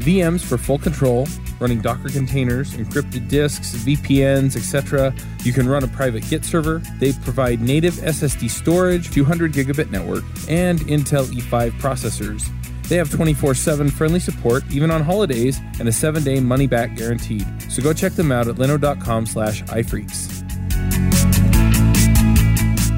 VMs 0.00 0.44
for 0.44 0.58
full 0.58 0.78
control, 0.78 1.26
running 1.60 1.80
Docker 1.80 2.08
containers, 2.08 2.72
encrypted 2.72 3.28
disks, 3.28 3.74
VPNs, 3.76 4.56
etc. 4.56 5.14
You 5.44 5.52
can 5.52 5.68
run 5.68 5.84
a 5.84 5.88
private 5.88 6.28
Git 6.28 6.44
server. 6.44 6.78
They 6.98 7.12
provide 7.12 7.60
native 7.60 7.94
SSD 7.94 8.50
storage, 8.50 9.10
200 9.10 9.52
gigabit 9.52 9.90
network, 9.90 10.24
and 10.48 10.80
Intel 10.80 11.26
E5 11.26 11.72
processors. 11.80 12.48
They 12.88 12.96
have 12.96 13.10
24 13.10 13.54
7 13.54 13.90
friendly 13.90 14.20
support, 14.20 14.64
even 14.70 14.90
on 14.90 15.02
holidays, 15.02 15.60
and 15.78 15.88
a 15.88 15.92
7 15.92 16.24
day 16.24 16.40
money 16.40 16.66
back 16.66 16.96
guaranteed. 16.96 17.46
So 17.70 17.82
go 17.82 17.92
check 17.92 18.12
them 18.14 18.32
out 18.32 18.48
at 18.48 18.56
linode.com 18.56 19.26
slash 19.26 19.62
iPhreaks. 19.64 20.38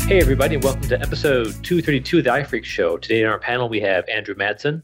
Hey, 0.05 0.21
everybody, 0.21 0.57
and 0.57 0.65
welcome 0.65 0.89
to 0.89 1.01
episode 1.01 1.47
232 1.63 2.19
of 2.19 2.25
the 2.25 2.31
iPhreaks 2.31 2.65
Show. 2.65 2.97
Today 2.97 3.25
on 3.25 3.31
our 3.31 3.39
panel, 3.39 3.69
we 3.69 3.81
have 3.81 4.09
Andrew 4.09 4.35
Madsen, 4.35 4.83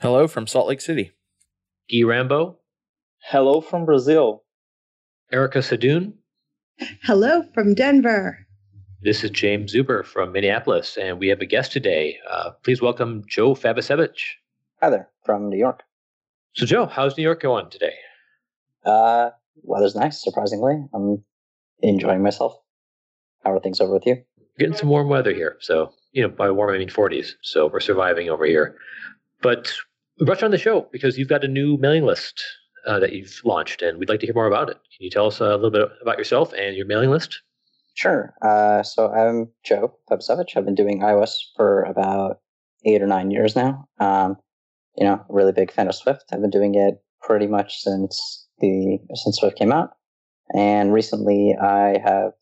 Hello 0.00 0.28
from 0.28 0.46
Salt 0.46 0.68
Lake 0.68 0.80
City. 0.80 1.12
Gui 1.90 2.04
Rambo, 2.04 2.58
Hello 3.30 3.60
from 3.60 3.84
Brazil. 3.84 4.42
Erica 5.32 5.58
Sadun. 5.58 6.14
Hello 7.02 7.42
from 7.52 7.74
Denver. 7.74 8.38
This 9.02 9.22
is 9.22 9.30
James 9.30 9.74
Zuber 9.74 10.04
from 10.04 10.32
Minneapolis, 10.32 10.96
and 10.96 11.18
we 11.18 11.28
have 11.28 11.40
a 11.40 11.46
guest 11.46 11.72
today. 11.72 12.16
Uh, 12.30 12.50
please 12.62 12.80
welcome 12.80 13.22
Joe 13.28 13.54
Fabisevich. 13.54 14.18
Hi 14.80 14.88
there, 14.90 15.10
from 15.26 15.50
New 15.50 15.58
York. 15.58 15.82
So, 16.54 16.64
Joe, 16.64 16.86
how's 16.86 17.18
New 17.18 17.22
York 17.22 17.42
going 17.42 17.68
today? 17.68 17.94
Uh, 18.84 19.30
weather's 19.62 19.94
nice, 19.94 20.22
surprisingly. 20.22 20.86
I'm 20.94 21.22
enjoying 21.80 22.22
myself. 22.22 22.56
How 23.44 23.52
are 23.52 23.60
things 23.60 23.80
over 23.80 23.92
with 23.92 24.06
you? 24.06 24.22
Getting 24.58 24.76
some 24.76 24.88
warm 24.88 25.08
weather 25.08 25.34
here. 25.34 25.56
So, 25.60 25.92
you 26.12 26.22
know, 26.22 26.28
by 26.28 26.50
warm, 26.50 26.74
I 26.74 26.78
mean 26.78 26.88
40s. 26.88 27.32
So, 27.42 27.66
we're 27.66 27.80
surviving 27.80 28.30
over 28.30 28.46
here. 28.46 28.76
But 29.42 29.70
brought 30.18 30.42
on 30.42 30.50
the 30.50 30.58
show 30.58 30.88
because 30.92 31.18
you've 31.18 31.28
got 31.28 31.44
a 31.44 31.48
new 31.48 31.76
mailing 31.78 32.04
list 32.04 32.42
uh, 32.86 32.98
that 33.00 33.12
you've 33.12 33.40
launched, 33.44 33.82
and 33.82 33.98
we'd 33.98 34.08
like 34.08 34.20
to 34.20 34.26
hear 34.26 34.34
more 34.34 34.46
about 34.46 34.68
it. 34.68 34.76
Can 34.96 35.04
you 35.04 35.10
tell 35.10 35.26
us 35.26 35.40
a 35.40 35.56
little 35.56 35.70
bit 35.70 35.88
about 36.02 36.18
yourself 36.18 36.52
and 36.54 36.76
your 36.76 36.86
mailing 36.86 37.10
list? 37.10 37.40
Sure. 37.94 38.34
Uh, 38.42 38.82
so 38.82 39.10
I'm 39.12 39.48
Joe 39.64 39.96
Fabisevich. 40.10 40.56
I've 40.56 40.64
been 40.64 40.74
doing 40.74 41.00
iOS 41.00 41.36
for 41.56 41.82
about 41.82 42.40
eight 42.84 43.02
or 43.02 43.06
nine 43.06 43.30
years 43.30 43.54
now. 43.54 43.88
Um, 44.00 44.36
you 44.96 45.04
know, 45.04 45.24
really 45.28 45.52
big 45.52 45.72
fan 45.72 45.88
of 45.88 45.94
Swift. 45.94 46.24
I've 46.32 46.40
been 46.40 46.50
doing 46.50 46.74
it 46.74 46.94
pretty 47.22 47.46
much 47.46 47.78
since 47.80 48.48
the 48.58 48.98
since 49.14 49.38
Swift 49.38 49.56
came 49.58 49.72
out, 49.72 49.90
and 50.54 50.92
recently 50.92 51.54
I 51.60 51.98
have 52.04 52.32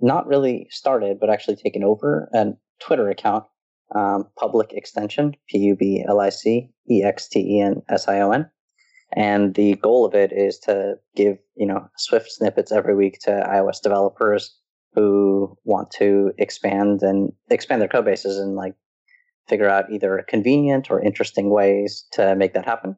not 0.00 0.26
really 0.26 0.66
started, 0.70 1.18
but 1.20 1.30
actually 1.30 1.56
taken 1.56 1.84
over 1.84 2.28
a 2.34 2.52
Twitter 2.80 3.08
account, 3.08 3.44
um, 3.94 4.26
Public 4.38 4.72
Extension, 4.72 5.34
P 5.48 5.58
U 5.58 5.76
B 5.76 6.04
L 6.06 6.20
I 6.20 6.30
C 6.30 6.70
E 6.90 7.02
X 7.02 7.28
T 7.28 7.40
E 7.40 7.60
N 7.60 7.82
S 7.88 8.08
I 8.08 8.20
O 8.20 8.30
N. 8.30 8.50
And 9.14 9.54
the 9.54 9.74
goal 9.76 10.06
of 10.06 10.14
it 10.14 10.32
is 10.32 10.58
to 10.60 10.94
give, 11.14 11.36
you 11.54 11.66
know, 11.66 11.86
Swift 11.98 12.30
snippets 12.30 12.72
every 12.72 12.94
week 12.94 13.18
to 13.20 13.30
iOS 13.30 13.82
developers 13.82 14.56
who 14.94 15.56
want 15.64 15.90
to 15.92 16.32
expand 16.38 17.02
and 17.02 17.32
expand 17.50 17.80
their 17.80 17.88
code 17.88 18.04
bases 18.04 18.38
and 18.38 18.54
like 18.54 18.74
figure 19.48 19.68
out 19.68 19.90
either 19.90 20.24
convenient 20.28 20.90
or 20.90 21.00
interesting 21.00 21.50
ways 21.50 22.06
to 22.12 22.34
make 22.36 22.54
that 22.54 22.64
happen. 22.64 22.96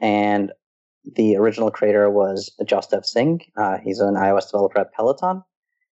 And 0.00 0.52
the 1.16 1.36
original 1.36 1.70
creator 1.70 2.10
was 2.10 2.52
Jasdev 2.62 3.04
Singh. 3.04 3.40
Uh, 3.56 3.78
he's 3.82 4.00
an 4.00 4.14
iOS 4.14 4.50
developer 4.50 4.80
at 4.80 4.92
Peloton. 4.92 5.42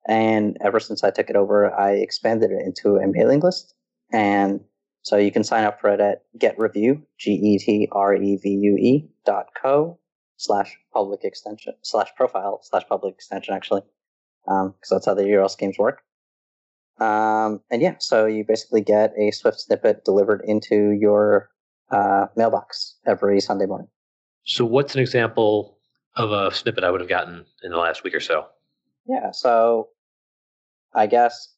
And 0.07 0.57
ever 0.61 0.79
since 0.79 1.03
I 1.03 1.11
took 1.11 1.29
it 1.29 1.35
over, 1.35 1.71
I 1.73 1.91
expanded 1.91 2.51
it 2.51 2.65
into 2.65 2.95
a 2.95 3.07
mailing 3.07 3.41
list. 3.41 3.75
And 4.11 4.61
so 5.03 5.17
you 5.17 5.31
can 5.31 5.43
sign 5.43 5.63
up 5.63 5.81
for 5.81 5.89
it 5.89 5.99
at 5.99 6.23
getrevue, 6.37 7.01
G-E-T-R-E-V-U-E 7.17 9.09
dot 9.25 9.47
co 9.61 9.99
slash 10.37 10.77
public 10.93 11.23
extension 11.23 11.73
slash 11.81 12.09
profile 12.15 12.59
slash 12.63 12.83
public 12.87 13.13
extension 13.15 13.53
actually. 13.53 13.81
Um, 14.47 14.73
cause 14.81 14.89
that's 14.89 15.05
how 15.05 15.13
the 15.13 15.23
URL 15.23 15.49
schemes 15.49 15.77
work. 15.77 16.01
Um, 16.99 17.61
and 17.71 17.81
yeah, 17.81 17.95
so 17.99 18.25
you 18.25 18.43
basically 18.47 18.81
get 18.81 19.13
a 19.17 19.31
Swift 19.31 19.59
snippet 19.59 20.03
delivered 20.05 20.43
into 20.45 20.91
your, 20.91 21.49
uh, 21.89 22.27
mailbox 22.35 22.95
every 23.05 23.39
Sunday 23.39 23.65
morning. 23.65 23.87
So, 24.43 24.65
what's 24.65 24.95
an 24.95 25.01
example 25.01 25.77
of 26.15 26.31
a 26.31 26.53
snippet 26.53 26.83
I 26.83 26.91
would 26.91 27.01
have 27.01 27.09
gotten 27.09 27.45
in 27.63 27.71
the 27.71 27.77
last 27.77 28.03
week 28.03 28.13
or 28.13 28.19
so? 28.19 28.47
Yeah. 29.07 29.31
So 29.31 29.89
I 30.93 31.07
guess 31.07 31.53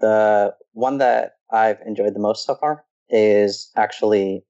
the 0.00 0.54
one 0.72 0.98
that 0.98 1.33
I've 1.50 1.80
enjoyed 1.86 2.14
the 2.14 2.20
most 2.20 2.46
so 2.46 2.54
far 2.54 2.84
is 3.08 3.70
actually 3.76 4.44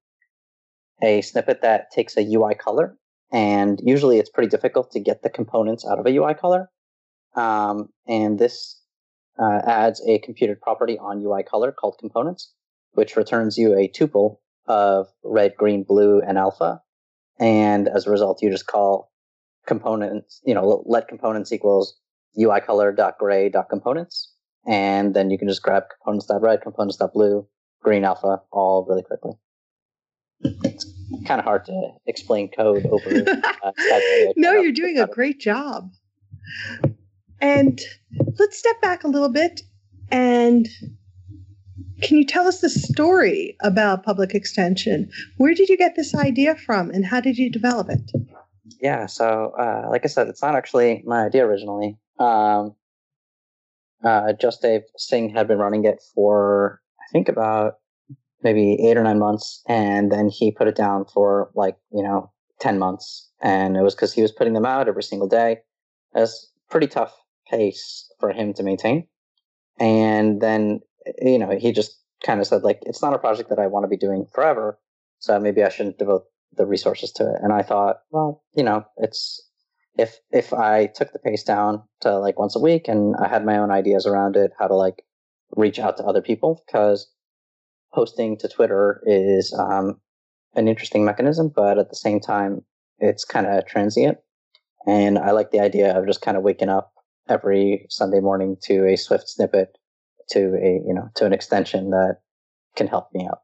a 1.03 1.21
snippet 1.23 1.63
that 1.63 1.91
takes 1.91 2.17
a 2.17 2.23
UI 2.23 2.55
color. 2.55 2.97
And 3.33 3.81
usually 3.83 4.19
it's 4.19 4.31
pretty 4.31 4.49
difficult 4.49 4.93
to 4.93 5.01
get 5.01 5.23
the 5.23 5.31
components 5.31 5.85
out 5.85 5.99
of 5.99 6.07
a 6.07 6.17
UI 6.17 6.35
color. 6.35 6.71
Um, 7.35 7.89
and 8.07 8.39
this 8.39 8.81
uh, 9.39 9.61
adds 9.67 10.01
a 10.07 10.21
computed 10.21 10.61
property 10.61 10.99
on 10.99 11.23
UI 11.23 11.43
color 11.43 11.73
called 11.73 11.97
components, 11.99 12.53
which 12.93 13.17
returns 13.17 13.59
you 13.59 13.77
a 13.77 13.89
tuple 13.89 14.39
of 14.67 15.09
red, 15.25 15.55
green, 15.57 15.83
blue, 15.83 16.21
and 16.21 16.39
alpha. 16.39 16.81
And 17.41 17.89
as 17.89 18.07
a 18.07 18.11
result, 18.11 18.41
you 18.43 18.51
just 18.51 18.67
call 18.67 19.11
components, 19.67 20.41
you 20.45 20.55
know, 20.55 20.85
let 20.87 21.09
components 21.09 21.53
equals 21.53 21.99
UI 22.41 22.61
color 22.61 22.93
dot 22.93 23.19
gray 23.19 23.49
dot 23.49 23.69
components. 23.69 24.34
And 24.67 25.15
then 25.15 25.31
you 25.31 25.39
can 25.39 25.49
just 25.49 25.63
grab 25.63 25.85
components 25.91 26.27
dot 26.27 26.43
red, 26.43 26.63
components 26.63 26.97
dot 26.97 27.13
blue, 27.13 27.47
green 27.83 28.05
alpha, 28.05 28.41
all 28.51 28.87
really 28.89 29.03
quickly. 29.03 29.33
It's 30.41 30.87
kind 31.27 31.39
of 31.39 31.45
hard 31.45 31.65
to 31.67 31.91
explain 32.07 32.51
code 32.51 32.87
over. 32.87 33.25
Uh, 33.65 33.73
no, 34.37 34.53
you're 34.53 34.73
doing 34.73 34.99
a 34.99 35.07
great 35.07 35.41
job. 35.41 35.91
And 37.41 37.81
let's 38.39 38.59
step 38.59 38.81
back 38.81 39.05
a 39.05 39.09
little 39.09 39.31
bit 39.31 39.63
and 40.11 40.69
can 42.03 42.19
you 42.19 42.25
tell 42.27 42.47
us 42.47 42.61
the 42.61 42.69
story 42.69 43.57
about 43.63 44.05
public 44.05 44.35
extension? 44.35 45.11
Where 45.37 45.55
did 45.55 45.69
you 45.69 45.77
get 45.77 45.97
this 45.97 46.15
idea 46.15 46.55
from 46.55 46.91
and 46.91 47.05
how 47.05 47.21
did 47.21 47.39
you 47.39 47.51
develop 47.51 47.89
it? 47.89 48.11
Yeah, 48.81 49.07
so 49.07 49.55
uh, 49.59 49.89
like 49.91 50.05
I 50.05 50.09
said, 50.09 50.29
it's 50.29 50.43
not 50.43 50.55
actually 50.55 51.03
my 51.07 51.25
idea 51.25 51.47
originally. 51.47 51.97
Um, 52.19 52.75
uh, 54.05 54.33
Jasdev 54.41 54.83
Singh 54.97 55.31
had 55.31 55.49
been 55.49 55.59
running 55.59 55.85
it 55.85 56.03
for, 56.15 56.81
I 57.01 57.07
think, 57.13 57.29
about 57.29 57.75
maybe 58.43 58.75
eight 58.87 58.97
or 58.97 59.03
nine 59.03 59.19
months. 59.19 59.63
And 59.69 60.13
then 60.13 60.29
he 60.29 60.51
put 60.51 60.69
it 60.69 60.77
down 60.77 61.07
for 61.07 61.51
like, 61.55 61.77
you 61.91 62.03
know, 62.03 62.31
10 62.61 62.79
months. 62.79 63.31
And 63.43 63.77
it 63.77 63.83
was 63.83 63.95
because 63.95 64.13
he 64.13 64.23
was 64.23 64.33
putting 64.33 64.53
them 64.53 64.67
out 64.67 64.89
every 64.89 65.03
single 65.03 65.29
day. 65.29 65.59
Was 66.13 66.51
pretty 66.71 66.87
tough 66.87 67.15
pace 67.51 68.09
for 68.21 68.31
him 68.31 68.53
to 68.55 68.63
maintain. 68.63 69.07
And 69.81 70.41
then, 70.41 70.81
you 71.21 71.39
know, 71.39 71.51
he 71.59 71.73
just 71.73 71.99
kind 72.25 72.41
of 72.41 72.47
said, 72.47 72.63
like, 72.63 72.81
it's 72.83 73.03
not 73.03 73.15
a 73.15 73.19
project 73.19 73.49
that 73.51 73.59
I 73.59 73.67
want 73.67 73.85
to 73.85 73.89
be 73.89 73.97
doing 73.97 74.27
forever. 74.33 74.79
So 75.19 75.39
maybe 75.41 75.65
I 75.65 75.69
shouldn't 75.69 75.99
devote 75.99 76.25
the 76.57 76.67
resources 76.67 77.11
to 77.13 77.25
it. 77.25 77.41
And 77.43 77.53
I 77.53 77.63
thought, 77.63 77.97
well, 78.11 78.43
you 78.55 78.63
know, 78.63 78.85
it's 78.99 79.43
if 79.97 80.19
if 80.31 80.53
I 80.53 80.87
took 80.87 81.13
the 81.13 81.19
pace 81.19 81.43
down 81.43 81.83
to 82.01 82.19
like 82.19 82.39
once 82.39 82.57
a 82.57 82.61
week 82.61 82.89
and 82.89 83.15
I 83.17 83.29
had 83.29 83.45
my 83.45 83.59
own 83.59 83.71
ideas 83.71 84.07
around 84.07 84.37
it, 84.37 84.53
how 84.59 84.67
to 84.67 84.75
like 84.75 85.05
reach 85.57 85.79
out 85.79 85.97
to 85.99 86.05
other 86.05 86.23
people, 86.23 86.63
because 86.67 87.11
posting 87.93 88.37
to 88.39 88.49
Twitter 88.49 89.03
is 89.07 89.55
um, 89.59 90.01
an 90.55 90.69
interesting 90.69 91.05
mechanism, 91.05 91.51
but 91.55 91.79
at 91.79 91.91
the 91.91 91.97
same 91.97 92.21
time, 92.21 92.65
it's 92.99 93.25
kind 93.25 93.47
of 93.47 93.67
transient. 93.67 94.19
And 94.87 95.19
I 95.19 95.31
like 95.31 95.51
the 95.51 95.61
idea 95.61 95.97
of 95.97 96.07
just 96.07 96.21
kind 96.21 96.37
of 96.37 96.43
waking 96.43 96.69
up 96.69 96.93
every 97.29 97.87
Sunday 97.89 98.21
morning 98.21 98.57
to 98.65 98.87
a 98.87 98.97
Swift 98.97 99.29
snippet, 99.29 99.79
to 100.31 100.57
a 100.57 100.83
you 100.87 100.95
know 100.95 101.09
to 101.17 101.27
an 101.27 101.33
extension 101.33 101.91
that 101.91 102.19
can 102.77 102.89
help 102.89 103.09
me 103.15 103.27
out. 103.27 103.39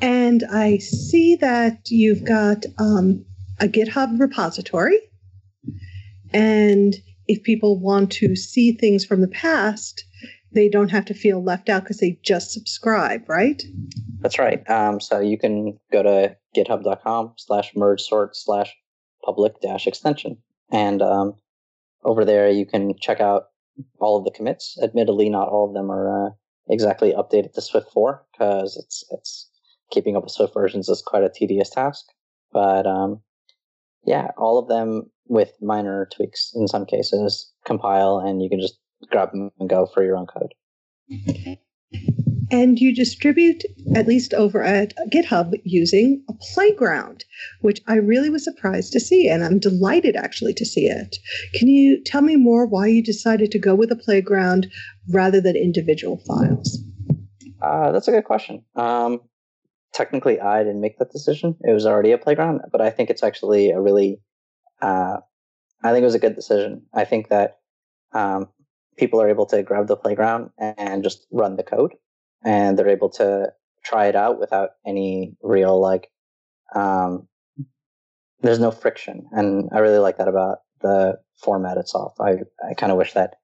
And 0.00 0.44
I 0.52 0.78
see 0.78 1.36
that 1.36 1.88
you've 1.88 2.24
got 2.24 2.66
um, 2.78 3.24
a 3.60 3.66
GitHub 3.66 4.18
repository. 4.20 4.98
And 6.32 6.94
if 7.26 7.42
people 7.42 7.78
want 7.78 8.10
to 8.12 8.36
see 8.36 8.72
things 8.72 9.04
from 9.04 9.20
the 9.20 9.28
past, 9.28 10.04
they 10.52 10.68
don't 10.68 10.90
have 10.90 11.04
to 11.06 11.14
feel 11.14 11.42
left 11.42 11.68
out 11.68 11.82
because 11.82 11.98
they 11.98 12.18
just 12.22 12.52
subscribe, 12.52 13.28
right? 13.28 13.62
That's 14.20 14.38
right. 14.38 14.68
Um, 14.70 15.00
so 15.00 15.20
you 15.20 15.38
can 15.38 15.78
go 15.92 16.02
to 16.02 16.36
github.com 16.56 17.34
slash 17.36 17.74
mergesort 17.74 18.30
slash 18.34 18.74
public 19.24 19.60
dash 19.60 19.86
extension. 19.86 20.38
And 20.70 21.02
um, 21.02 21.34
over 22.04 22.24
there, 22.24 22.48
you 22.50 22.66
can 22.66 22.94
check 22.98 23.20
out 23.20 23.46
all 23.98 24.16
of 24.16 24.24
the 24.24 24.30
commits. 24.30 24.78
Admittedly, 24.82 25.28
not 25.28 25.48
all 25.48 25.68
of 25.68 25.74
them 25.74 25.90
are 25.90 26.26
uh, 26.26 26.30
exactly 26.68 27.12
updated 27.12 27.52
to 27.52 27.60
Swift 27.60 27.92
4 27.92 28.24
because 28.32 28.76
it's 28.76 29.04
it's 29.10 29.50
keeping 29.90 30.16
up 30.16 30.24
with 30.24 30.32
Swift 30.32 30.54
versions 30.54 30.88
is 30.88 31.02
quite 31.02 31.22
a 31.22 31.30
tedious 31.30 31.70
task. 31.70 32.06
But 32.52 32.86
um, 32.86 33.20
yeah, 34.06 34.30
all 34.38 34.58
of 34.58 34.68
them 34.68 35.10
with 35.28 35.52
minor 35.60 36.08
tweaks 36.14 36.52
in 36.54 36.68
some 36.68 36.86
cases 36.86 37.50
compile, 37.64 38.18
and 38.18 38.42
you 38.42 38.48
can 38.48 38.60
just 38.60 38.78
grab 39.10 39.32
them 39.32 39.50
and 39.58 39.68
go 39.68 39.86
for 39.86 40.04
your 40.04 40.16
own 40.16 40.26
code. 40.26 40.54
And 42.50 42.78
you 42.78 42.94
distribute, 42.94 43.64
at 43.96 44.06
least 44.06 44.32
over 44.32 44.62
at 44.62 44.94
GitHub, 45.10 45.52
using 45.64 46.22
a 46.28 46.32
playground, 46.54 47.24
which 47.60 47.80
I 47.88 47.96
really 47.96 48.30
was 48.30 48.44
surprised 48.44 48.92
to 48.92 49.00
see. 49.00 49.28
And 49.28 49.44
I'm 49.44 49.58
delighted 49.58 50.14
actually 50.14 50.54
to 50.54 50.64
see 50.64 50.86
it. 50.86 51.16
Can 51.54 51.66
you 51.66 52.00
tell 52.04 52.22
me 52.22 52.36
more 52.36 52.64
why 52.64 52.86
you 52.86 53.02
decided 53.02 53.50
to 53.50 53.58
go 53.58 53.74
with 53.74 53.90
a 53.90 53.96
playground 53.96 54.70
rather 55.10 55.40
than 55.40 55.56
individual 55.56 56.18
files? 56.18 56.78
Uh, 57.60 57.90
that's 57.90 58.06
a 58.06 58.12
good 58.12 58.24
question. 58.24 58.64
Um, 58.76 59.20
technically, 59.96 60.38
I 60.40 60.62
didn't 60.62 60.80
make 60.80 60.98
that 60.98 61.10
decision. 61.10 61.56
It 61.62 61.72
was 61.72 61.86
already 61.86 62.12
a 62.12 62.18
playground, 62.18 62.60
but 62.70 62.80
I 62.80 62.90
think 62.90 63.08
it's 63.08 63.22
actually 63.22 63.70
a 63.70 63.80
really, 63.80 64.20
uh, 64.82 65.16
I 65.82 65.92
think 65.92 66.02
it 66.02 66.06
was 66.06 66.14
a 66.14 66.20
good 66.20 66.36
decision. 66.36 66.82
I 66.94 67.04
think 67.04 67.28
that 67.28 67.58
um, 68.12 68.48
people 68.96 69.20
are 69.20 69.28
able 69.28 69.46
to 69.46 69.62
grab 69.62 69.86
the 69.86 69.96
playground 69.96 70.50
and 70.58 71.02
just 71.02 71.26
run 71.30 71.56
the 71.56 71.62
code 71.62 71.94
and 72.44 72.78
they're 72.78 72.88
able 72.88 73.10
to 73.10 73.52
try 73.84 74.06
it 74.06 74.16
out 74.16 74.38
without 74.38 74.70
any 74.86 75.36
real 75.42 75.80
like 75.80 76.10
um, 76.74 77.28
there's 78.40 78.58
no 78.58 78.70
friction 78.70 79.26
and 79.32 79.68
i 79.72 79.78
really 79.78 79.98
like 79.98 80.18
that 80.18 80.28
about 80.28 80.58
the 80.82 81.18
format 81.42 81.78
itself 81.78 82.14
i, 82.20 82.32
I 82.68 82.74
kind 82.74 82.92
of 82.92 82.98
wish 82.98 83.12
that 83.14 83.36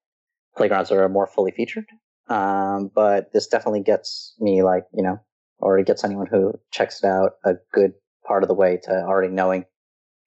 playgrounds 0.55 0.91
are 0.91 1.09
more 1.09 1.27
fully 1.27 1.51
featured 1.51 1.85
um, 2.29 2.91
but 2.93 3.31
this 3.33 3.47
definitely 3.47 3.83
gets 3.83 4.35
me 4.39 4.63
like 4.63 4.85
you 4.93 5.03
know 5.03 5.19
or 5.63 5.79
it 5.79 5.87
gets 5.87 6.03
anyone 6.03 6.27
who 6.27 6.53
checks 6.71 7.03
it 7.03 7.07
out 7.07 7.33
a 7.43 7.53
good 7.71 7.93
part 8.25 8.43
of 8.43 8.49
the 8.49 8.55
way 8.55 8.79
to 8.83 8.91
already 8.91 9.33
knowing 9.33 9.65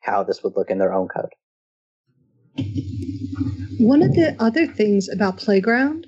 how 0.01 0.23
this 0.23 0.43
would 0.43 0.55
look 0.57 0.71
in 0.71 0.79
their 0.79 0.93
own 0.93 1.09
code. 1.09 1.31
One 3.79 4.03
of 4.03 4.15
the 4.15 4.35
other 4.39 4.67
things 4.67 5.09
about 5.09 5.37
playground 5.37 6.07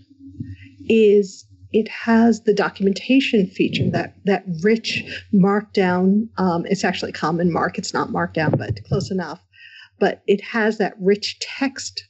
is 0.88 1.46
it 1.72 1.88
has 1.88 2.42
the 2.42 2.54
documentation 2.54 3.46
feature 3.46 3.90
that 3.90 4.14
that 4.25 4.44
rich 4.62 5.04
markdown 5.34 6.28
um, 6.38 6.64
it's 6.64 6.82
actually 6.82 7.12
CommonMark 7.12 7.76
it's 7.76 7.92
not 7.92 8.08
markdown 8.08 8.56
but 8.56 8.82
close 8.84 9.10
enough 9.10 9.42
but 9.98 10.22
it 10.26 10.40
has 10.40 10.78
that 10.78 10.94
rich 10.98 11.38
text 11.40 12.08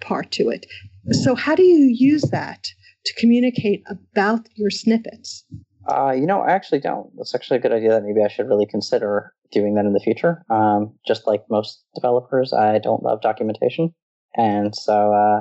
part 0.00 0.30
to 0.32 0.50
it. 0.50 0.66
So 1.10 1.34
how 1.34 1.54
do 1.54 1.62
you 1.62 1.92
use 1.94 2.22
that 2.30 2.68
to 3.04 3.14
communicate 3.14 3.82
about 3.88 4.48
your 4.54 4.70
snippets 4.70 5.44
uh, 5.88 6.12
you 6.12 6.26
know 6.26 6.40
i 6.40 6.50
actually 6.50 6.80
don't. 6.80 7.10
That's 7.16 7.34
actually 7.34 7.58
a 7.58 7.60
good 7.60 7.72
idea 7.72 7.90
that 7.90 8.04
maybe 8.04 8.22
i 8.22 8.28
should 8.28 8.48
really 8.48 8.66
consider 8.66 9.32
doing 9.50 9.74
that 9.74 9.86
in 9.86 9.92
the 9.92 10.00
future. 10.00 10.44
Um, 10.50 10.94
just 11.06 11.26
like 11.26 11.42
most 11.50 11.82
developers 11.94 12.52
i 12.52 12.78
don't 12.78 13.02
love 13.02 13.20
documentation. 13.22 13.94
And 14.36 14.74
so 14.76 15.12
uh, 15.12 15.40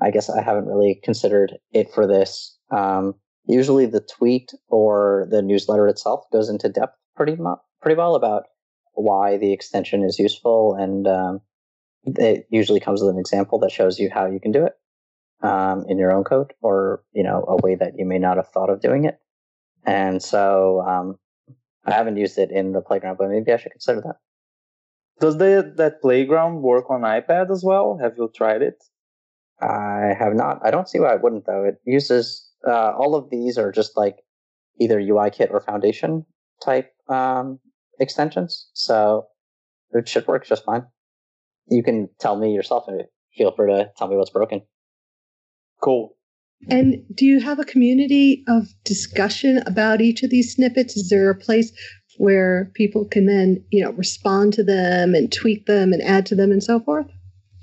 i 0.00 0.10
guess 0.10 0.30
i 0.30 0.42
haven't 0.42 0.66
really 0.66 1.00
considered 1.02 1.54
it 1.72 1.92
for 1.92 2.06
this. 2.06 2.56
Um, 2.70 3.14
usually, 3.46 3.86
the 3.86 4.00
tweet 4.00 4.52
or 4.68 5.26
the 5.30 5.42
newsletter 5.42 5.88
itself 5.88 6.24
goes 6.32 6.48
into 6.48 6.68
depth 6.68 6.96
pretty 7.16 7.36
pretty 7.80 7.96
well 7.96 8.14
about 8.14 8.44
why 8.94 9.36
the 9.36 9.52
extension 9.52 10.02
is 10.02 10.18
useful, 10.18 10.74
and 10.74 11.06
um, 11.06 11.40
it 12.04 12.46
usually 12.50 12.80
comes 12.80 13.00
with 13.00 13.10
an 13.10 13.18
example 13.18 13.58
that 13.60 13.72
shows 13.72 13.98
you 13.98 14.10
how 14.12 14.26
you 14.26 14.40
can 14.40 14.52
do 14.52 14.64
it 14.64 14.72
um, 15.42 15.84
in 15.88 15.98
your 15.98 16.12
own 16.12 16.24
code, 16.24 16.52
or 16.62 17.02
you 17.12 17.22
know 17.22 17.44
a 17.48 17.56
way 17.56 17.74
that 17.74 17.92
you 17.96 18.04
may 18.04 18.18
not 18.18 18.36
have 18.36 18.48
thought 18.48 18.70
of 18.70 18.80
doing 18.80 19.04
it. 19.04 19.18
And 19.86 20.22
so 20.22 20.80
um, 20.80 21.16
I 21.84 21.92
haven't 21.92 22.16
used 22.16 22.38
it 22.38 22.50
in 22.50 22.72
the 22.72 22.80
playground, 22.80 23.18
but 23.18 23.28
maybe 23.28 23.52
I 23.52 23.56
should 23.56 23.72
consider 23.72 24.00
that. 24.02 24.16
Does 25.20 25.38
the, 25.38 25.72
that 25.76 26.00
playground 26.00 26.62
work 26.62 26.90
on 26.90 27.02
iPad 27.02 27.50
as 27.50 27.62
well? 27.64 27.98
Have 28.02 28.14
you 28.16 28.30
tried 28.34 28.62
it? 28.62 28.82
I 29.60 30.14
have 30.18 30.34
not. 30.34 30.60
I 30.64 30.70
don't 30.70 30.88
see 30.88 30.98
why 30.98 31.12
I 31.12 31.16
wouldn't 31.16 31.46
though. 31.46 31.64
It 31.64 31.76
uses 31.84 32.50
uh, 32.66 32.92
all 32.98 33.14
of 33.14 33.30
these 33.30 33.56
are 33.56 33.70
just 33.70 33.96
like 33.96 34.16
either 34.80 34.98
UIKit 34.98 35.50
or 35.50 35.60
Foundation 35.60 36.26
type 36.62 36.92
um, 37.08 37.60
extensions, 38.00 38.68
so 38.74 39.26
it 39.92 40.08
should 40.08 40.26
work 40.26 40.46
just 40.46 40.64
fine. 40.64 40.84
You 41.68 41.82
can 41.82 42.08
tell 42.18 42.36
me 42.36 42.52
yourself. 42.52 42.84
And 42.88 43.02
feel 43.36 43.54
free 43.54 43.72
to 43.72 43.90
tell 43.96 44.08
me 44.08 44.16
what's 44.16 44.30
broken. 44.30 44.62
Cool. 45.80 46.16
And 46.68 47.04
do 47.14 47.24
you 47.24 47.40
have 47.40 47.58
a 47.58 47.64
community 47.64 48.44
of 48.48 48.68
discussion 48.84 49.62
about 49.66 50.00
each 50.00 50.22
of 50.22 50.30
these 50.30 50.54
snippets? 50.54 50.96
Is 50.96 51.08
there 51.08 51.30
a 51.30 51.34
place 51.34 51.72
where 52.16 52.70
people 52.74 53.04
can 53.04 53.26
then, 53.26 53.64
you 53.70 53.82
know, 53.82 53.92
respond 53.92 54.52
to 54.54 54.64
them 54.64 55.14
and 55.14 55.32
tweak 55.32 55.66
them 55.66 55.92
and 55.92 56.02
add 56.02 56.26
to 56.26 56.34
them 56.34 56.50
and 56.50 56.62
so 56.62 56.80
forth? 56.80 57.06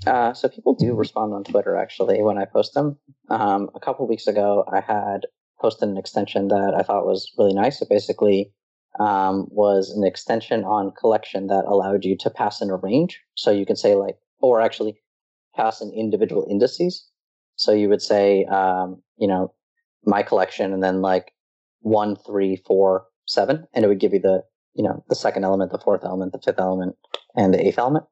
Uh, 0.06 0.32
so 0.34 0.48
people 0.48 0.74
do 0.74 0.94
respond 0.94 1.32
on 1.32 1.44
Twitter 1.44 1.76
actually 1.76 2.22
when 2.22 2.38
I 2.38 2.44
post 2.44 2.74
them. 2.74 2.98
Um, 3.30 3.70
a 3.74 3.80
couple 3.80 4.06
weeks 4.06 4.26
ago, 4.26 4.64
I 4.70 4.80
had 4.80 5.26
posted 5.60 5.88
an 5.88 5.96
extension 5.96 6.48
that 6.48 6.74
I 6.76 6.82
thought 6.82 7.06
was 7.06 7.30
really 7.38 7.54
nice. 7.54 7.80
It 7.80 7.88
basically 7.88 8.52
um, 8.98 9.46
was 9.50 9.90
an 9.90 10.04
extension 10.04 10.64
on 10.64 10.92
collection 10.98 11.46
that 11.46 11.64
allowed 11.64 12.04
you 12.04 12.16
to 12.18 12.30
pass 12.30 12.60
in 12.60 12.68
a 12.68 12.76
range. 12.76 13.20
So 13.36 13.50
you 13.50 13.64
can 13.64 13.76
say 13.76 13.94
like, 13.94 14.16
or 14.40 14.60
actually 14.60 14.96
pass 15.54 15.80
in 15.80 15.92
individual 15.92 16.46
indices. 16.50 17.06
So 17.56 17.72
you 17.72 17.88
would 17.88 18.02
say, 18.02 18.44
um, 18.44 19.02
you 19.16 19.28
know, 19.28 19.52
my 20.04 20.22
collection 20.22 20.72
and 20.72 20.82
then 20.82 21.00
like 21.02 21.32
one, 21.80 22.16
three, 22.16 22.56
four, 22.56 23.06
seven, 23.26 23.66
and 23.74 23.84
it 23.84 23.88
would 23.88 24.00
give 24.00 24.12
you 24.12 24.20
the, 24.20 24.42
you 24.74 24.82
know, 24.82 25.04
the 25.08 25.14
second 25.14 25.44
element, 25.44 25.70
the 25.70 25.78
fourth 25.78 26.04
element, 26.04 26.32
the 26.32 26.40
fifth 26.40 26.58
element, 26.58 26.96
and 27.36 27.52
the 27.54 27.64
eighth 27.64 27.78
element 27.78 28.04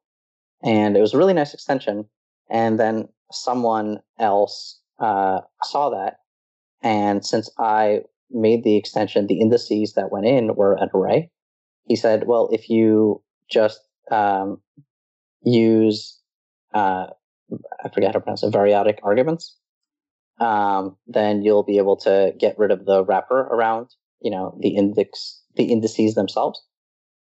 and 0.62 0.96
it 0.96 1.00
was 1.00 1.14
a 1.14 1.18
really 1.18 1.32
nice 1.32 1.54
extension. 1.54 2.06
And 2.50 2.78
then 2.78 3.08
someone 3.30 4.00
else 4.18 4.80
uh, 4.98 5.40
saw 5.62 5.90
that, 5.90 6.18
and 6.82 7.24
since 7.24 7.50
I 7.58 8.02
made 8.30 8.64
the 8.64 8.76
extension, 8.76 9.26
the 9.26 9.40
indices 9.40 9.94
that 9.94 10.10
went 10.10 10.26
in 10.26 10.54
were 10.54 10.74
an 10.74 10.88
array. 10.94 11.30
He 11.86 11.96
said, 11.96 12.26
"Well, 12.26 12.48
if 12.52 12.68
you 12.68 13.22
just 13.50 13.80
um, 14.10 14.60
use 15.42 16.20
uh, 16.74 17.06
I 17.84 17.88
forget 17.88 18.08
how 18.08 18.12
to 18.12 18.20
pronounce 18.20 18.42
it, 18.42 18.52
variadic 18.52 18.98
arguments, 19.02 19.56
um, 20.40 20.96
then 21.06 21.42
you'll 21.42 21.62
be 21.62 21.78
able 21.78 21.96
to 21.98 22.32
get 22.38 22.58
rid 22.58 22.70
of 22.70 22.84
the 22.84 23.04
wrapper 23.04 23.40
around, 23.40 23.88
you 24.20 24.30
know, 24.30 24.56
the 24.60 24.76
index, 24.76 25.42
the 25.56 25.64
indices 25.64 26.14
themselves 26.14 26.62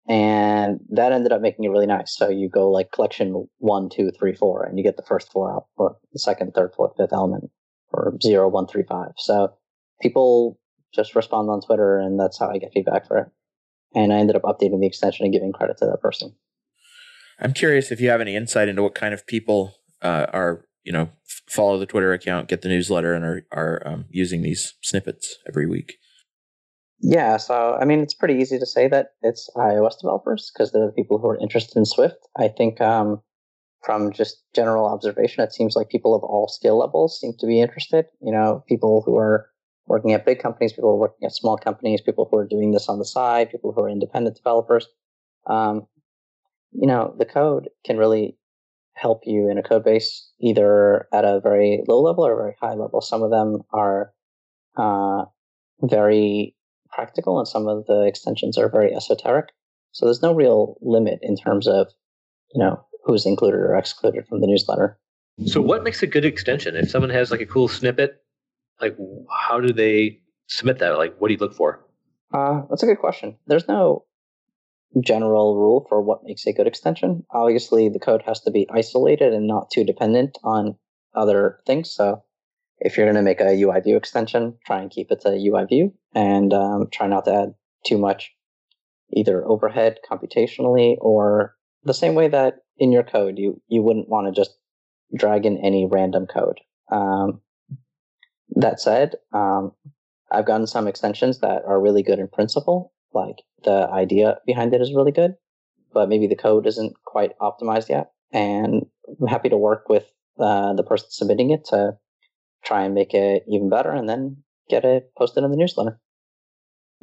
and 0.07 0.79
that 0.89 1.13
ended 1.13 1.31
up 1.31 1.41
making 1.41 1.65
it 1.65 1.69
really 1.69 1.85
nice. 1.85 2.15
So 2.15 2.29
you 2.29 2.49
go 2.49 2.69
like 2.69 2.91
collection 2.91 3.47
one, 3.59 3.89
two, 3.89 4.11
three, 4.11 4.33
four, 4.33 4.63
and 4.63 4.77
you 4.77 4.83
get 4.83 4.97
the 4.97 5.03
first 5.03 5.31
four 5.31 5.53
out, 5.53 5.67
or 5.77 5.97
the 6.11 6.19
second, 6.19 6.53
third, 6.53 6.73
fourth, 6.75 6.93
fifth 6.97 7.13
element, 7.13 7.49
or 7.91 8.13
zero, 8.21 8.49
one, 8.49 8.67
three, 8.67 8.83
five. 8.83 9.11
So 9.17 9.53
people 10.01 10.59
just 10.93 11.15
respond 11.15 11.49
on 11.49 11.61
Twitter, 11.61 11.97
and 11.97 12.19
that's 12.19 12.37
how 12.37 12.49
I 12.49 12.57
get 12.57 12.71
feedback 12.73 13.07
for 13.07 13.17
it. 13.17 13.27
And 13.95 14.11
I 14.11 14.17
ended 14.17 14.35
up 14.35 14.41
updating 14.41 14.81
the 14.81 14.87
extension 14.87 15.25
and 15.25 15.33
giving 15.33 15.53
credit 15.53 15.77
to 15.77 15.85
that 15.85 16.01
person. 16.01 16.35
I'm 17.39 17.53
curious 17.53 17.91
if 17.91 18.01
you 18.01 18.09
have 18.09 18.21
any 18.21 18.35
insight 18.35 18.67
into 18.67 18.83
what 18.83 18.95
kind 18.95 19.13
of 19.13 19.25
people 19.25 19.75
uh, 20.03 20.27
are, 20.33 20.65
you 20.83 20.91
know, 20.91 21.09
follow 21.47 21.79
the 21.79 21.85
Twitter 21.85 22.13
account, 22.13 22.49
get 22.49 22.61
the 22.61 22.69
newsletter, 22.69 23.13
and 23.13 23.25
are 23.25 23.45
are 23.51 23.81
um, 23.85 24.05
using 24.09 24.41
these 24.41 24.73
snippets 24.81 25.37
every 25.47 25.65
week. 25.65 25.95
Yeah, 26.99 27.37
so 27.37 27.77
I 27.81 27.85
mean, 27.85 27.99
it's 27.99 28.13
pretty 28.13 28.35
easy 28.35 28.59
to 28.59 28.65
say 28.65 28.87
that 28.87 29.09
it's 29.21 29.49
iOS 29.57 29.99
developers 29.99 30.51
because 30.53 30.71
they're 30.71 30.85
the 30.85 30.93
people 30.93 31.17
who 31.17 31.27
are 31.27 31.39
interested 31.39 31.77
in 31.77 31.85
Swift. 31.85 32.17
I 32.37 32.47
think 32.47 32.79
um, 32.79 33.21
from 33.83 34.13
just 34.13 34.43
general 34.55 34.85
observation, 34.85 35.43
it 35.43 35.53
seems 35.53 35.75
like 35.75 35.89
people 35.89 36.15
of 36.15 36.23
all 36.23 36.47
skill 36.47 36.79
levels 36.79 37.19
seem 37.19 37.33
to 37.39 37.45
be 37.45 37.59
interested. 37.59 38.05
You 38.21 38.31
know, 38.31 38.63
people 38.67 39.03
who 39.05 39.17
are 39.17 39.49
working 39.85 40.13
at 40.13 40.25
big 40.25 40.39
companies, 40.39 40.71
people 40.71 40.91
who 40.91 40.95
are 40.95 41.09
working 41.09 41.25
at 41.25 41.35
small 41.35 41.57
companies, 41.57 42.01
people 42.01 42.27
who 42.31 42.37
are 42.37 42.47
doing 42.47 42.71
this 42.71 42.87
on 42.87 42.99
the 42.99 43.05
side, 43.05 43.51
people 43.51 43.73
who 43.73 43.81
are 43.81 43.89
independent 43.89 44.37
developers. 44.37 44.87
Um, 45.47 45.87
you 46.71 46.87
know, 46.87 47.13
the 47.17 47.25
code 47.25 47.69
can 47.85 47.97
really 47.97 48.37
help 48.95 49.21
you 49.25 49.49
in 49.49 49.57
a 49.57 49.63
code 49.63 49.83
base 49.83 50.29
either 50.39 51.07
at 51.13 51.25
a 51.25 51.39
very 51.39 51.83
low 51.87 52.01
level 52.01 52.25
or 52.25 52.33
a 52.33 52.37
very 52.37 52.55
high 52.61 52.75
level. 52.75 53.01
Some 53.01 53.23
of 53.23 53.31
them 53.31 53.61
are 53.71 54.13
uh, 54.77 55.25
very 55.81 56.55
practical 56.91 57.39
and 57.39 57.47
some 57.47 57.67
of 57.67 57.85
the 57.87 58.03
extensions 58.03 58.57
are 58.57 58.69
very 58.69 58.93
esoteric. 58.93 59.49
So 59.91 60.05
there's 60.05 60.21
no 60.21 60.33
real 60.33 60.77
limit 60.81 61.19
in 61.21 61.35
terms 61.35 61.67
of, 61.67 61.87
you 62.53 62.59
know, 62.59 62.83
who's 63.03 63.25
included 63.25 63.57
or 63.57 63.75
excluded 63.75 64.27
from 64.27 64.41
the 64.41 64.47
newsletter. 64.47 64.97
So 65.45 65.61
what 65.61 65.83
makes 65.83 66.03
a 66.03 66.07
good 66.07 66.25
extension? 66.25 66.75
If 66.75 66.89
someone 66.89 67.09
has 67.09 67.31
like 67.31 67.41
a 67.41 67.45
cool 67.45 67.67
snippet, 67.67 68.23
like 68.79 68.95
how 69.47 69.59
do 69.59 69.73
they 69.73 70.19
submit 70.47 70.79
that? 70.79 70.97
Like 70.97 71.15
what 71.17 71.27
do 71.27 71.33
you 71.33 71.39
look 71.39 71.55
for? 71.55 71.83
Uh, 72.33 72.61
that's 72.69 72.83
a 72.83 72.87
good 72.87 72.99
question. 72.99 73.37
There's 73.47 73.67
no 73.67 74.05
general 75.01 75.55
rule 75.55 75.85
for 75.89 76.01
what 76.01 76.23
makes 76.23 76.45
a 76.45 76.53
good 76.53 76.67
extension. 76.67 77.25
Obviously, 77.31 77.89
the 77.89 77.99
code 77.99 78.23
has 78.25 78.41
to 78.41 78.51
be 78.51 78.67
isolated 78.71 79.33
and 79.33 79.47
not 79.47 79.71
too 79.71 79.83
dependent 79.83 80.37
on 80.43 80.75
other 81.15 81.59
things. 81.65 81.91
So 81.91 82.23
if 82.79 82.97
you're 82.97 83.05
going 83.05 83.15
to 83.15 83.21
make 83.21 83.41
a 83.41 83.59
UI 83.59 83.79
view 83.79 83.97
extension, 83.97 84.57
try 84.65 84.81
and 84.81 84.91
keep 84.91 85.11
it 85.11 85.21
to 85.21 85.29
UI 85.29 85.65
view 85.65 85.93
and 86.13 86.53
um, 86.53 86.87
try 86.91 87.07
not 87.07 87.25
to 87.25 87.33
add 87.33 87.53
too 87.85 87.97
much 87.97 88.31
either 89.11 89.45
overhead 89.45 89.97
computationally 90.09 90.95
or 90.99 91.55
the 91.83 91.93
same 91.93 92.15
way 92.15 92.27
that 92.27 92.55
in 92.77 92.91
your 92.91 93.03
code 93.03 93.37
you, 93.37 93.61
you 93.67 93.81
wouldn't 93.81 94.09
want 94.09 94.27
to 94.27 94.39
just 94.39 94.55
drag 95.15 95.45
in 95.45 95.57
any 95.57 95.87
random 95.89 96.25
code. 96.25 96.59
Um, 96.91 97.41
that 98.55 98.79
said, 98.79 99.15
um, 99.33 99.71
I've 100.31 100.45
gotten 100.45 100.67
some 100.67 100.87
extensions 100.87 101.39
that 101.39 101.63
are 101.67 101.79
really 101.79 102.03
good 102.03 102.19
in 102.19 102.27
principle, 102.27 102.92
like 103.13 103.43
the 103.63 103.87
idea 103.89 104.37
behind 104.45 104.73
it 104.73 104.81
is 104.81 104.93
really 104.93 105.11
good, 105.11 105.35
but 105.93 106.09
maybe 106.09 106.27
the 106.27 106.35
code 106.35 106.67
isn't 106.67 106.93
quite 107.05 107.37
optimized 107.39 107.89
yet. 107.89 108.11
And 108.31 108.85
I'm 109.21 109.27
happy 109.27 109.49
to 109.49 109.57
work 109.57 109.89
with 109.89 110.05
uh, 110.39 110.73
the 110.73 110.83
person 110.83 111.07
submitting 111.11 111.51
it 111.51 111.65
to 111.65 111.93
try 112.63 112.83
and 112.83 112.93
make 112.93 113.13
it 113.13 113.43
even 113.47 113.69
better 113.69 113.91
and 113.91 114.09
then 114.09 114.37
get 114.69 114.85
it 114.85 115.11
posted 115.17 115.43
in 115.43 115.51
the 115.51 115.57
newsletter. 115.57 115.99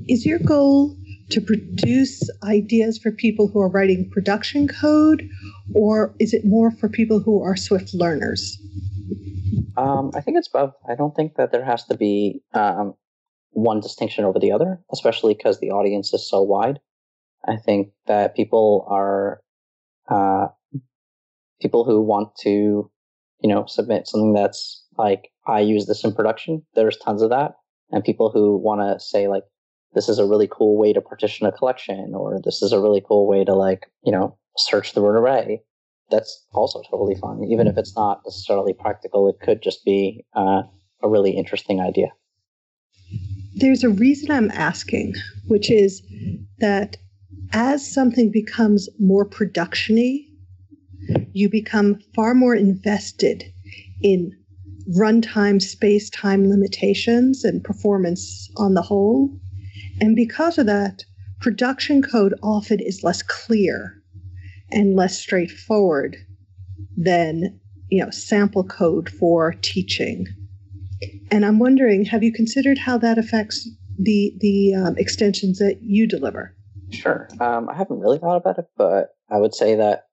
Is 0.09 0.25
your 0.25 0.39
goal 0.39 0.97
to 1.31 1.41
produce 1.41 2.23
ideas 2.43 2.99
for 2.99 3.13
people 3.13 3.49
who 3.49 3.61
are 3.61 3.69
writing 3.69 4.09
production 4.11 4.67
code, 4.67 5.29
or 5.75 6.15
is 6.19 6.33
it 6.33 6.45
more 6.45 6.71
for 6.71 6.89
people 6.89 7.21
who 7.21 7.43
are 7.43 7.55
Swift 7.55 7.93
learners? 7.93 8.59
Um, 9.77 10.11
I 10.15 10.21
think 10.23 10.39
it's 10.39 10.49
both. 10.49 10.73
I 10.89 10.95
don't 10.95 11.15
think 11.15 11.37
that 11.37 11.53
there 11.53 11.65
has 11.65 11.85
to 11.85 11.97
be 11.97 12.43
um, 12.55 12.95
one 13.53 13.81
distinction 13.81 14.25
over 14.25 14.39
the 14.39 14.53
other, 14.53 14.81
especially 14.93 15.35
because 15.35 15.61
the 15.61 15.71
audience 15.71 16.13
is 16.13 16.29
so 16.29 16.43
wide. 16.43 16.79
I 17.47 17.57
think 17.57 17.91
that 18.07 18.37
people 18.37 18.87
are 18.89 19.41
uh, 20.09 20.49
people 21.61 21.85
who 21.85 22.01
want 22.03 22.35
to, 22.41 22.91
you 23.41 23.49
know, 23.49 23.67
submit 23.67 24.07
something 24.07 24.35
that's 24.35 24.85
like 24.99 25.31
I 25.47 25.61
use 25.61 25.87
this 25.87 26.05
in 26.05 26.15
production. 26.15 26.63
There's 26.75 26.97
tons 26.99 27.23
of 27.23 27.31
that, 27.31 27.53
and 27.91 28.05
people 28.05 28.31
who 28.31 28.57
want 28.59 28.81
to 28.81 29.03
say 29.05 29.29
like 29.29 29.45
this 29.95 30.09
is 30.09 30.19
a 30.19 30.27
really 30.27 30.49
cool 30.51 30.79
way 30.79 30.93
to 30.93 31.01
partition 31.01 31.47
a 31.47 31.53
collection, 31.53 32.13
or 32.15 32.41
this 32.45 32.63
is 32.63 32.73
a 32.73 32.81
really 32.81 33.03
cool 33.07 33.27
way 33.27 33.45
to 33.45 33.55
like 33.55 33.91
you 34.05 34.13
know 34.13 34.37
search 34.57 34.93
through 34.93 35.11
an 35.11 35.17
array. 35.17 35.63
That's 36.11 36.45
also 36.53 36.83
totally 36.91 37.15
fun, 37.15 37.45
even 37.45 37.69
if 37.69 37.79
it's 37.79 37.95
not 37.95 38.21
necessarily 38.27 38.73
practical. 38.73 39.29
It 39.29 39.41
could 39.41 39.63
just 39.63 39.85
be 39.85 40.25
uh, 40.35 40.63
a 41.03 41.09
really 41.09 41.37
interesting 41.37 41.81
idea. 41.81 42.09
There's 43.55 43.85
a 43.85 43.91
reason 43.91 44.31
I'm 44.31 44.51
asking, 44.53 45.15
which 45.47 45.71
is 45.71 46.03
that 46.59 46.97
as 47.53 47.91
something 47.91 48.31
becomes 48.31 48.89
more 48.99 49.29
productiony, 49.29 50.27
you 51.33 51.49
become 51.49 52.01
far 52.15 52.35
more 52.35 52.55
invested 52.55 53.45
in 54.03 54.33
runtime, 54.97 55.61
space 55.61 56.11
time 56.11 56.49
limitations 56.49 57.45
and 57.45 57.63
performance 57.63 58.49
on 58.57 58.75
the 58.75 58.83
whole. 58.83 59.31
And 60.01 60.15
because 60.15 60.59
of 60.59 60.67
that, 60.67 61.05
production 61.41 62.03
code 62.03 62.35
often 62.43 62.81
is 62.81 63.03
less 63.03 63.23
clear 63.23 64.01
and 64.71 64.95
less 64.95 65.19
straightforward 65.19 66.17
than 66.97 67.59
you 67.89 68.03
know 68.03 68.11
sample 68.11 68.65
code 68.65 69.09
for 69.09 69.55
teaching 69.63 70.27
and 71.31 71.45
I'm 71.45 71.59
wondering, 71.59 72.05
have 72.07 72.23
you 72.23 72.33
considered 72.33 72.79
how 72.79 72.99
that 72.99 73.19
affects 73.19 73.69
the 73.99 74.35
the 74.39 74.75
um, 74.75 74.99
extensions 74.99 75.59
that 75.59 75.79
you 75.83 76.07
deliver? 76.07 76.57
Sure. 76.91 77.29
Um, 77.41 77.69
I 77.69 77.77
haven't 77.77 78.01
really 78.01 78.19
thought 78.19 78.37
about 78.37 78.59
it, 78.59 78.67
but 78.77 79.11
I 79.31 79.39
would 79.39 79.55
say 79.55 79.77
that 79.77 80.07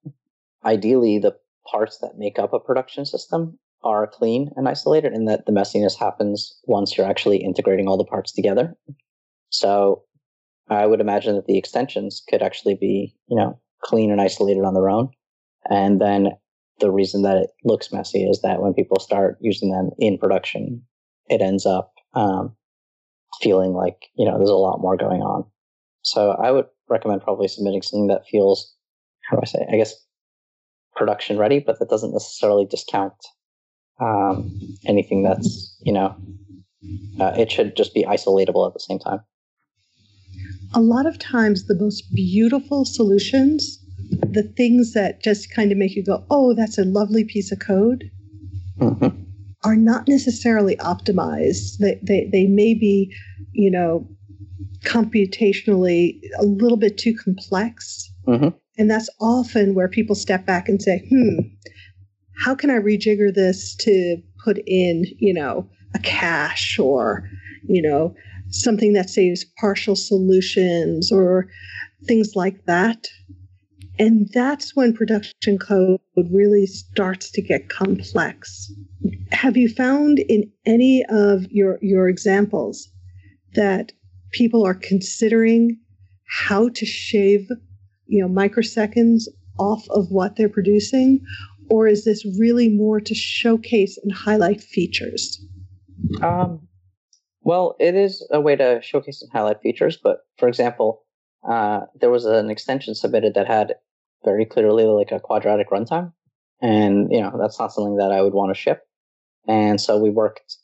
ideally 0.63 1.17
the 1.17 1.35
parts 1.69 1.97
that 1.99 2.17
make 2.17 2.37
up 2.39 2.53
a 2.53 2.59
production 2.59 3.05
system 3.05 3.57
are 3.83 4.07
clean 4.07 4.51
and 4.55 4.67
isolated, 4.67 5.13
and 5.13 5.27
that 5.27 5.45
the 5.45 5.51
messiness 5.51 5.97
happens 5.97 6.59
once 6.65 6.97
you're 6.97 7.07
actually 7.07 7.37
integrating 7.37 7.87
all 7.87 7.97
the 7.97 8.05
parts 8.05 8.31
together. 8.31 8.75
So 9.49 10.03
I 10.69 10.85
would 10.85 11.01
imagine 11.01 11.35
that 11.35 11.45
the 11.45 11.57
extensions 11.57 12.23
could 12.27 12.41
actually 12.41 12.75
be, 12.75 13.15
you 13.27 13.37
know, 13.37 13.59
clean 13.81 14.11
and 14.11 14.19
isolated 14.19 14.63
on 14.63 14.73
their 14.73 14.89
own. 14.89 15.09
And 15.69 16.01
then 16.01 16.29
the 16.79 16.91
reason 16.91 17.23
that 17.23 17.37
it 17.37 17.49
looks 17.63 17.91
messy 17.91 18.23
is 18.23 18.41
that 18.41 18.61
when 18.61 18.73
people 18.73 18.99
start 18.99 19.37
using 19.41 19.71
them 19.71 19.89
in 19.97 20.17
production, 20.17 20.83
it 21.27 21.41
ends 21.41 21.65
up 21.65 21.93
um, 22.13 22.55
feeling 23.41 23.73
like 23.73 24.05
you 24.15 24.25
know 24.25 24.37
there's 24.37 24.49
a 24.49 24.55
lot 24.55 24.81
more 24.81 24.97
going 24.97 25.21
on. 25.21 25.45
So 26.03 26.31
I 26.31 26.51
would 26.51 26.67
recommend 26.89 27.21
probably 27.21 27.47
submitting 27.47 27.81
something 27.81 28.07
that 28.07 28.27
feels 28.29 28.73
how 29.29 29.37
do 29.37 29.41
I 29.43 29.45
say 29.45 29.65
I 29.71 29.77
guess 29.77 29.93
production 30.95 31.37
ready, 31.37 31.59
but 31.59 31.79
that 31.79 31.89
doesn't 31.89 32.13
necessarily 32.13 32.65
discount 32.65 33.13
um, 33.99 34.59
anything 34.85 35.23
that's 35.23 35.77
you 35.81 35.93
know 35.93 36.15
uh, 37.19 37.33
it 37.37 37.51
should 37.51 37.75
just 37.75 37.93
be 37.93 38.03
isolatable 38.03 38.67
at 38.67 38.73
the 38.73 38.79
same 38.79 38.99
time. 38.99 39.19
A 40.73 40.81
lot 40.81 41.05
of 41.05 41.17
times, 41.17 41.65
the 41.65 41.75
most 41.75 42.13
beautiful 42.13 42.85
solutions 42.85 43.83
the 44.09 44.43
things 44.55 44.93
that 44.93 45.21
just 45.21 45.53
kind 45.53 45.71
of 45.71 45.77
make 45.77 45.95
you 45.95 46.03
go, 46.03 46.25
oh, 46.29 46.53
that's 46.53 46.77
a 46.77 46.85
lovely 46.85 47.23
piece 47.23 47.51
of 47.51 47.59
code, 47.59 48.09
mm-hmm. 48.79 49.21
are 49.63 49.75
not 49.75 50.07
necessarily 50.07 50.75
optimized. 50.77 51.77
They, 51.79 51.99
they, 52.03 52.29
they 52.31 52.47
may 52.47 52.73
be, 52.73 53.13
you 53.53 53.71
know, 53.71 54.07
computationally 54.83 56.19
a 56.39 56.43
little 56.43 56.77
bit 56.77 56.97
too 56.97 57.15
complex. 57.15 58.11
Mm-hmm. 58.27 58.49
And 58.77 58.91
that's 58.91 59.09
often 59.19 59.73
where 59.73 59.87
people 59.87 60.15
step 60.15 60.45
back 60.45 60.69
and 60.69 60.81
say, 60.81 61.03
hmm, 61.09 61.39
how 62.43 62.53
can 62.53 62.69
I 62.69 62.77
rejigger 62.77 63.33
this 63.33 63.75
to 63.77 64.17
put 64.43 64.59
in, 64.67 65.05
you 65.17 65.33
know, 65.33 65.67
a 65.95 65.99
cache 65.99 66.77
or, 66.77 67.27
you 67.67 67.81
know, 67.81 68.13
something 68.49 68.93
that 68.93 69.09
saves 69.09 69.45
partial 69.59 69.95
solutions 69.95 71.11
or 71.11 71.47
things 72.05 72.33
like 72.35 72.65
that. 72.65 73.07
And 73.99 74.29
that's 74.31 74.75
when 74.75 74.93
production 74.93 75.57
code 75.57 75.99
really 76.15 76.67
starts 76.67 77.31
to 77.31 77.41
get 77.41 77.69
complex. 77.69 78.71
Have 79.31 79.57
you 79.57 79.69
found 79.69 80.19
in 80.19 80.51
any 80.65 81.03
of 81.09 81.45
your, 81.51 81.79
your 81.81 82.07
examples 82.07 82.89
that 83.55 83.91
people 84.31 84.65
are 84.65 84.75
considering 84.75 85.79
how 86.29 86.69
to 86.69 86.85
shave, 86.85 87.47
you 88.05 88.21
know, 88.21 88.29
microseconds 88.29 89.23
off 89.57 89.87
of 89.89 90.11
what 90.11 90.35
they're 90.35 90.49
producing? 90.49 91.19
Or 91.69 91.87
is 91.87 92.05
this 92.05 92.25
really 92.39 92.69
more 92.69 92.99
to 92.99 93.15
showcase 93.15 93.97
and 94.01 94.11
highlight 94.11 94.61
features? 94.61 95.43
Um, 96.21 96.67
well, 97.41 97.75
it 97.79 97.95
is 97.95 98.25
a 98.31 98.39
way 98.39 98.55
to 98.55 98.81
showcase 98.81 99.21
and 99.21 99.31
highlight 99.31 99.61
features, 99.61 99.97
but 100.01 100.19
for 100.37 100.47
example, 100.47 101.03
uh, 101.49 101.81
there 101.99 102.09
was 102.09 102.25
an 102.25 102.49
extension 102.49 102.93
submitted 102.93 103.33
that 103.33 103.47
had 103.47 103.75
very 104.23 104.45
clearly 104.45 104.85
like 104.85 105.11
a 105.11 105.19
quadratic 105.19 105.69
runtime. 105.69 106.13
And, 106.61 107.11
you 107.11 107.21
know, 107.21 107.37
that's 107.39 107.59
not 107.59 107.73
something 107.73 107.97
that 107.97 108.11
I 108.11 108.21
would 108.21 108.33
want 108.33 108.53
to 108.53 108.59
ship. 108.59 108.81
And 109.47 109.79
so 109.79 109.97
we 109.97 110.09
worked 110.09 110.57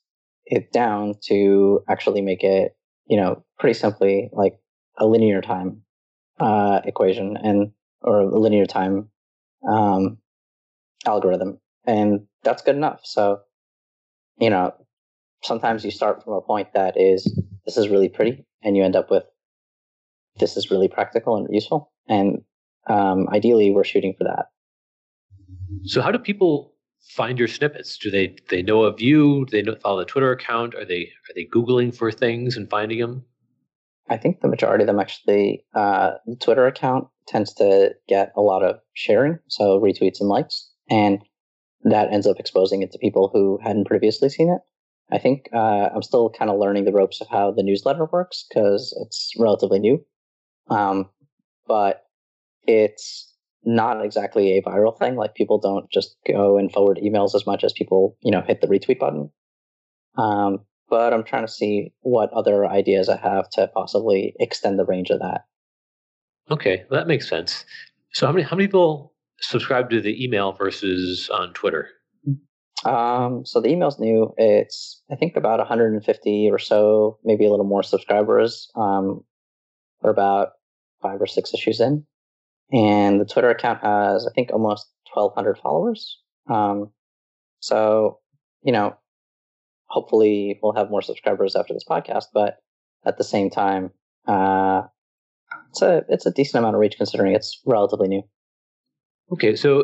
it 0.46 0.72
down 0.72 1.16
to 1.26 1.82
actually 1.90 2.22
make 2.22 2.44
it, 2.44 2.76
you 3.06 3.18
know, 3.18 3.44
pretty 3.60 3.78
simply 3.78 4.30
like 4.34 4.54
a 4.98 5.06
linear 5.06 5.42
time 5.42 5.82
uh, 6.40 6.82
equation 6.84 7.38
and 7.38 7.72
or 8.02 8.22
a 8.22 8.40
linear 8.40 8.66
time 8.66 9.10
um, 9.68 10.18
algorithm. 11.06 11.60
And 11.86 12.28
that's 12.44 12.62
good 12.62 12.76
enough. 12.76 13.02
So, 13.04 13.42
you 14.38 14.50
know, 14.50 14.74
sometimes 15.44 15.86
you 15.86 15.92
start 15.92 16.24
from 16.24 16.34
a 16.34 16.42
point 16.42 16.74
that 16.74 17.00
is 17.00 17.40
this 17.66 17.78
is 17.78 17.90
really 17.90 18.10
pretty 18.10 18.46
and 18.64 18.76
you 18.76 18.84
end 18.84 18.96
up 18.96 19.12
with 19.12 19.24
this 20.40 20.58
is 20.58 20.72
really 20.72 20.88
practical 20.88 21.36
and 21.38 21.48
useful. 21.52 21.92
And 22.08 22.44
um, 22.88 23.28
ideally, 23.30 23.72
we're 23.72 23.84
shooting 23.84 24.14
for 24.18 24.24
that. 24.26 24.48
So, 25.86 26.02
how 26.02 26.12
do 26.12 26.20
people 26.20 26.74
find 27.10 27.38
your 27.38 27.48
snippets? 27.48 27.98
Do 27.98 28.10
they 28.10 28.36
they 28.50 28.62
know 28.62 28.84
of 28.84 29.02
you? 29.02 29.46
Do 29.46 29.52
they 29.52 29.62
know, 29.62 29.76
follow 29.76 30.00
the 30.00 30.06
Twitter 30.06 30.32
account? 30.32 30.76
Are 30.76 30.86
they 30.86 31.04
are 31.30 31.34
they 31.36 31.46
googling 31.46 31.96
for 31.96 32.12
things 32.12 32.58
and 32.58 32.70
finding 32.70 33.00
them? 33.00 33.26
I 34.10 34.18
think 34.18 34.42
the 34.42 34.50
majority 34.50 34.84
of 34.84 34.88
them 34.88 35.00
actually, 35.00 35.66
uh, 35.74 36.12
the 36.26 36.36
Twitter 36.36 36.68
account 36.68 37.08
tends 37.26 37.54
to 37.54 37.96
get 38.08 38.34
a 38.36 38.42
lot 38.42 38.62
of 38.62 38.80
sharing, 38.94 39.40
so 39.48 39.80
retweets 39.80 40.20
and 40.20 40.28
likes, 40.28 40.70
and 40.90 41.24
that 41.84 42.12
ends 42.12 42.28
up 42.28 42.40
exposing 42.40 42.82
it 42.82 42.92
to 42.92 42.98
people 42.98 43.30
who 43.34 43.60
hadn't 43.64 43.88
previously 43.88 44.30
seen 44.30 44.50
it. 44.50 44.62
I 45.14 45.20
think 45.20 45.48
uh, 45.54 45.90
I'm 45.94 46.02
still 46.02 46.30
kind 46.30 46.50
of 46.50 46.60
learning 46.60 46.86
the 46.86 46.92
ropes 46.92 47.22
of 47.22 47.28
how 47.28 47.52
the 47.52 47.64
newsletter 47.64 48.06
works 48.12 48.46
because 48.50 48.98
it's 49.06 49.34
relatively 49.38 49.80
new. 49.80 50.04
Um, 50.70 51.10
but 51.68 52.04
it's 52.66 53.32
not 53.66 54.04
exactly 54.04 54.58
a 54.58 54.62
viral 54.62 54.98
thing. 54.98 55.16
Like 55.16 55.36
people 55.36 55.60
don't 55.60 55.90
just 55.92 56.16
go 56.28 56.58
and 56.58 56.72
forward 56.72 57.00
emails 57.04 57.36
as 57.36 57.46
much 57.46 57.64
as 57.64 57.74
people, 57.74 58.18
you 58.22 58.32
know, 58.32 58.42
hit 58.42 58.62
the 58.62 58.68
retweet 58.68 59.00
button. 59.00 59.32
Um, 60.18 60.60
but 60.90 61.14
I'm 61.14 61.24
trying 61.24 61.46
to 61.46 61.52
see 61.52 61.92
what 62.02 62.32
other 62.34 62.66
ideas 62.66 63.10
I 63.10 63.18
have 63.18 63.50
to 63.52 63.68
possibly 63.68 64.36
extend 64.40 64.78
the 64.78 64.86
range 64.86 65.10
of 65.10 65.20
that. 65.20 65.46
Okay, 66.52 66.84
well, 66.90 67.00
that 67.00 67.08
makes 67.08 67.28
sense. 67.28 67.66
So 68.14 68.28
how 68.28 68.34
many 68.34 68.44
how 68.44 68.56
many 68.56 68.68
people 68.68 69.14
subscribe 69.40 69.90
to 69.90 70.02
the 70.02 70.24
email 70.24 70.52
versus 70.52 71.30
on 71.34 71.54
Twitter? 71.54 71.90
Um, 72.86 73.46
so 73.46 73.62
the 73.62 73.70
email's 73.70 74.00
new. 74.00 74.34
It's 74.38 75.02
I 75.10 75.16
think 75.16 75.36
about 75.36 75.60
150 75.60 76.50
or 76.52 76.60
so, 76.60 77.18
maybe 77.24 77.46
a 77.46 77.50
little 77.50 77.66
more 77.66 77.84
subscribers. 77.84 78.70
Um, 78.76 79.24
we're 80.02 80.12
about 80.12 80.50
five 81.02 81.22
or 81.22 81.28
six 81.28 81.54
issues 81.54 81.80
in, 81.80 82.06
and 82.74 83.22
the 83.22 83.26
Twitter 83.26 83.50
account 83.50 83.82
has 83.82 84.28
I 84.28 84.32
think 84.34 84.52
almost 84.52 84.88
1,200 85.14 85.60
followers. 85.60 86.20
Um, 86.50 86.92
so 87.60 88.20
you 88.64 88.72
know, 88.72 88.96
hopefully 89.88 90.60
we'll 90.62 90.74
have 90.74 90.90
more 90.90 91.02
subscribers 91.02 91.56
after 91.56 91.74
this 91.74 91.86
podcast, 91.90 92.26
but 92.34 92.58
at 93.06 93.18
the 93.18 93.24
same 93.24 93.50
time, 93.50 93.92
uh, 94.28 94.82
it's 95.70 95.82
a 95.82 96.04
it's 96.10 96.26
a 96.26 96.32
decent 96.32 96.60
amount 96.60 96.76
of 96.76 96.80
reach 96.80 96.98
considering 96.98 97.34
it's 97.34 97.62
relatively 97.66 98.08
new. 98.08 98.24
Okay, 99.32 99.56
so 99.56 99.82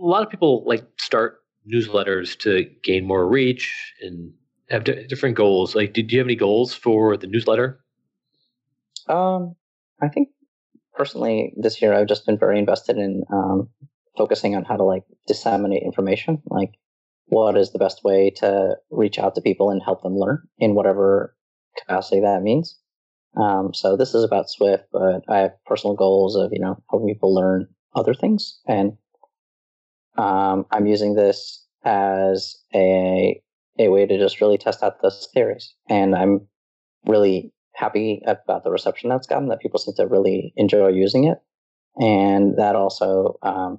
a 0.00 0.04
lot 0.04 0.22
of 0.22 0.30
people 0.30 0.64
like 0.66 0.84
start 0.98 1.38
newsletters 1.72 2.38
to 2.40 2.64
gain 2.82 3.06
more 3.06 3.26
reach 3.26 3.92
and 4.00 4.32
have 4.70 4.84
d- 4.84 5.06
different 5.08 5.36
goals. 5.36 5.74
Like, 5.74 5.92
did 5.92 6.12
you 6.12 6.18
have 6.18 6.26
any 6.26 6.36
goals 6.36 6.74
for 6.74 7.16
the 7.16 7.26
newsletter? 7.26 7.80
Um, 9.08 9.54
I 10.00 10.08
think 10.08 10.28
personally 10.98 11.54
this 11.56 11.80
year 11.80 11.94
I've 11.94 12.08
just 12.08 12.26
been 12.26 12.38
very 12.38 12.58
invested 12.58 12.98
in 12.98 13.22
um, 13.32 13.70
focusing 14.18 14.54
on 14.56 14.64
how 14.64 14.76
to 14.76 14.84
like 14.84 15.04
disseminate 15.26 15.84
information. 15.84 16.42
Like, 16.46 16.72
what 17.26 17.56
is 17.56 17.72
the 17.72 17.78
best 17.78 18.04
way 18.04 18.30
to 18.36 18.76
reach 18.90 19.18
out 19.18 19.34
to 19.34 19.40
people 19.40 19.70
and 19.70 19.82
help 19.82 20.02
them 20.02 20.16
learn 20.16 20.42
in 20.58 20.74
whatever 20.74 21.36
capacity 21.78 22.20
that 22.20 22.42
means. 22.42 22.78
Um, 23.36 23.72
so 23.72 23.96
this 23.96 24.14
is 24.14 24.24
about 24.24 24.50
Swift, 24.50 24.84
but 24.92 25.22
I 25.28 25.38
have 25.38 25.64
personal 25.66 25.94
goals 25.94 26.34
of 26.36 26.50
you 26.52 26.60
know 26.60 26.82
helping 26.90 27.08
people 27.08 27.34
learn 27.34 27.68
other 27.94 28.14
things, 28.14 28.60
and 28.66 28.96
um, 30.16 30.66
I'm 30.70 30.86
using 30.86 31.14
this 31.14 31.64
as 31.84 32.56
a 32.74 33.40
a 33.78 33.88
way 33.88 34.06
to 34.06 34.18
just 34.18 34.40
really 34.40 34.58
test 34.58 34.82
out 34.82 35.02
those 35.02 35.28
theories, 35.32 35.74
and 35.88 36.16
I'm 36.16 36.48
really 37.06 37.52
happy 37.78 38.22
about 38.26 38.64
the 38.64 38.70
reception 38.70 39.08
that's 39.08 39.26
gotten. 39.26 39.48
That 39.48 39.60
people 39.60 39.78
seem 39.78 39.94
to 39.94 40.06
really 40.06 40.52
enjoy 40.56 40.88
using 40.88 41.24
it, 41.24 41.38
and 41.96 42.56
that 42.58 42.76
also 42.76 43.38
um, 43.42 43.78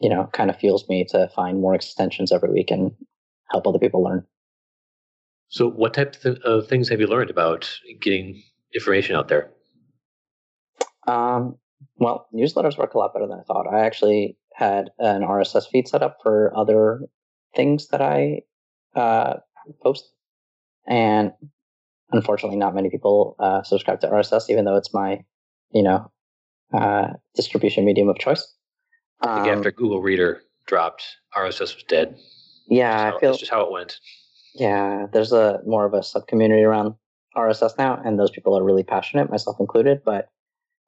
you 0.00 0.08
know 0.08 0.28
kind 0.32 0.50
of 0.50 0.56
fuels 0.56 0.88
me 0.88 1.04
to 1.10 1.28
find 1.34 1.60
more 1.60 1.74
extensions 1.74 2.32
every 2.32 2.50
week 2.50 2.70
and 2.70 2.92
help 3.50 3.66
other 3.66 3.78
people 3.78 4.02
learn. 4.02 4.24
So, 5.48 5.68
what 5.70 5.94
type 5.94 6.16
of 6.44 6.66
things 6.66 6.88
have 6.88 7.00
you 7.00 7.06
learned 7.06 7.30
about 7.30 7.70
getting 8.00 8.42
information 8.74 9.14
out 9.14 9.28
there? 9.28 9.50
Um, 11.06 11.56
well, 11.96 12.26
newsletters 12.34 12.78
work 12.78 12.94
a 12.94 12.98
lot 12.98 13.12
better 13.12 13.26
than 13.26 13.38
I 13.38 13.42
thought. 13.42 13.72
I 13.72 13.84
actually 13.84 14.38
had 14.54 14.90
an 14.98 15.22
RSS 15.22 15.68
feed 15.70 15.86
set 15.86 16.02
up 16.02 16.18
for 16.22 16.52
other 16.56 17.00
things 17.54 17.88
that 17.88 18.00
I 18.00 18.40
uh, 18.96 19.34
post, 19.82 20.10
and 20.88 21.32
unfortunately, 22.12 22.56
not 22.58 22.74
many 22.74 22.90
people 22.90 23.36
uh, 23.38 23.62
subscribe 23.62 24.00
to 24.00 24.08
RSS, 24.08 24.50
even 24.50 24.64
though 24.64 24.76
it's 24.76 24.92
my, 24.92 25.24
you 25.72 25.82
know, 25.82 26.10
uh, 26.72 27.08
distribution 27.34 27.84
medium 27.84 28.08
of 28.08 28.18
choice. 28.18 28.54
I 29.20 29.42
think 29.42 29.56
after 29.56 29.70
Google 29.70 30.02
Reader 30.02 30.42
dropped, 30.66 31.04
RSS 31.34 31.74
was 31.74 31.84
dead. 31.88 32.16
Yeah, 32.68 33.12
I 33.14 33.20
feel 33.20 33.30
that's 33.30 33.40
just 33.40 33.50
how 33.50 33.62
it 33.62 33.70
went. 33.70 33.98
Yeah, 34.54 35.06
there's 35.12 35.32
a 35.32 35.60
more 35.66 35.84
of 35.84 35.94
a 35.94 36.02
sub 36.02 36.26
community 36.26 36.62
around 36.62 36.94
RSS 37.36 37.76
now, 37.78 38.00
and 38.04 38.18
those 38.18 38.30
people 38.30 38.56
are 38.56 38.62
really 38.62 38.84
passionate, 38.84 39.30
myself 39.30 39.56
included. 39.60 40.02
But 40.04 40.28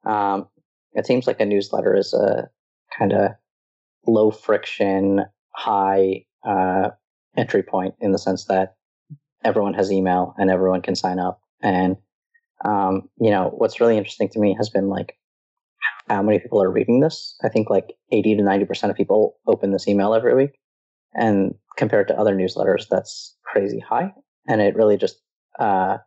um, 0.05 0.47
it 0.93 1.05
seems 1.05 1.27
like 1.27 1.39
a 1.39 1.45
newsletter 1.45 1.95
is 1.95 2.13
a 2.13 2.49
kind 2.97 3.13
of 3.13 3.31
low 4.05 4.31
friction, 4.31 5.25
high 5.51 6.25
uh, 6.45 6.89
entry 7.35 7.63
point 7.63 7.95
in 7.99 8.11
the 8.11 8.19
sense 8.19 8.45
that 8.45 8.76
everyone 9.43 9.73
has 9.73 9.91
email 9.91 10.33
and 10.37 10.49
everyone 10.49 10.81
can 10.81 10.95
sign 10.95 11.19
up. 11.19 11.41
And 11.61 11.97
um, 12.65 13.09
you 13.19 13.29
know, 13.29 13.53
what's 13.55 13.79
really 13.79 13.97
interesting 13.97 14.29
to 14.29 14.39
me 14.39 14.55
has 14.57 14.69
been 14.69 14.89
like 14.89 15.13
how 16.09 16.23
many 16.23 16.39
people 16.39 16.61
are 16.61 16.71
reading 16.71 17.01
this. 17.01 17.35
I 17.43 17.49
think 17.49 17.69
like 17.69 17.93
80 18.11 18.37
to 18.37 18.43
90 18.43 18.65
percent 18.65 18.91
of 18.91 18.97
people 18.97 19.37
open 19.47 19.71
this 19.71 19.87
email 19.87 20.13
every 20.13 20.35
week, 20.35 20.59
and 21.13 21.53
compared 21.77 22.07
to 22.07 22.19
other 22.19 22.35
newsletters, 22.35 22.87
that's 22.89 23.35
crazy 23.43 23.79
high. 23.79 24.13
And 24.47 24.61
it 24.61 24.75
really 24.75 24.97
just 24.97 25.21
uh, 25.59 25.97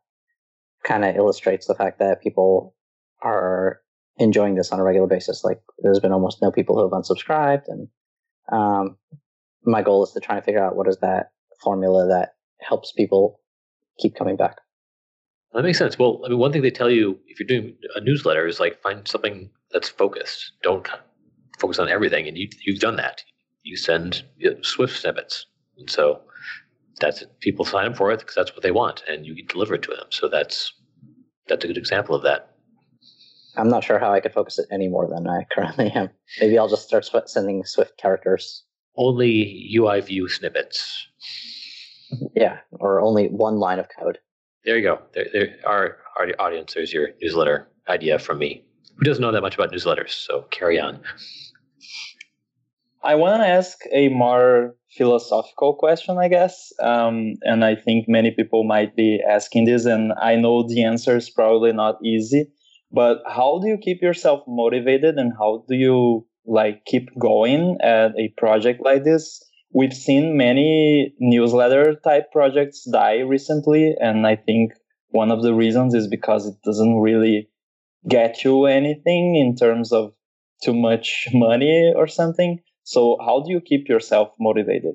kind 0.84 1.04
of 1.04 1.16
illustrates 1.16 1.66
the 1.66 1.74
fact 1.74 1.98
that 1.98 2.22
people 2.22 2.74
are 3.22 3.80
enjoying 4.16 4.54
this 4.54 4.72
on 4.72 4.80
a 4.80 4.84
regular 4.84 5.06
basis. 5.06 5.44
Like 5.44 5.60
there's 5.78 6.00
been 6.00 6.12
almost 6.12 6.42
no 6.42 6.50
people 6.50 6.76
who 6.76 6.82
have 6.82 6.92
unsubscribed. 6.92 7.64
And 7.68 7.88
um, 8.52 8.96
my 9.64 9.82
goal 9.82 10.04
is 10.04 10.12
to 10.12 10.20
try 10.20 10.36
and 10.36 10.44
figure 10.44 10.64
out 10.64 10.76
what 10.76 10.88
is 10.88 10.98
that 10.98 11.32
formula 11.60 12.06
that 12.08 12.34
helps 12.66 12.92
people 12.92 13.40
keep 13.98 14.14
coming 14.14 14.36
back. 14.36 14.56
That 15.52 15.62
makes 15.62 15.78
sense. 15.78 15.98
Well, 15.98 16.22
I 16.24 16.28
mean, 16.28 16.38
one 16.38 16.52
thing 16.52 16.62
they 16.62 16.70
tell 16.70 16.90
you 16.90 17.18
if 17.26 17.40
you're 17.40 17.46
doing 17.46 17.76
a 17.96 18.00
newsletter 18.00 18.46
is 18.46 18.60
like 18.60 18.80
find 18.82 19.06
something 19.06 19.50
that's 19.72 19.88
focused. 19.88 20.52
Don't 20.62 20.86
focus 21.58 21.78
on 21.78 21.88
everything, 21.88 22.28
and 22.28 22.36
you 22.36 22.48
you've 22.64 22.80
done 22.80 22.96
that. 22.96 23.22
You 23.62 23.76
send 23.76 24.24
Swift 24.62 24.96
snippets, 24.98 25.46
and 25.76 25.90
so 25.90 26.20
that's 27.00 27.24
people 27.40 27.64
sign 27.64 27.86
up 27.86 27.96
for 27.96 28.12
it 28.12 28.20
because 28.20 28.34
that's 28.34 28.52
what 28.52 28.62
they 28.62 28.70
want, 28.70 29.02
and 29.08 29.26
you 29.26 29.34
deliver 29.46 29.74
it 29.74 29.82
to 29.82 29.90
them. 29.90 30.06
So 30.10 30.28
that's 30.28 30.72
that's 31.48 31.64
a 31.64 31.68
good 31.68 31.78
example 31.78 32.14
of 32.14 32.22
that. 32.22 32.54
I'm 33.56 33.68
not 33.68 33.82
sure 33.82 33.98
how 33.98 34.12
I 34.12 34.20
could 34.20 34.32
focus 34.32 34.58
it 34.58 34.66
any 34.70 34.88
more 34.88 35.08
than 35.08 35.26
I 35.26 35.44
currently 35.52 35.90
am. 35.90 36.10
Maybe 36.40 36.56
I'll 36.56 36.68
just 36.68 36.86
start 36.86 37.04
sending 37.28 37.64
Swift 37.64 37.98
characters. 37.98 38.64
Only 38.96 39.68
UI 39.76 40.00
view 40.00 40.28
snippets. 40.28 41.08
Yeah, 42.34 42.58
or 42.72 43.00
only 43.00 43.26
one 43.28 43.56
line 43.56 43.78
of 43.78 43.86
code. 43.98 44.18
There 44.64 44.76
you 44.76 44.82
go. 44.82 45.00
There, 45.14 45.26
there 45.32 45.56
our, 45.66 45.98
our 46.18 46.28
audience. 46.38 46.74
There's 46.74 46.92
your 46.92 47.08
newsletter 47.22 47.68
idea 47.88 48.18
from 48.18 48.38
me. 48.38 48.64
Who 48.96 49.04
doesn't 49.04 49.22
know 49.22 49.32
that 49.32 49.40
much 49.40 49.54
about 49.54 49.72
newsletters? 49.72 50.10
So 50.10 50.42
carry 50.50 50.78
on. 50.78 51.00
I 53.02 53.14
want 53.14 53.40
to 53.40 53.46
ask 53.46 53.78
a 53.92 54.08
more 54.08 54.74
philosophical 54.96 55.74
question, 55.74 56.18
I 56.18 56.28
guess. 56.28 56.72
Um, 56.82 57.34
and 57.42 57.64
I 57.64 57.74
think 57.74 58.06
many 58.08 58.30
people 58.30 58.64
might 58.64 58.94
be 58.94 59.22
asking 59.26 59.64
this, 59.64 59.86
and 59.86 60.12
I 60.20 60.36
know 60.36 60.66
the 60.66 60.84
answer 60.84 61.16
is 61.16 61.30
probably 61.30 61.72
not 61.72 61.96
easy. 62.04 62.46
But 62.92 63.22
how 63.26 63.60
do 63.62 63.68
you 63.68 63.78
keep 63.78 64.02
yourself 64.02 64.42
motivated, 64.46 65.16
and 65.16 65.32
how 65.38 65.64
do 65.68 65.76
you 65.76 66.26
like 66.44 66.84
keep 66.84 67.08
going 67.18 67.78
at 67.82 68.12
a 68.18 68.34
project 68.36 68.80
like 68.84 69.04
this? 69.04 69.42
We've 69.72 69.94
seen 69.94 70.36
many 70.36 71.14
newsletter 71.20 71.94
type 71.94 72.32
projects 72.32 72.84
die 72.84 73.20
recently, 73.20 73.94
and 74.00 74.26
I 74.26 74.36
think 74.36 74.72
one 75.10 75.30
of 75.30 75.42
the 75.42 75.54
reasons 75.54 75.94
is 75.94 76.08
because 76.08 76.46
it 76.46 76.56
doesn't 76.64 76.98
really 76.98 77.48
get 78.08 78.44
you 78.44 78.66
anything 78.66 79.36
in 79.36 79.56
terms 79.56 79.92
of 79.92 80.12
too 80.62 80.74
much 80.74 81.28
money 81.32 81.92
or 81.94 82.06
something. 82.06 82.60
So 82.84 83.18
how 83.24 83.42
do 83.42 83.52
you 83.52 83.60
keep 83.60 83.88
yourself 83.88 84.32
motivated? 84.40 84.94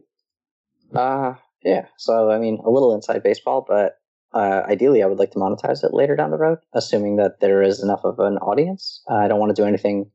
Uh, 0.94 1.36
yeah. 1.64 1.86
So, 1.98 2.30
I 2.32 2.40
mean, 2.40 2.60
a 2.66 2.70
little 2.70 2.94
inside 2.94 3.24
baseball, 3.24 3.66
but 3.68 3.98
uh, 4.34 4.64
ideally, 4.68 5.02
I 5.02 5.06
would 5.06 5.20
like 5.20 5.32
to 5.32 5.40
monetize 5.40 5.84
it 5.84 5.94
later 5.94 6.16
down 6.16 6.32
the 6.32 6.38
road, 6.38 6.60
assuming 6.74 7.16
that 7.18 7.40
there 7.40 7.62
is 7.62 7.82
enough 7.82 8.02
of 8.04 8.20
an 8.20 8.38
audience. 8.38 9.02
I 9.10 9.28
don't 9.28 9.40
want 9.40 9.56
to 9.56 9.62
do 9.62 9.68
anything, 9.68 10.12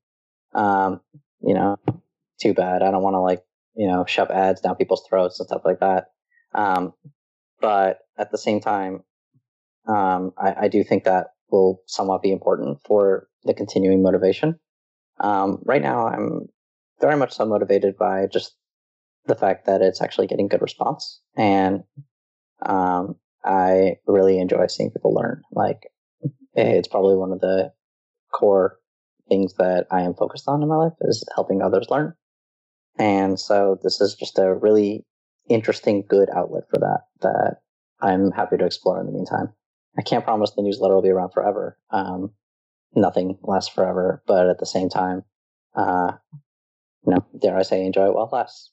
um, 0.52 1.00
you 1.40 1.54
know, 1.54 1.78
too 2.38 2.52
bad. 2.52 2.82
I 2.82 2.90
don't 2.90 3.02
want 3.02 3.14
to 3.14 3.20
like, 3.20 3.42
you 3.80 3.88
know, 3.88 4.04
shove 4.06 4.30
ads 4.30 4.60
down 4.60 4.76
people's 4.76 5.06
throats 5.08 5.40
and 5.40 5.46
stuff 5.46 5.62
like 5.64 5.80
that. 5.80 6.08
Um, 6.54 6.92
but 7.62 8.00
at 8.18 8.30
the 8.30 8.36
same 8.36 8.60
time, 8.60 9.04
um, 9.88 10.32
I, 10.36 10.64
I, 10.64 10.68
do 10.68 10.84
think 10.84 11.04
that 11.04 11.28
will 11.50 11.80
somewhat 11.86 12.20
be 12.20 12.30
important 12.30 12.82
for 12.84 13.28
the 13.44 13.54
continuing 13.54 14.02
motivation. 14.02 14.60
Um, 15.18 15.62
right 15.64 15.80
now, 15.80 16.06
I'm 16.06 16.48
very 17.00 17.16
much 17.16 17.32
so 17.32 17.46
motivated 17.46 17.96
by 17.96 18.26
just 18.30 18.54
the 19.24 19.34
fact 19.34 19.64
that 19.64 19.80
it's 19.80 20.02
actually 20.02 20.26
getting 20.26 20.48
good 20.48 20.60
response. 20.60 21.22
And 21.34 21.84
um, 22.66 23.14
I 23.42 23.94
really 24.06 24.38
enjoy 24.38 24.66
seeing 24.66 24.90
people 24.90 25.14
learn. 25.14 25.40
Like, 25.52 25.88
it's 26.52 26.88
probably 26.88 27.16
one 27.16 27.32
of 27.32 27.40
the 27.40 27.72
core 28.30 28.78
things 29.30 29.54
that 29.54 29.86
I 29.90 30.02
am 30.02 30.12
focused 30.12 30.48
on 30.48 30.62
in 30.62 30.68
my 30.68 30.76
life 30.76 30.92
is 31.00 31.24
helping 31.34 31.62
others 31.62 31.86
learn. 31.88 32.12
And 32.98 33.38
so 33.38 33.78
this 33.82 34.00
is 34.00 34.14
just 34.14 34.38
a 34.38 34.54
really 34.54 35.04
interesting, 35.48 36.04
good 36.08 36.28
outlet 36.34 36.64
for 36.70 36.78
that, 36.78 37.00
that 37.22 37.60
I'm 38.00 38.30
happy 38.30 38.56
to 38.56 38.64
explore 38.64 39.00
in 39.00 39.06
the 39.06 39.12
meantime. 39.12 39.52
I 39.98 40.02
can't 40.02 40.24
promise 40.24 40.52
the 40.52 40.62
newsletter 40.62 40.94
will 40.94 41.02
be 41.02 41.10
around 41.10 41.30
forever. 41.30 41.78
Um, 41.90 42.32
nothing 42.94 43.38
lasts 43.42 43.72
forever, 43.72 44.22
but 44.26 44.48
at 44.48 44.58
the 44.58 44.66
same 44.66 44.88
time, 44.88 45.24
uh, 45.74 46.12
you 47.04 47.14
know, 47.14 47.24
dare 47.40 47.56
I 47.56 47.62
say, 47.62 47.84
enjoy 47.84 48.06
it 48.06 48.14
while 48.14 48.26
it 48.26 48.32
lasts. 48.32 48.70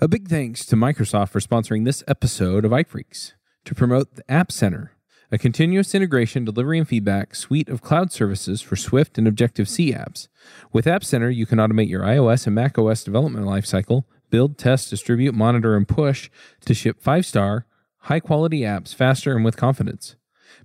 A 0.00 0.08
big 0.08 0.28
thanks 0.28 0.66
to 0.66 0.76
Microsoft 0.76 1.30
for 1.30 1.40
sponsoring 1.40 1.84
this 1.84 2.02
episode 2.08 2.64
of 2.64 2.72
iPhreaks. 2.72 3.32
To 3.64 3.74
promote 3.74 4.16
the 4.16 4.30
App 4.30 4.52
Center, 4.52 4.93
a 5.34 5.38
continuous 5.38 5.96
integration, 5.96 6.44
delivery, 6.44 6.78
and 6.78 6.86
feedback 6.86 7.34
suite 7.34 7.68
of 7.68 7.82
cloud 7.82 8.12
services 8.12 8.62
for 8.62 8.76
Swift 8.76 9.18
and 9.18 9.26
Objective 9.26 9.68
C 9.68 9.90
apps. 9.90 10.28
With 10.72 10.86
App 10.86 11.02
Center, 11.02 11.28
you 11.28 11.44
can 11.44 11.58
automate 11.58 11.88
your 11.88 12.02
iOS 12.02 12.46
and 12.46 12.54
macOS 12.54 13.02
development 13.02 13.44
lifecycle, 13.44 14.04
build, 14.30 14.56
test, 14.56 14.90
distribute, 14.90 15.34
monitor, 15.34 15.76
and 15.76 15.88
push 15.88 16.30
to 16.64 16.72
ship 16.72 17.02
five 17.02 17.26
star, 17.26 17.66
high 18.02 18.20
quality 18.20 18.60
apps 18.60 18.94
faster 18.94 19.34
and 19.34 19.44
with 19.44 19.56
confidence. 19.56 20.14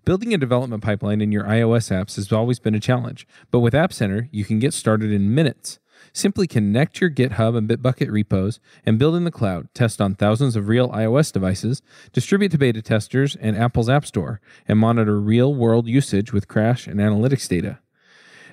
Building 0.06 0.36
a 0.36 0.38
development 0.38 0.84
pipeline 0.84 1.20
in 1.20 1.32
your 1.32 1.46
iOS 1.46 1.90
apps 1.92 2.18
has 2.18 2.32
always 2.32 2.60
been 2.60 2.76
a 2.76 2.80
challenge, 2.80 3.28
but 3.50 3.62
with 3.62 3.74
App 3.74 3.92
Center, 3.92 4.30
you 4.32 4.46
can 4.46 4.60
get 4.60 4.76
started 4.76 5.12
in 5.12 5.34
minutes. 5.34 5.80
Simply 6.14 6.48
connect 6.48 7.00
your 7.00 7.10
GitHub 7.10 7.58
and 7.58 7.70
Bitbucket 7.70 8.12
repos 8.12 8.60
and 8.86 9.00
build 9.00 9.16
in 9.16 9.24
the 9.24 9.32
cloud, 9.32 9.68
test 9.74 10.02
on 10.02 10.16
thousands 10.16 10.56
of 10.56 10.68
real 10.68 10.90
iOS 10.90 11.32
devices, 11.32 11.82
distribute 12.12 12.52
to 12.52 12.58
beta 12.58 12.82
testers 12.82 13.36
and 13.36 13.58
Apple's 13.58 13.90
App 13.90 14.06
Store, 14.06 14.42
and 14.68 14.80
monitor 14.80 15.20
real 15.20 15.54
world 15.54 15.88
usage 15.88 16.34
with 16.34 16.48
crash 16.48 16.88
and 16.88 17.00
analytics 17.00 17.48
data. 17.48 17.80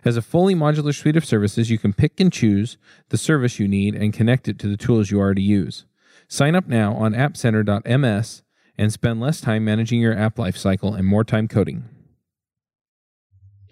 As 0.05 0.17
a 0.17 0.23
fully 0.23 0.55
modular 0.55 0.95
suite 0.95 1.17
of 1.17 1.25
services, 1.25 1.71
you 1.71 1.79
can 1.79 1.93
pick 1.93 2.21
and 2.21 2.33
choose 2.33 2.79
the 3.09 3.19
service 3.19 3.59
you 3.59 3.67
need 3.67 3.95
and 3.95 4.13
connect 4.13 4.47
it 4.47 4.59
to 4.61 4.69
the 4.69 4.77
tools 4.77 5.11
you 5.11 5.19
already 5.19 5.43
use. 5.43 5.85
Sign 6.29 6.55
up 6.55 6.69
now 6.69 6.95
on 6.95 7.15
appcenter.ms 7.15 8.43
and 8.79 8.93
spend 8.93 9.21
less 9.21 9.41
time 9.41 9.65
managing 9.65 10.01
your 10.01 10.17
app 10.17 10.37
lifecycle 10.37 10.97
and 10.97 11.07
more 11.07 11.25
time 11.25 11.49
coding. 11.49 11.89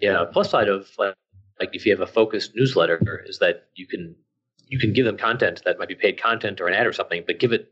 Yeah, 0.01 0.25
plus 0.31 0.49
side 0.49 0.67
of 0.67 0.89
like, 0.97 1.15
like 1.59 1.69
if 1.73 1.85
you 1.85 1.91
have 1.91 2.01
a 2.01 2.11
focused 2.11 2.51
newsletter 2.55 3.23
is 3.27 3.39
that 3.39 3.67
you 3.75 3.87
can 3.87 4.15
you 4.67 4.79
can 4.79 4.93
give 4.93 5.05
them 5.05 5.17
content 5.17 5.61
that 5.65 5.77
might 5.77 5.87
be 5.87 5.95
paid 5.95 6.21
content 6.21 6.59
or 6.59 6.67
an 6.67 6.73
ad 6.73 6.87
or 6.87 6.93
something, 6.93 7.23
but 7.25 7.39
give 7.39 7.51
it 7.51 7.71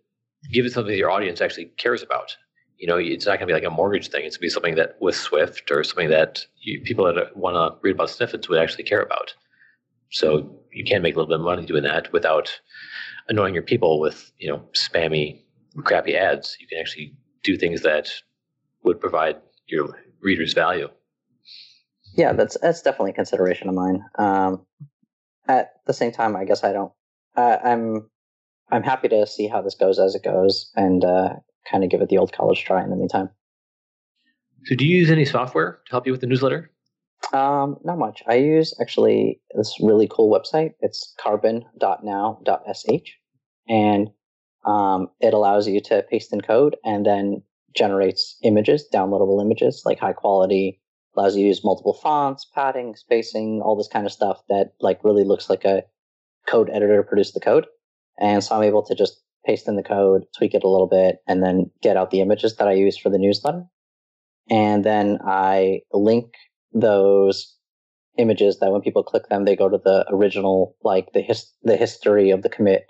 give 0.52 0.66
it 0.66 0.74
something 0.74 0.92
that 0.92 0.98
your 0.98 1.12
audience 1.12 1.42
actually 1.42 1.66
cares 1.78 2.02
about. 2.04 2.36
You 2.78 2.88
know, 2.88 2.98
it's 2.98 3.26
not 3.26 3.40
going 3.40 3.48
to 3.48 3.54
be 3.54 3.54
like 3.54 3.64
a 3.64 3.70
mortgage 3.70 4.10
thing. 4.10 4.26
It's 4.26 4.36
going 4.36 4.42
to 4.42 4.48
be 4.48 4.50
something 4.50 4.76
that 4.76 4.98
with 5.00 5.16
Swift 5.16 5.72
or 5.72 5.84
something 5.84 6.10
that 6.10 6.46
you, 6.62 6.82
people 6.82 7.06
that 7.06 7.36
want 7.38 7.56
to 7.56 7.80
read 7.82 7.96
about 7.96 8.10
snippets 8.10 8.50
would 8.50 8.60
actually 8.60 8.84
care 8.84 9.02
about. 9.02 9.34
So 10.12 10.60
you 10.72 10.84
can 10.84 11.02
make 11.02 11.16
a 11.16 11.18
little 11.18 11.30
bit 11.30 11.40
of 11.40 11.46
money 11.46 11.66
doing 11.66 11.84
that 11.84 12.12
without 12.12 12.60
annoying 13.30 13.54
your 13.54 13.64
people 13.64 14.00
with 14.00 14.32
you 14.38 14.50
know 14.50 14.64
spammy, 14.74 15.42
crappy 15.84 16.16
ads. 16.16 16.58
You 16.60 16.68
can 16.68 16.80
actually 16.80 17.16
do 17.44 17.58
things 17.58 17.82
that 17.82 18.10
would 18.84 19.00
provide 19.00 19.38
your 19.68 19.98
readers 20.22 20.54
value. 20.54 20.90
Yeah, 22.16 22.34
that's 22.34 22.58
that's 22.62 22.82
definitely 22.82 23.12
a 23.12 23.16
consideration 23.16 23.70
of 23.70 23.76
mine. 23.76 24.04
Um, 24.18 24.66
at 25.48 25.72
the 25.88 25.94
same 25.94 26.12
time, 26.12 26.36
I 26.36 26.46
guess 26.46 26.64
I 26.64 26.74
don't. 26.74 26.92
Uh, 27.36 27.58
I'm 27.64 28.10
I'm 28.72 28.84
happy 28.84 29.08
to 29.10 29.26
see 29.28 29.48
how 29.48 29.62
this 29.62 29.76
goes 29.76 30.00
as 30.00 30.16
it 30.16 30.24
goes, 30.24 30.72
and 30.76 31.04
uh, 31.04 31.30
kind 31.70 31.84
of 31.84 31.90
give 31.90 32.02
it 32.02 32.10
the 32.10 32.18
old 32.18 32.32
college 32.32 32.64
try 32.64 32.84
in 32.84 32.90
the 32.90 32.96
meantime. 32.96 33.30
So, 34.66 34.76
do 34.76 34.86
you 34.86 34.98
use 34.98 35.10
any 35.12 35.26
software 35.26 35.80
to 35.86 35.92
help 35.92 36.06
you 36.06 36.12
with 36.12 36.22
the 36.22 36.28
newsletter? 36.28 36.72
Um, 37.34 37.78
not 37.84 37.98
much. 37.98 38.22
I 38.28 38.36
use 38.36 38.74
actually 38.80 39.42
this 39.56 39.78
really 39.82 40.08
cool 40.10 40.32
website. 40.32 40.74
It's 40.82 41.14
carbon.now.sh, 41.20 43.12
and 43.68 44.10
um, 44.66 45.08
it 45.20 45.34
allows 45.34 45.68
you 45.68 45.82
to 45.82 46.04
paste 46.10 46.32
in 46.32 46.42
code 46.42 46.76
and 46.86 47.06
then 47.06 47.42
generates 47.76 48.38
images, 48.44 48.88
downloadable 48.94 49.42
images, 49.42 49.82
like 49.86 50.00
high 50.00 50.14
quality 50.14 50.80
allows 51.16 51.36
you 51.36 51.44
to 51.44 51.48
use 51.48 51.64
multiple 51.64 51.94
fonts, 51.94 52.46
padding, 52.46 52.96
spacing, 52.96 53.62
all 53.64 53.76
this 53.76 53.88
kind 53.88 54.06
of 54.06 54.12
stuff 54.12 54.42
that 54.50 54.74
like 54.80 55.04
really 55.04 55.24
looks 55.24 55.50
like 55.50 55.64
a 55.66 55.84
code 56.48 56.70
editor 56.70 57.04
produced 57.04 57.34
the 57.34 57.40
code. 57.40 57.68
And 58.20 58.44
so 58.44 58.56
I'm 58.56 58.64
able 58.64 58.84
to 58.84 58.96
just 58.96 59.22
paste 59.46 59.68
in 59.68 59.76
the 59.76 59.84
code, 59.84 60.24
tweak 60.38 60.54
it 60.54 60.64
a 60.64 60.70
little 60.70 60.88
bit, 60.88 61.18
and 61.28 61.44
then 61.44 61.70
get 61.82 61.98
out 61.98 62.12
the 62.12 62.22
images 62.22 62.56
that 62.58 62.68
I 62.68 62.74
use 62.74 62.98
for 62.98 63.10
the 63.10 63.18
newsletter. 63.18 63.64
And 64.50 64.84
then 64.84 65.20
I 65.26 65.82
link 65.92 66.34
those 66.74 67.56
images 68.18 68.60
that 68.60 68.72
when 68.72 68.82
people 68.82 69.04
click 69.04 69.28
them, 69.30 69.46
they 69.46 69.56
go 69.56 69.70
to 69.70 69.80
the 69.84 70.06
original, 70.10 70.76
like 70.84 71.14
the 71.14 71.22
his, 71.22 71.52
the 71.64 71.78
history 71.78 72.30
of 72.30 72.42
the 72.42 72.50
commit 72.50 72.86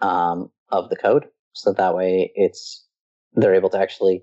um, 0.00 0.50
of 0.70 0.88
the 0.90 0.96
code. 0.96 1.26
So 1.52 1.72
that 1.72 1.94
way 1.94 2.32
it's, 2.34 2.84
they're 3.34 3.54
able 3.54 3.70
to 3.70 3.78
actually 3.78 4.22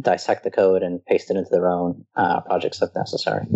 dissect 0.00 0.44
the 0.44 0.50
code 0.50 0.82
and 0.82 1.04
paste 1.06 1.30
it 1.30 1.36
into 1.36 1.50
their 1.50 1.68
own 1.68 2.04
uh, 2.16 2.40
projects 2.40 2.80
if 2.82 2.90
necessary. 2.94 3.46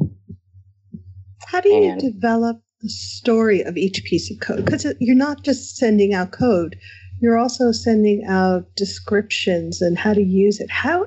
How 1.46 1.60
do 1.60 1.68
you 1.68 1.90
And- 1.92 2.00
develop 2.00 2.62
the 2.80 2.88
story 2.88 3.62
of 3.62 3.76
each 3.76 4.02
piece 4.04 4.30
of 4.30 4.40
code? 4.40 4.64
Because 4.64 4.86
you're 5.00 5.16
not 5.16 5.44
just 5.44 5.76
sending 5.76 6.14
out 6.14 6.32
code, 6.32 6.76
you're 7.20 7.38
also 7.38 7.70
sending 7.70 8.24
out 8.28 8.64
descriptions 8.74 9.80
and 9.80 9.96
how 9.98 10.12
to 10.14 10.22
use 10.22 10.60
it. 10.60 10.70
How? 10.70 11.06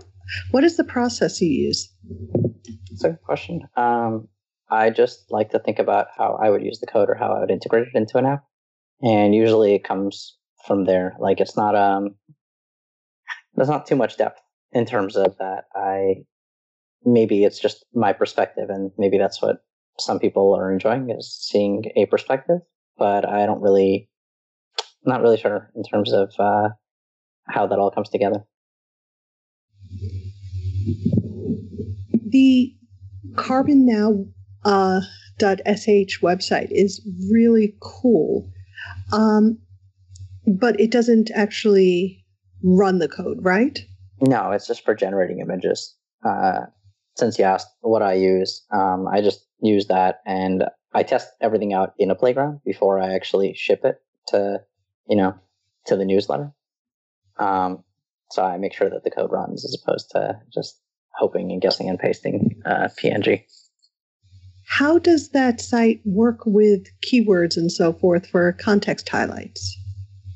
What 0.51 0.63
is 0.63 0.77
the 0.77 0.83
process 0.83 1.41
you 1.41 1.49
use? 1.49 1.91
That's 2.89 3.03
a 3.03 3.09
good 3.09 3.21
question. 3.21 3.61
Um, 3.75 4.27
I 4.69 4.89
just 4.89 5.25
like 5.31 5.51
to 5.51 5.59
think 5.59 5.77
about 5.79 6.07
how 6.17 6.39
I 6.41 6.49
would 6.49 6.63
use 6.63 6.79
the 6.79 6.87
code 6.87 7.09
or 7.09 7.15
how 7.15 7.33
I 7.33 7.39
would 7.41 7.51
integrate 7.51 7.87
it 7.87 7.95
into 7.97 8.17
an 8.17 8.25
app, 8.25 8.43
and 9.01 9.35
usually 9.35 9.75
it 9.75 9.83
comes 9.83 10.37
from 10.65 10.85
there. 10.85 11.15
Like 11.19 11.39
it's 11.41 11.55
not 11.55 11.75
um, 11.75 12.15
there's 13.55 13.69
not 13.69 13.85
too 13.85 13.95
much 13.95 14.17
depth 14.17 14.39
in 14.75 14.85
terms 14.85 15.15
of 15.15 15.35
that. 15.39 15.63
I 15.73 16.25
maybe 17.03 17.43
it's 17.45 17.59
just 17.59 17.85
my 17.95 18.13
perspective, 18.13 18.69
and 18.69 18.91
maybe 18.97 19.17
that's 19.17 19.41
what 19.41 19.63
some 19.97 20.19
people 20.19 20.53
are 20.53 20.71
enjoying 20.71 21.09
is 21.09 21.33
seeing 21.33 21.85
a 21.95 22.05
perspective. 22.05 22.59
But 22.97 23.27
I 23.27 23.45
don't 23.45 23.61
really, 23.61 24.09
not 25.05 25.21
really 25.21 25.37
sure 25.37 25.71
in 25.75 25.83
terms 25.83 26.13
of 26.13 26.33
uh, 26.37 26.69
how 27.47 27.65
that 27.67 27.79
all 27.79 27.89
comes 27.89 28.09
together. 28.09 28.45
The 32.27 32.75
Carbon 33.35 33.85
Now 33.85 34.25
uh, 34.65 35.01
.sh 35.39 36.19
website 36.21 36.67
is 36.71 37.01
really 37.31 37.75
cool, 37.81 38.49
um, 39.13 39.57
but 40.47 40.79
it 40.79 40.91
doesn't 40.91 41.31
actually 41.31 42.25
run 42.63 42.99
the 42.99 43.07
code, 43.07 43.37
right? 43.41 43.79
No, 44.21 44.51
it's 44.51 44.67
just 44.67 44.85
for 44.85 44.95
generating 44.95 45.39
images. 45.39 45.95
Uh, 46.23 46.61
since 47.15 47.39
you 47.39 47.45
asked 47.45 47.67
what 47.81 48.01
I 48.01 48.13
use, 48.13 48.65
um, 48.71 49.07
I 49.07 49.21
just 49.21 49.45
use 49.61 49.87
that 49.87 50.21
and 50.25 50.65
I 50.93 51.03
test 51.03 51.29
everything 51.41 51.73
out 51.73 51.93
in 51.97 52.11
a 52.11 52.15
playground 52.15 52.61
before 52.65 52.99
I 52.99 53.13
actually 53.13 53.53
ship 53.53 53.81
it 53.83 54.01
to, 54.27 54.61
you 55.07 55.17
know, 55.17 55.35
to 55.87 55.95
the 55.95 56.05
newsletter. 56.05 56.53
Um, 57.37 57.83
so 58.31 58.43
I 58.43 58.57
make 58.57 58.73
sure 58.73 58.89
that 58.89 59.03
the 59.03 59.11
code 59.11 59.31
runs 59.31 59.65
as 59.65 59.77
opposed 59.81 60.11
to 60.11 60.39
just 60.53 60.79
hoping 61.13 61.51
and 61.51 61.61
guessing 61.61 61.89
and 61.89 61.99
pasting 61.99 62.61
uh, 62.65 62.89
PNG. 63.01 63.43
How 64.67 64.97
does 64.97 65.29
that 65.29 65.61
site 65.61 66.01
work 66.05 66.39
with 66.45 66.87
keywords 67.01 67.55
and 67.55 67.71
so 67.71 67.93
forth 67.93 68.27
for 68.27 68.53
context 68.53 69.07
highlights? 69.07 69.77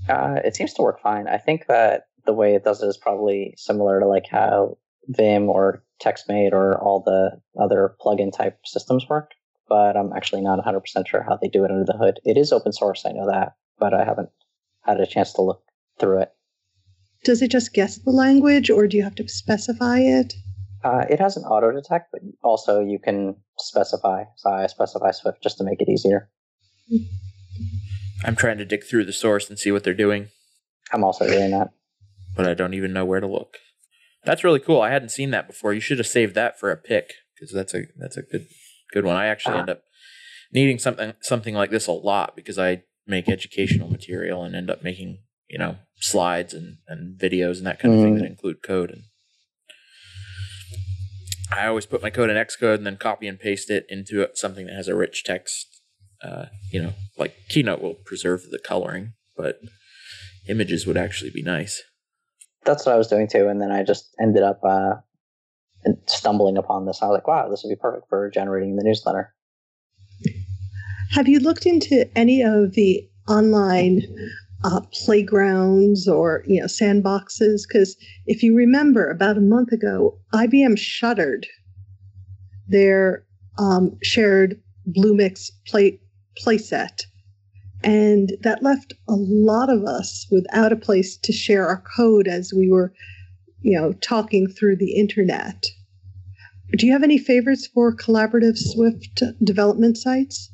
Uh, 0.07 0.39
it 0.43 0.55
seems 0.55 0.73
to 0.75 0.81
work 0.81 1.01
fine. 1.01 1.27
I 1.27 1.37
think 1.37 1.65
that 1.67 2.03
the 2.25 2.33
way 2.33 2.55
it 2.55 2.63
does 2.63 2.81
it 2.81 2.87
is 2.87 2.97
probably 2.97 3.53
similar 3.57 3.99
to 3.99 4.07
like 4.07 4.27
how 4.29 4.77
Vim 5.07 5.49
or 5.49 5.83
TextMate 6.03 6.51
or 6.51 6.81
all 6.81 7.01
the 7.01 7.41
other 7.61 7.95
plugin 8.01 8.35
type 8.35 8.59
systems 8.65 9.07
work, 9.09 9.31
but 9.67 9.97
I'm 9.97 10.13
actually 10.13 10.41
not 10.41 10.63
100% 10.63 11.07
sure 11.07 11.23
how 11.23 11.37
they 11.37 11.47
do 11.47 11.63
it 11.65 11.71
under 11.71 11.85
the 11.85 11.97
hood. 11.97 12.19
It 12.23 12.37
is 12.37 12.51
open 12.51 12.71
source, 12.71 13.05
I 13.05 13.11
know 13.11 13.27
that, 13.27 13.55
but 13.79 13.93
I 13.93 14.03
haven't 14.03 14.29
had 14.81 14.99
a 14.99 15.07
chance 15.07 15.33
to 15.33 15.41
look 15.41 15.63
through 15.99 16.21
it. 16.21 16.31
Does 17.25 17.41
it 17.41 17.51
just 17.51 17.73
guess 17.73 17.97
the 17.97 18.11
language 18.11 18.69
or 18.69 18.87
do 18.87 18.95
you 18.97 19.03
have 19.03 19.15
to 19.15 19.27
specify 19.27 19.99
it? 19.99 20.33
Uh, 20.83 21.03
it 21.09 21.19
has 21.19 21.35
an 21.35 21.43
auto 21.43 21.71
detect, 21.71 22.11
but 22.13 22.21
also 22.41 22.79
you 22.79 22.99
can 22.99 23.35
specify. 23.57 24.23
So 24.37 24.49
I 24.49 24.67
specify 24.67 25.11
Swift 25.11 25.43
just 25.43 25.57
to 25.57 25.65
make 25.65 25.81
it 25.81 25.89
easier. 25.89 26.29
I'm 28.23 28.37
trying 28.37 28.57
to 28.59 28.65
dig 28.65 28.85
through 28.85 29.05
the 29.05 29.13
source 29.13 29.49
and 29.49 29.59
see 29.59 29.71
what 29.71 29.83
they're 29.83 29.93
doing, 29.93 30.29
I'm 30.91 31.03
also 31.03 31.27
doing 31.27 31.51
that. 31.51 31.69
But 32.39 32.47
I 32.49 32.53
don't 32.53 32.73
even 32.73 32.93
know 32.93 33.03
where 33.03 33.19
to 33.19 33.27
look. 33.27 33.57
That's 34.23 34.45
really 34.45 34.61
cool. 34.61 34.81
I 34.81 34.91
hadn't 34.91 35.09
seen 35.09 35.31
that 35.31 35.45
before. 35.47 35.73
You 35.73 35.81
should 35.81 35.97
have 35.97 36.07
saved 36.07 36.35
that 36.35 36.57
for 36.57 36.71
a 36.71 36.77
pick 36.77 37.11
because 37.35 37.53
that's 37.53 37.73
a 37.73 37.83
that's 37.97 38.15
a 38.15 38.21
good 38.21 38.47
good 38.93 39.03
one. 39.03 39.17
I 39.17 39.25
actually 39.27 39.55
Ah. 39.55 39.59
end 39.59 39.69
up 39.69 39.81
needing 40.53 40.79
something 40.79 41.13
something 41.21 41.53
like 41.53 41.69
this 41.69 41.87
a 41.87 41.91
lot 41.91 42.37
because 42.37 42.57
I 42.57 42.83
make 43.05 43.27
educational 43.27 43.89
material 43.89 44.43
and 44.43 44.55
end 44.55 44.69
up 44.69 44.83
making 44.83 45.19
you 45.49 45.57
know 45.57 45.79
slides 45.99 46.53
and 46.53 46.77
and 46.87 47.19
videos 47.19 47.57
and 47.57 47.67
that 47.67 47.79
kind 47.79 47.93
of 47.93 48.01
thing 48.01 48.15
that 48.15 48.25
include 48.25 48.63
code 48.63 48.89
and. 48.91 49.03
I 51.51 51.65
always 51.65 51.87
put 51.87 52.03
my 52.03 52.11
code 52.11 52.29
in 52.29 52.37
Xcode 52.37 52.75
and 52.75 52.85
then 52.85 52.95
copy 52.97 53.27
and 53.27 53.39
paste 53.39 53.71
it 53.71 53.85
into 53.89 54.25
something 54.35 54.67
that 54.67 54.75
has 54.75 54.87
a 54.87 54.95
rich 54.95 55.23
text. 55.23 55.65
Uh, 56.23 56.45
you 56.71 56.79
know, 56.81 56.93
like 57.17 57.33
Keynote 57.49 57.81
will 57.81 57.95
preserve 57.95 58.43
the 58.51 58.59
coloring, 58.59 59.13
but 59.35 59.59
images 60.47 60.85
would 60.85 60.95
actually 60.97 61.31
be 61.31 61.41
nice. 61.41 61.81
That's 62.65 62.85
what 62.85 62.93
I 62.93 62.97
was 62.97 63.07
doing 63.07 63.27
too, 63.27 63.47
and 63.47 63.61
then 63.61 63.71
I 63.71 63.83
just 63.83 64.13
ended 64.19 64.43
up 64.43 64.59
uh, 64.63 64.95
stumbling 66.07 66.57
upon 66.57 66.85
this. 66.85 67.01
I 67.01 67.07
was 67.07 67.15
like, 67.15 67.27
wow, 67.27 67.49
this 67.49 67.63
would 67.63 67.69
be 67.69 67.79
perfect 67.79 68.07
for 68.09 68.29
generating 68.29 68.75
the 68.75 68.83
newsletter. 68.83 69.33
Have 71.11 71.27
you 71.27 71.39
looked 71.39 71.65
into 71.65 72.05
any 72.15 72.41
of 72.41 72.73
the 72.73 73.07
online 73.27 74.01
uh, 74.63 74.81
playgrounds 74.91 76.07
or 76.07 76.43
you 76.47 76.59
know 76.59 76.65
sandboxes. 76.65 77.61
Because 77.67 77.95
if 78.25 78.43
you 78.43 78.55
remember, 78.55 79.09
about 79.09 79.37
a 79.37 79.41
month 79.41 79.71
ago, 79.71 80.17
IBM 80.33 80.77
shuttered 80.77 81.47
their 82.67 83.25
um, 83.57 83.97
shared 84.03 84.61
Bluemix 84.89 85.49
play 85.67 85.99
playset, 86.43 87.03
and 87.83 88.33
that 88.41 88.63
left 88.63 88.93
a 89.07 89.15
lot 89.15 89.69
of 89.69 89.83
us 89.83 90.27
without 90.31 90.71
a 90.71 90.77
place 90.77 91.17
to 91.17 91.31
share 91.31 91.67
our 91.67 91.83
code 91.95 92.27
as 92.27 92.53
we 92.55 92.69
were, 92.69 92.93
you 93.61 93.79
know, 93.79 93.93
talking 93.93 94.47
through 94.47 94.77
the 94.77 94.95
internet. 94.97 95.65
Do 96.77 96.85
you 96.85 96.93
have 96.93 97.03
any 97.03 97.17
favorites 97.17 97.67
for 97.67 97.95
collaborative 97.95 98.57
Swift 98.57 99.23
development 99.43 99.97
sites? 99.97 100.51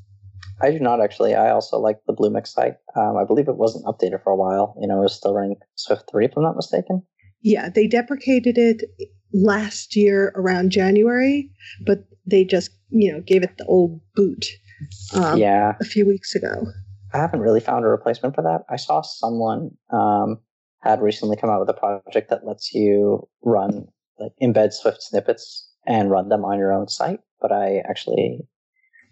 I 0.62 0.72
do 0.72 0.80
not 0.80 1.02
actually. 1.02 1.36
I 1.36 1.50
also 1.50 1.78
like 1.78 1.98
the 2.08 2.14
Bluemix 2.14 2.48
site. 2.48 2.76
Um, 2.96 3.18
I 3.18 3.26
believe 3.26 3.50
it 3.50 3.58
wasn't 3.58 3.86
updated 3.86 4.24
for 4.24 4.32
a 4.32 4.36
while. 4.38 4.76
You 4.80 4.88
know, 4.88 5.00
it 5.00 5.04
was 5.04 5.16
still 5.16 5.34
running 5.34 5.58
Swift 5.76 6.10
3, 6.10 6.26
if 6.26 6.32
I'm 6.38 6.44
not 6.44 6.56
mistaken. 6.56 7.04
Yeah, 7.42 7.70
they 7.70 7.88
deprecated 7.88 8.58
it 8.58 8.84
last 9.34 9.96
year 9.96 10.32
around 10.36 10.72
January, 10.72 11.52
but 11.86 12.06
they 12.26 12.46
just, 12.46 12.72
you 12.90 13.12
know, 13.12 13.22
gave 13.22 13.44
it 13.44 13.58
the 13.58 13.66
old 13.66 14.00
boot 14.16 14.46
um, 15.14 15.38
yeah. 15.38 15.74
a 15.82 15.86
few 15.86 16.08
weeks 16.08 16.36
ago. 16.36 16.66
I 17.16 17.18
haven't 17.18 17.40
really 17.40 17.62
found 17.62 17.86
a 17.86 17.88
replacement 17.88 18.36
for 18.36 18.42
that. 18.42 18.66
I 18.70 18.76
saw 18.76 19.02
someone 19.02 19.72
um, 19.90 20.40
had 20.82 21.02
recently 21.02 21.38
come 21.38 21.50
out 21.50 21.62
with 21.62 21.70
a 21.70 21.74
project 21.74 22.30
that 22.30 22.46
lets 22.46 22.74
you 22.74 23.26
run, 23.42 23.88
like, 24.20 24.34
embed 24.44 24.74
Swift 24.74 25.02
snippets 25.02 25.72
and 25.88 26.12
run 26.12 26.28
them 26.28 26.44
on 26.44 26.60
your 26.60 26.74
own 26.74 26.90
site, 26.90 27.22
but 27.40 27.54
I 27.54 27.82
actually 27.88 28.40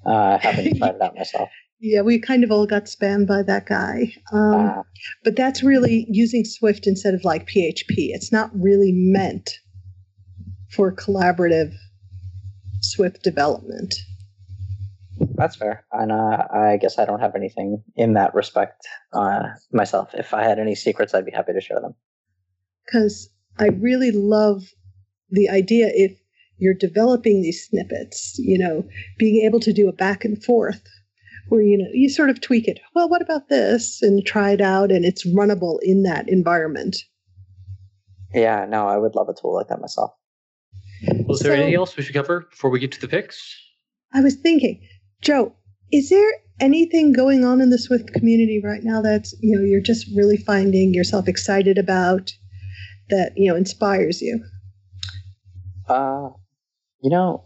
uh, 0.05 0.37
haven't 0.37 0.77
tried 0.79 0.95
it 0.95 1.01
out 1.01 1.15
myself. 1.15 1.49
Yeah, 1.79 2.01
we 2.01 2.19
kind 2.19 2.43
of 2.43 2.51
all 2.51 2.65
got 2.65 2.85
spammed 2.85 3.27
by 3.27 3.41
that 3.43 3.67
guy. 3.67 4.13
Um, 4.33 4.53
Uh, 4.53 4.83
but 5.23 5.37
that's 5.37 5.63
really 5.63 6.05
using 6.09 6.43
Swift 6.43 6.85
instead 6.85 7.13
of 7.13 7.23
like 7.23 7.47
PHP. 7.47 8.11
It's 8.11 8.33
not 8.33 8.51
really 8.53 8.91
meant 8.93 9.59
for 10.69 10.93
collaborative 10.93 11.73
Swift 12.81 13.23
development. 13.23 13.95
That's 15.43 15.57
fair. 15.57 15.85
And 15.91 16.11
uh, 16.11 16.47
I 16.53 16.77
guess 16.77 16.97
I 16.97 17.05
don't 17.05 17.19
have 17.19 17.35
anything 17.35 17.83
in 17.95 18.13
that 18.13 18.33
respect 18.33 18.87
uh, 19.11 19.41
myself. 19.71 20.11
If 20.13 20.33
I 20.33 20.43
had 20.43 20.57
any 20.57 20.73
secrets, 20.73 21.13
I'd 21.13 21.25
be 21.25 21.31
happy 21.31 21.51
to 21.53 21.61
share 21.61 21.81
them. 21.81 21.93
Because 22.85 23.29
I 23.59 23.67
really 23.67 24.11
love 24.11 24.63
the 25.29 25.49
idea 25.49 25.91
if 25.93 26.17
you're 26.57 26.73
developing 26.73 27.41
these 27.41 27.67
snippets, 27.67 28.35
you 28.39 28.57
know, 28.57 28.87
being 29.17 29.45
able 29.45 29.59
to 29.59 29.73
do 29.73 29.89
a 29.89 29.93
back 29.93 30.23
and 30.23 30.41
forth 30.41 30.81
where, 31.49 31.61
you 31.61 31.77
know, 31.77 31.89
you 31.91 32.09
sort 32.09 32.29
of 32.29 32.39
tweak 32.39 32.67
it. 32.67 32.79
Well, 32.95 33.09
what 33.09 33.21
about 33.21 33.49
this? 33.49 34.01
And 34.01 34.25
try 34.25 34.51
it 34.51 34.61
out, 34.61 34.91
and 34.91 35.03
it's 35.03 35.27
runnable 35.27 35.77
in 35.81 36.03
that 36.03 36.29
environment. 36.29 36.95
Yeah, 38.33 38.65
no, 38.67 38.87
I 38.87 38.97
would 38.97 39.13
love 39.13 39.27
a 39.27 39.33
tool 39.33 39.55
like 39.55 39.67
that 39.67 39.81
myself. 39.81 40.11
Was 41.27 41.41
there 41.41 41.51
So- 41.51 41.55
anything 41.55 41.75
else 41.75 41.97
we 41.97 42.03
should 42.03 42.15
cover 42.15 42.47
before 42.49 42.69
we 42.69 42.79
get 42.79 42.93
to 42.93 43.01
the 43.01 43.09
picks? 43.09 43.59
I 44.13 44.21
was 44.21 44.35
thinking, 44.35 44.79
Joe, 45.23 45.55
is 45.91 46.09
there 46.09 46.31
anything 46.59 47.13
going 47.13 47.45
on 47.45 47.61
in 47.61 47.69
the 47.69 47.79
Swift 47.79 48.11
community 48.13 48.61
right 48.63 48.83
now 48.83 49.01
that's, 49.01 49.33
you 49.41 49.57
know, 49.57 49.63
you're 49.63 49.81
just 49.81 50.05
really 50.15 50.37
finding 50.37 50.93
yourself 50.93 51.27
excited 51.27 51.77
about 51.77 52.31
that, 53.09 53.31
you 53.37 53.49
know, 53.49 53.55
inspires 53.55 54.21
you? 54.21 54.43
Uh, 55.87 56.29
you 57.01 57.09
know, 57.09 57.45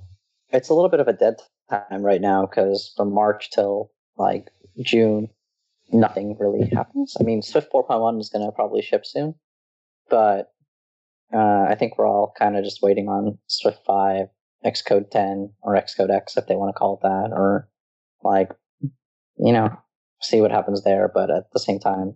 it's 0.49 0.69
a 0.69 0.73
little 0.73 0.89
bit 0.89 0.99
of 0.99 1.07
a 1.07 1.13
dead 1.13 1.35
time 1.69 2.01
right 2.03 2.21
now 2.21 2.45
because 2.47 2.93
from 2.97 3.13
March 3.13 3.51
till 3.51 3.91
like 4.17 4.49
June, 4.81 5.29
nothing 5.91 6.35
really 6.39 6.67
happens. 6.69 7.15
I 7.19 7.23
mean, 7.23 7.43
Swift 7.43 7.71
4.1 7.71 8.19
is 8.19 8.29
going 8.29 8.45
to 8.45 8.51
probably 8.51 8.81
ship 8.81 9.05
soon, 9.05 9.35
but 10.09 10.51
uh, 11.33 11.65
I 11.69 11.75
think 11.77 11.97
we're 11.97 12.07
all 12.07 12.33
kind 12.37 12.57
of 12.57 12.63
just 12.63 12.81
waiting 12.81 13.07
on 13.07 13.37
Swift 13.47 13.79
5, 13.85 14.27
Xcode 14.65 15.09
10, 15.11 15.53
or 15.61 15.75
Xcode 15.75 16.09
X 16.09 16.37
if 16.37 16.47
they 16.47 16.55
want 16.55 16.73
to 16.73 16.77
call 16.77 16.95
it 16.95 17.01
that, 17.03 17.29
or 17.35 17.69
like, 18.23 18.49
you 18.81 19.53
know, 19.53 19.69
see 20.21 20.41
what 20.41 20.51
happens 20.51 20.83
there. 20.83 21.09
But 21.13 21.29
at 21.29 21.51
the 21.53 21.59
same 21.59 21.79
time, 21.79 22.15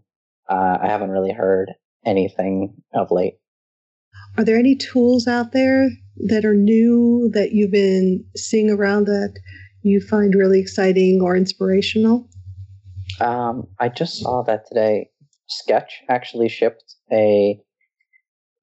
uh, 0.49 0.77
I 0.81 0.87
haven't 0.87 1.11
really 1.11 1.33
heard 1.33 1.71
anything 2.05 2.75
of 2.93 3.11
late. 3.11 3.35
Are 4.37 4.43
there 4.43 4.57
any 4.57 4.75
tools 4.75 5.27
out 5.27 5.51
there 5.51 5.89
that 6.27 6.45
are 6.45 6.53
new 6.53 7.29
that 7.33 7.51
you've 7.51 7.71
been 7.71 8.25
seeing 8.35 8.69
around 8.69 9.05
that 9.05 9.39
you 9.83 9.99
find 9.99 10.35
really 10.35 10.59
exciting 10.59 11.21
or 11.21 11.35
inspirational? 11.35 12.27
Um, 13.19 13.67
I 13.79 13.89
just 13.89 14.19
saw 14.21 14.43
that 14.43 14.67
today. 14.67 15.09
Sketch 15.47 16.01
actually 16.09 16.49
shipped 16.49 16.95
a 17.11 17.59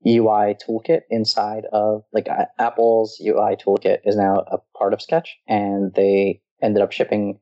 UI 0.06 0.54
toolkit 0.54 1.00
inside 1.10 1.64
of 1.72 2.02
like 2.12 2.28
Apple's 2.58 3.20
UI 3.24 3.56
toolkit 3.56 3.98
is 4.04 4.16
now 4.16 4.44
a 4.50 4.58
part 4.76 4.92
of 4.92 5.02
Sketch, 5.02 5.36
and 5.46 5.92
they 5.94 6.40
ended 6.62 6.82
up 6.82 6.92
shipping 6.92 7.40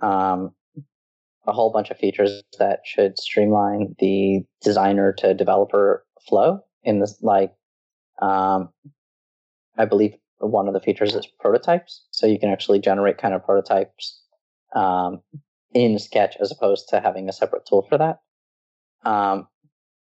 um, 0.00 0.52
a 1.46 1.52
whole 1.52 1.72
bunch 1.72 1.90
of 1.90 1.98
features 1.98 2.42
that 2.58 2.80
should 2.84 3.18
streamline 3.18 3.94
the 3.98 4.40
designer 4.62 5.12
to 5.18 5.34
developer 5.34 6.04
flow. 6.28 6.60
In 6.84 6.98
this, 6.98 7.16
like, 7.22 7.52
um, 8.20 8.70
I 9.78 9.84
believe 9.84 10.14
one 10.38 10.66
of 10.66 10.74
the 10.74 10.80
features 10.80 11.14
is 11.14 11.26
prototypes, 11.38 12.04
so 12.10 12.26
you 12.26 12.38
can 12.38 12.50
actually 12.50 12.80
generate 12.80 13.18
kind 13.18 13.34
of 13.34 13.44
prototypes 13.44 14.20
um, 14.74 15.22
in 15.72 15.98
Sketch 15.98 16.36
as 16.40 16.50
opposed 16.50 16.88
to 16.88 17.00
having 17.00 17.28
a 17.28 17.32
separate 17.32 17.66
tool 17.66 17.86
for 17.88 17.98
that. 17.98 18.20
Um, 19.04 19.46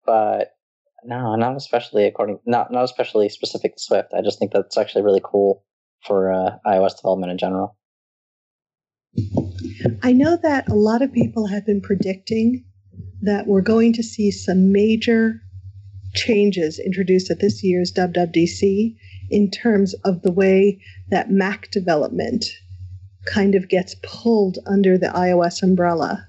but 0.05 0.51
no, 1.03 1.35
not 1.35 1.55
especially 1.55 2.05
according, 2.05 2.39
not 2.45 2.71
not 2.71 2.83
especially 2.83 3.29
specific 3.29 3.75
to 3.75 3.81
Swift. 3.81 4.13
I 4.13 4.21
just 4.21 4.39
think 4.39 4.51
that's 4.51 4.77
actually 4.77 5.03
really 5.03 5.21
cool 5.23 5.63
for 6.05 6.31
uh, 6.31 6.57
iOS 6.65 6.95
development 6.95 7.31
in 7.31 7.37
general. 7.37 7.75
I 10.03 10.13
know 10.13 10.37
that 10.37 10.69
a 10.69 10.75
lot 10.75 11.01
of 11.01 11.11
people 11.11 11.47
have 11.47 11.65
been 11.65 11.81
predicting 11.81 12.63
that 13.21 13.47
we're 13.47 13.61
going 13.61 13.93
to 13.93 14.03
see 14.03 14.31
some 14.31 14.71
major 14.71 15.41
changes 16.13 16.79
introduced 16.79 17.29
at 17.29 17.39
this 17.39 17.63
year's 17.63 17.91
WWDC 17.93 18.95
in 19.29 19.51
terms 19.51 19.93
of 20.05 20.21
the 20.21 20.31
way 20.31 20.79
that 21.09 21.31
Mac 21.31 21.69
development 21.71 22.45
kind 23.25 23.55
of 23.55 23.69
gets 23.69 23.95
pulled 24.01 24.57
under 24.65 24.97
the 24.97 25.07
iOS 25.07 25.61
umbrella. 25.61 26.25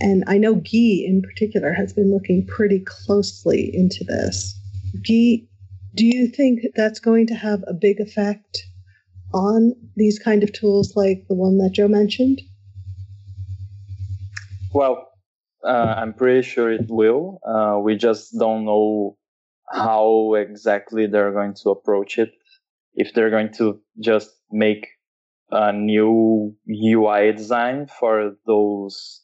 And 0.00 0.24
I 0.26 0.38
know 0.38 0.54
Gui 0.54 1.04
in 1.06 1.22
particular 1.22 1.72
has 1.72 1.92
been 1.92 2.12
looking 2.12 2.46
pretty 2.46 2.80
closely 2.80 3.74
into 3.74 4.04
this. 4.04 4.58
Gui, 5.02 5.48
do 5.94 6.06
you 6.06 6.28
think 6.28 6.60
that's 6.74 7.00
going 7.00 7.26
to 7.26 7.34
have 7.34 7.64
a 7.66 7.74
big 7.74 8.00
effect 8.00 8.64
on 9.34 9.74
these 9.96 10.18
kind 10.18 10.42
of 10.42 10.52
tools 10.52 10.94
like 10.96 11.26
the 11.28 11.34
one 11.34 11.58
that 11.58 11.72
Joe 11.72 11.88
mentioned? 11.88 12.40
Well, 14.72 15.08
uh, 15.64 15.94
I'm 15.96 16.14
pretty 16.14 16.42
sure 16.42 16.70
it 16.70 16.86
will. 16.88 17.40
Uh, 17.44 17.78
we 17.80 17.96
just 17.96 18.38
don't 18.38 18.64
know 18.64 19.16
how 19.70 20.34
exactly 20.34 21.06
they're 21.06 21.32
going 21.32 21.54
to 21.62 21.70
approach 21.70 22.18
it. 22.18 22.32
If 22.94 23.12
they're 23.12 23.30
going 23.30 23.52
to 23.54 23.80
just 24.00 24.30
make 24.50 24.86
a 25.50 25.72
new 25.72 26.54
UI 26.70 27.32
design 27.32 27.88
for 27.98 28.36
those 28.46 29.22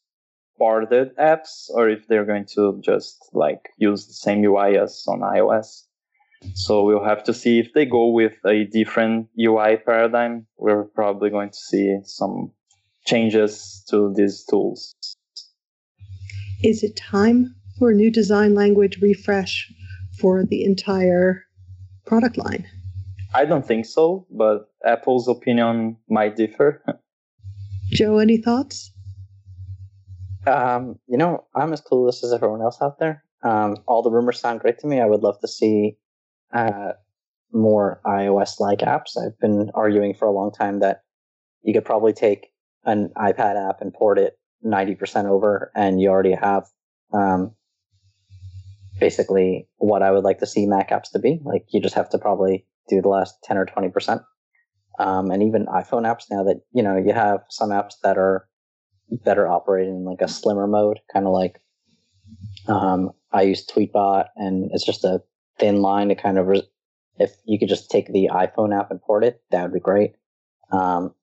ported 0.58 1.16
apps, 1.16 1.68
or 1.70 1.88
if 1.88 2.06
they're 2.06 2.24
going 2.24 2.46
to 2.54 2.80
just 2.84 3.28
like 3.32 3.70
use 3.78 4.06
the 4.06 4.12
same 4.12 4.44
UI 4.44 4.78
as 4.78 5.04
on 5.08 5.20
iOS. 5.20 5.84
So 6.54 6.84
we'll 6.84 7.04
have 7.04 7.24
to 7.24 7.34
see 7.34 7.58
if 7.58 7.72
they 7.72 7.86
go 7.86 8.08
with 8.08 8.34
a 8.44 8.64
different 8.64 9.28
UI 9.38 9.78
paradigm. 9.78 10.46
We're 10.58 10.84
probably 10.84 11.30
going 11.30 11.50
to 11.50 11.56
see 11.56 11.98
some 12.04 12.52
changes 13.06 13.84
to 13.88 14.12
these 14.14 14.44
tools. 14.44 14.94
Is 16.62 16.82
it 16.82 16.96
time 16.96 17.54
for 17.78 17.90
a 17.90 17.94
new 17.94 18.10
design 18.10 18.54
language 18.54 19.00
refresh 19.00 19.72
for 20.18 20.44
the 20.44 20.64
entire 20.64 21.44
product 22.06 22.36
line? 22.36 22.66
I 23.34 23.44
don't 23.44 23.66
think 23.66 23.84
so, 23.86 24.26
but 24.30 24.68
Apple's 24.84 25.26
opinion 25.28 25.96
might 26.08 26.36
differ. 26.36 26.84
Joe, 27.90 28.18
any 28.18 28.36
thoughts? 28.36 28.92
Um, 30.46 30.98
you 31.07 31.16
know, 31.16 31.44
I'm 31.54 31.72
as 31.72 31.80
clueless 31.80 32.22
as 32.22 32.33
everyone 32.33 32.62
else 32.62 32.78
out 32.83 32.98
there. 32.98 33.24
Um, 33.42 33.76
all 33.87 34.02
the 34.02 34.11
rumors 34.11 34.40
sound 34.40 34.61
great 34.61 34.78
to 34.80 34.87
me. 34.87 35.00
I 35.00 35.07
would 35.07 35.22
love 35.22 35.40
to 35.40 35.48
see 35.48 35.96
uh, 36.52 36.92
more 37.52 38.00
iOS-like 38.07 38.80
apps. 38.80 39.16
I've 39.18 39.38
been 39.38 39.70
arguing 39.74 40.14
for 40.14 40.26
a 40.26 40.33
long 40.33 40.52
time 40.52 40.80
that 40.80 41.02
you 41.62 41.72
could 41.72 41.85
probably 41.85 42.12
take 42.12 42.48
an 42.85 43.11
iPad 43.16 43.68
app 43.68 43.80
and 43.80 43.92
port 43.92 44.18
it 44.18 44.38
90% 44.64 45.26
over, 45.26 45.70
and 45.74 46.00
you 46.00 46.09
already 46.09 46.33
have 46.33 46.64
um, 47.12 47.54
basically 48.98 49.68
what 49.76 50.02
I 50.02 50.11
would 50.11 50.24
like 50.24 50.38
to 50.38 50.46
see 50.46 50.66
Mac 50.66 50.90
apps 50.90 51.11
to 51.12 51.18
be. 51.18 51.40
Like 51.44 51.66
you 51.70 51.80
just 51.80 51.94
have 51.94 52.09
to 52.11 52.18
probably 52.18 52.66
do 52.88 53.00
the 53.00 53.09
last 53.09 53.35
10 53.44 53.57
or 53.57 53.66
20%. 53.66 54.22
Um, 54.98 55.30
and 55.30 55.42
even 55.42 55.66
iPhone 55.66 56.02
apps 56.02 56.24
now 56.30 56.44
that, 56.44 56.61
you 56.72 56.83
know, 56.83 56.96
you 56.96 57.12
have 57.12 57.40
some 57.50 57.70
apps 57.70 57.94
that 58.02 58.16
are 58.16 58.46
are 59.26 59.48
operating 59.48 59.96
in 59.96 60.04
like 60.04 60.20
a 60.20 60.28
slimmer 60.28 60.66
mode, 60.66 61.00
kind 61.12 61.26
of 61.26 61.32
like 61.32 61.60
Um, 62.68 63.12
I 63.32 63.42
use 63.42 63.66
Tweetbot, 63.66 64.26
and 64.36 64.70
it's 64.72 64.84
just 64.84 65.04
a 65.04 65.22
thin 65.58 65.82
line 65.82 66.08
to 66.08 66.14
kind 66.14 66.38
of. 66.38 66.46
Re- 66.46 66.68
if 67.18 67.32
you 67.44 67.58
could 67.58 67.68
just 67.68 67.90
take 67.90 68.08
the 68.12 68.28
iPhone 68.32 68.76
app 68.76 68.90
and 68.90 69.00
port 69.00 69.24
it, 69.24 69.42
that 69.50 69.62
would 69.62 69.72
be 69.72 69.80
great. 69.80 70.14
Um, 70.72 71.14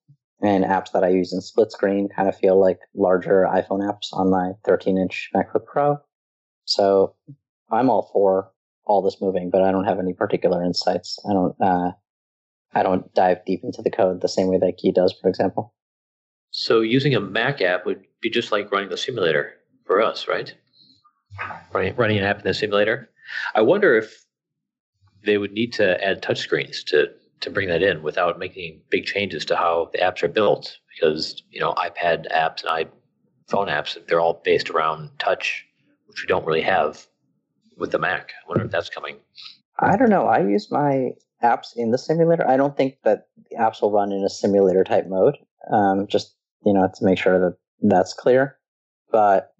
and 0.41 0.63
apps 0.63 0.91
that 0.93 1.03
I 1.03 1.09
use 1.09 1.33
in 1.33 1.41
split 1.41 1.71
screen 1.71 2.09
kind 2.15 2.29
of 2.29 2.37
feel 2.37 2.59
like 2.59 2.79
larger 2.95 3.43
iPhone 3.51 3.81
apps 3.81 4.07
on 4.13 4.29
my 4.31 4.53
13 4.65 4.97
inch 4.97 5.29
MacBook 5.35 5.65
Pro. 5.65 5.97
So 6.65 7.15
I'm 7.69 7.89
all 7.89 8.09
for 8.13 8.51
all 8.85 9.01
this 9.01 9.21
moving, 9.21 9.49
but 9.49 9.61
I 9.61 9.71
don't 9.71 9.85
have 9.85 9.99
any 9.99 10.13
particular 10.13 10.63
insights. 10.63 11.19
I 11.29 11.33
don't, 11.33 11.55
uh, 11.61 11.91
I 12.73 12.83
don't 12.83 13.13
dive 13.13 13.45
deep 13.45 13.61
into 13.63 13.81
the 13.81 13.91
code 13.91 14.21
the 14.21 14.29
same 14.29 14.47
way 14.47 14.57
that 14.59 14.79
Gui 14.81 14.91
does, 14.93 15.13
for 15.21 15.29
example. 15.29 15.73
So 16.51 16.81
using 16.81 17.15
a 17.15 17.19
Mac 17.19 17.61
app 17.61 17.85
would 17.85 18.03
be 18.21 18.29
just 18.29 18.51
like 18.51 18.71
running 18.71 18.89
the 18.89 18.97
simulator 18.97 19.53
for 19.85 20.01
us, 20.01 20.27
right? 20.27 20.53
Running, 21.73 21.95
running 21.95 22.17
an 22.17 22.25
app 22.25 22.39
in 22.39 22.43
the 22.43 22.53
simulator. 22.53 23.09
I 23.55 23.61
wonder 23.61 23.95
if 23.97 24.25
they 25.25 25.37
would 25.37 25.53
need 25.53 25.73
to 25.73 26.03
add 26.03 26.21
touchscreens 26.21 26.83
to 26.85 27.07
to 27.39 27.49
bring 27.49 27.69
that 27.69 27.81
in 27.81 28.03
without 28.03 28.37
making 28.37 28.79
big 28.89 29.05
changes 29.05 29.43
to 29.45 29.55
how 29.55 29.89
the 29.93 29.97
apps 29.97 30.21
are 30.21 30.27
built 30.27 30.77
because 30.93 31.41
you 31.49 31.59
know 31.59 31.73
iPad 31.73 32.31
apps 32.31 32.63
and 32.63 32.87
iPhone 33.49 33.67
apps 33.67 33.97
they're 34.07 34.19
all 34.19 34.41
based 34.43 34.69
around 34.69 35.09
touch, 35.19 35.65
which 36.07 36.21
we 36.21 36.27
don't 36.27 36.45
really 36.45 36.61
have 36.61 37.07
with 37.77 37.91
the 37.91 37.99
Mac. 37.99 38.31
I 38.45 38.49
wonder 38.49 38.65
if 38.65 38.71
that's 38.71 38.89
coming. 38.89 39.15
I 39.79 39.97
don't 39.97 40.09
know. 40.09 40.27
I 40.27 40.39
use 40.39 40.69
my 40.69 41.11
apps 41.41 41.75
in 41.75 41.91
the 41.91 41.97
simulator. 41.97 42.47
I 42.47 42.57
don't 42.57 42.77
think 42.77 42.97
that 43.03 43.27
the 43.49 43.57
apps 43.57 43.81
will 43.81 43.91
run 43.91 44.11
in 44.11 44.23
a 44.23 44.29
simulator 44.29 44.83
type 44.83 45.07
mode. 45.07 45.37
Um, 45.71 46.07
just 46.07 46.35
you 46.65 46.73
know 46.73 46.89
to 46.93 47.05
make 47.05 47.17
sure 47.17 47.39
that 47.39 47.57
that's 47.81 48.13
clear. 48.13 48.57
But 49.11 49.51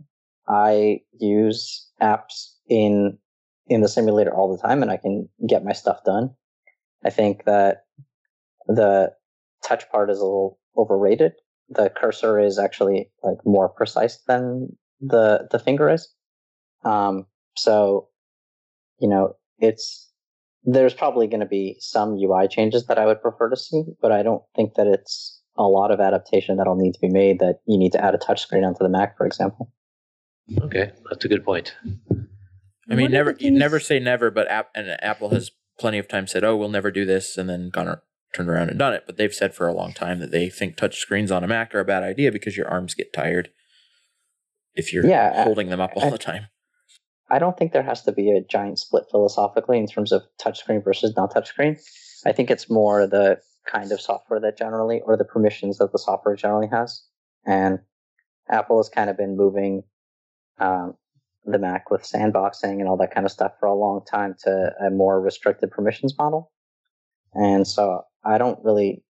I 0.47 1.01
use 1.19 1.87
apps 2.01 2.53
in 2.67 3.17
in 3.67 3.81
the 3.81 3.87
simulator 3.87 4.33
all 4.33 4.55
the 4.55 4.61
time, 4.61 4.81
and 4.81 4.91
I 4.91 4.97
can 4.97 5.29
get 5.47 5.63
my 5.63 5.73
stuff 5.73 6.03
done. 6.05 6.31
I 7.03 7.09
think 7.09 7.45
that 7.45 7.85
the 8.67 9.11
touch 9.63 9.89
part 9.89 10.09
is 10.09 10.19
a 10.19 10.23
little 10.25 10.59
overrated. 10.77 11.33
The 11.69 11.89
cursor 11.89 12.39
is 12.39 12.59
actually 12.59 13.11
like 13.23 13.37
more 13.45 13.69
precise 13.69 14.17
than 14.27 14.75
the 14.99 15.47
the 15.51 15.59
finger 15.59 15.89
is. 15.89 16.13
Um, 16.83 17.27
so, 17.55 18.09
you 18.99 19.07
know, 19.07 19.35
it's 19.59 20.11
there's 20.63 20.93
probably 20.93 21.27
going 21.27 21.39
to 21.39 21.45
be 21.45 21.77
some 21.79 22.17
UI 22.17 22.47
changes 22.47 22.85
that 22.85 22.99
I 22.99 23.05
would 23.05 23.21
prefer 23.21 23.49
to 23.49 23.57
see, 23.57 23.83
but 24.01 24.11
I 24.11 24.21
don't 24.21 24.43
think 24.55 24.75
that 24.75 24.87
it's 24.87 25.40
a 25.57 25.63
lot 25.63 25.91
of 25.91 25.99
adaptation 25.99 26.57
that'll 26.57 26.75
need 26.75 26.93
to 26.93 26.99
be 26.99 27.09
made. 27.09 27.39
That 27.39 27.59
you 27.65 27.77
need 27.77 27.91
to 27.93 28.03
add 28.03 28.15
a 28.15 28.17
touchscreen 28.17 28.65
onto 28.65 28.79
the 28.79 28.89
Mac, 28.89 29.17
for 29.17 29.25
example. 29.25 29.71
Okay, 30.61 30.91
that's 31.09 31.25
a 31.25 31.27
good 31.27 31.45
point. 31.45 31.75
I 32.89 32.95
mean, 32.95 33.11
never 33.11 33.33
things... 33.33 33.57
never 33.57 33.79
say 33.79 33.99
never, 33.99 34.31
but 34.31 34.49
app 34.49 34.69
and 34.75 34.97
Apple 35.01 35.29
has 35.29 35.51
plenty 35.79 35.97
of 35.97 36.07
times 36.07 36.31
said, 36.31 36.43
"Oh, 36.43 36.57
we'll 36.57 36.69
never 36.69 36.91
do 36.91 37.05
this," 37.05 37.37
and 37.37 37.49
then 37.49 37.69
gone 37.69 37.97
turned 38.33 38.49
around 38.49 38.69
and 38.69 38.79
done 38.79 38.93
it. 38.93 39.03
But 39.05 39.17
they've 39.17 39.33
said 39.33 39.53
for 39.53 39.67
a 39.67 39.73
long 39.73 39.93
time 39.93 40.19
that 40.19 40.31
they 40.31 40.49
think 40.49 40.75
touch 40.75 40.97
screens 40.97 41.31
on 41.31 41.43
a 41.43 41.47
Mac 41.47 41.73
are 41.75 41.79
a 41.79 41.85
bad 41.85 42.03
idea 42.03 42.31
because 42.31 42.57
your 42.57 42.67
arms 42.67 42.93
get 42.93 43.13
tired 43.13 43.49
if 44.73 44.93
you're 44.93 45.05
yeah, 45.05 45.43
holding 45.43 45.69
them 45.69 45.81
up 45.81 45.91
all 45.95 46.05
I, 46.05 46.09
the 46.11 46.17
time. 46.17 46.47
I 47.29 47.39
don't 47.39 47.57
think 47.57 47.73
there 47.73 47.83
has 47.83 48.03
to 48.03 48.11
be 48.11 48.31
a 48.31 48.41
giant 48.41 48.79
split 48.79 49.03
philosophically 49.11 49.77
in 49.77 49.87
terms 49.87 50.11
of 50.11 50.23
touchscreen 50.41 50.83
versus 50.83 51.13
non 51.15 51.29
touchscreen. 51.29 51.79
I 52.25 52.31
think 52.31 52.51
it's 52.51 52.69
more 52.69 53.07
the 53.07 53.39
kind 53.65 53.91
of 53.91 54.01
software 54.01 54.39
that 54.39 54.57
generally, 54.57 55.01
or 55.05 55.17
the 55.17 55.25
permissions 55.25 55.77
that 55.77 55.91
the 55.91 55.99
software 55.99 56.35
generally 56.35 56.67
has. 56.71 57.03
And 57.45 57.79
Apple 58.49 58.77
has 58.77 58.89
kind 58.89 59.09
of 59.09 59.17
been 59.17 59.37
moving 59.37 59.83
um, 60.59 60.95
the 61.45 61.57
Mac 61.57 61.89
with 61.89 62.03
sandboxing 62.03 62.79
and 62.79 62.87
all 62.87 62.97
that 62.97 63.13
kind 63.13 63.25
of 63.25 63.31
stuff 63.31 63.53
for 63.59 63.65
a 63.65 63.75
long 63.75 64.03
time 64.05 64.35
to 64.43 64.71
a 64.85 64.89
more 64.89 65.19
restricted 65.21 65.71
permissions 65.71 66.15
model. 66.17 66.51
And 67.33 67.67
so 67.67 68.03
I 68.23 68.37
don't 68.37 68.59
really, 68.63 69.03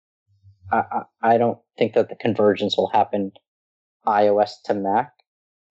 I, 0.71 1.03
I 1.23 1.39
don't 1.39 1.59
think 1.79 1.95
that 1.95 2.09
the 2.09 2.17
convergence 2.17 2.77
will 2.77 2.91
happen 2.91 3.33
iOS 4.07 4.51
to 4.65 4.75
Mac 4.75 5.13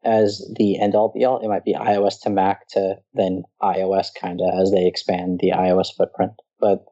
as 0.03 0.41
the 0.55 0.79
end 0.79 0.95
all 0.95 1.11
be 1.13 1.25
all. 1.25 1.39
It 1.39 1.47
might 1.47 1.65
be 1.65 1.73
iOS 1.73 2.21
to 2.21 2.29
Mac 2.29 2.67
to 2.69 2.95
then 3.13 3.43
iOS 3.61 4.07
kind 4.19 4.39
of 4.41 4.59
as 4.59 4.71
they 4.71 4.87
expand 4.87 5.39
the 5.41 5.51
iOS 5.51 5.89
footprint. 5.95 6.33
But 6.59 6.85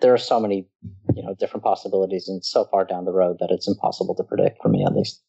there 0.00 0.14
are 0.14 0.18
so 0.18 0.40
many, 0.40 0.66
you 1.14 1.22
know, 1.22 1.34
different 1.38 1.64
possibilities 1.64 2.28
and 2.28 2.44
so 2.44 2.64
far 2.70 2.84
down 2.84 3.04
the 3.04 3.12
road 3.12 3.36
that 3.40 3.50
it's 3.50 3.68
impossible 3.68 4.14
to 4.14 4.24
predict 4.24 4.60
for 4.62 4.68
me 4.68 4.84
at 4.84 4.94
least. 4.94 5.22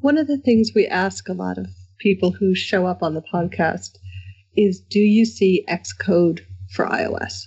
One 0.00 0.18
of 0.18 0.26
the 0.26 0.38
things 0.38 0.72
we 0.74 0.86
ask 0.86 1.28
a 1.28 1.32
lot 1.32 1.58
of 1.58 1.66
people 1.98 2.32
who 2.32 2.54
show 2.54 2.86
up 2.86 3.02
on 3.02 3.14
the 3.14 3.22
podcast 3.22 3.96
is 4.56 4.80
do 4.80 5.00
you 5.00 5.24
see 5.24 5.64
Xcode 5.68 6.40
for 6.70 6.86
iOS? 6.86 7.44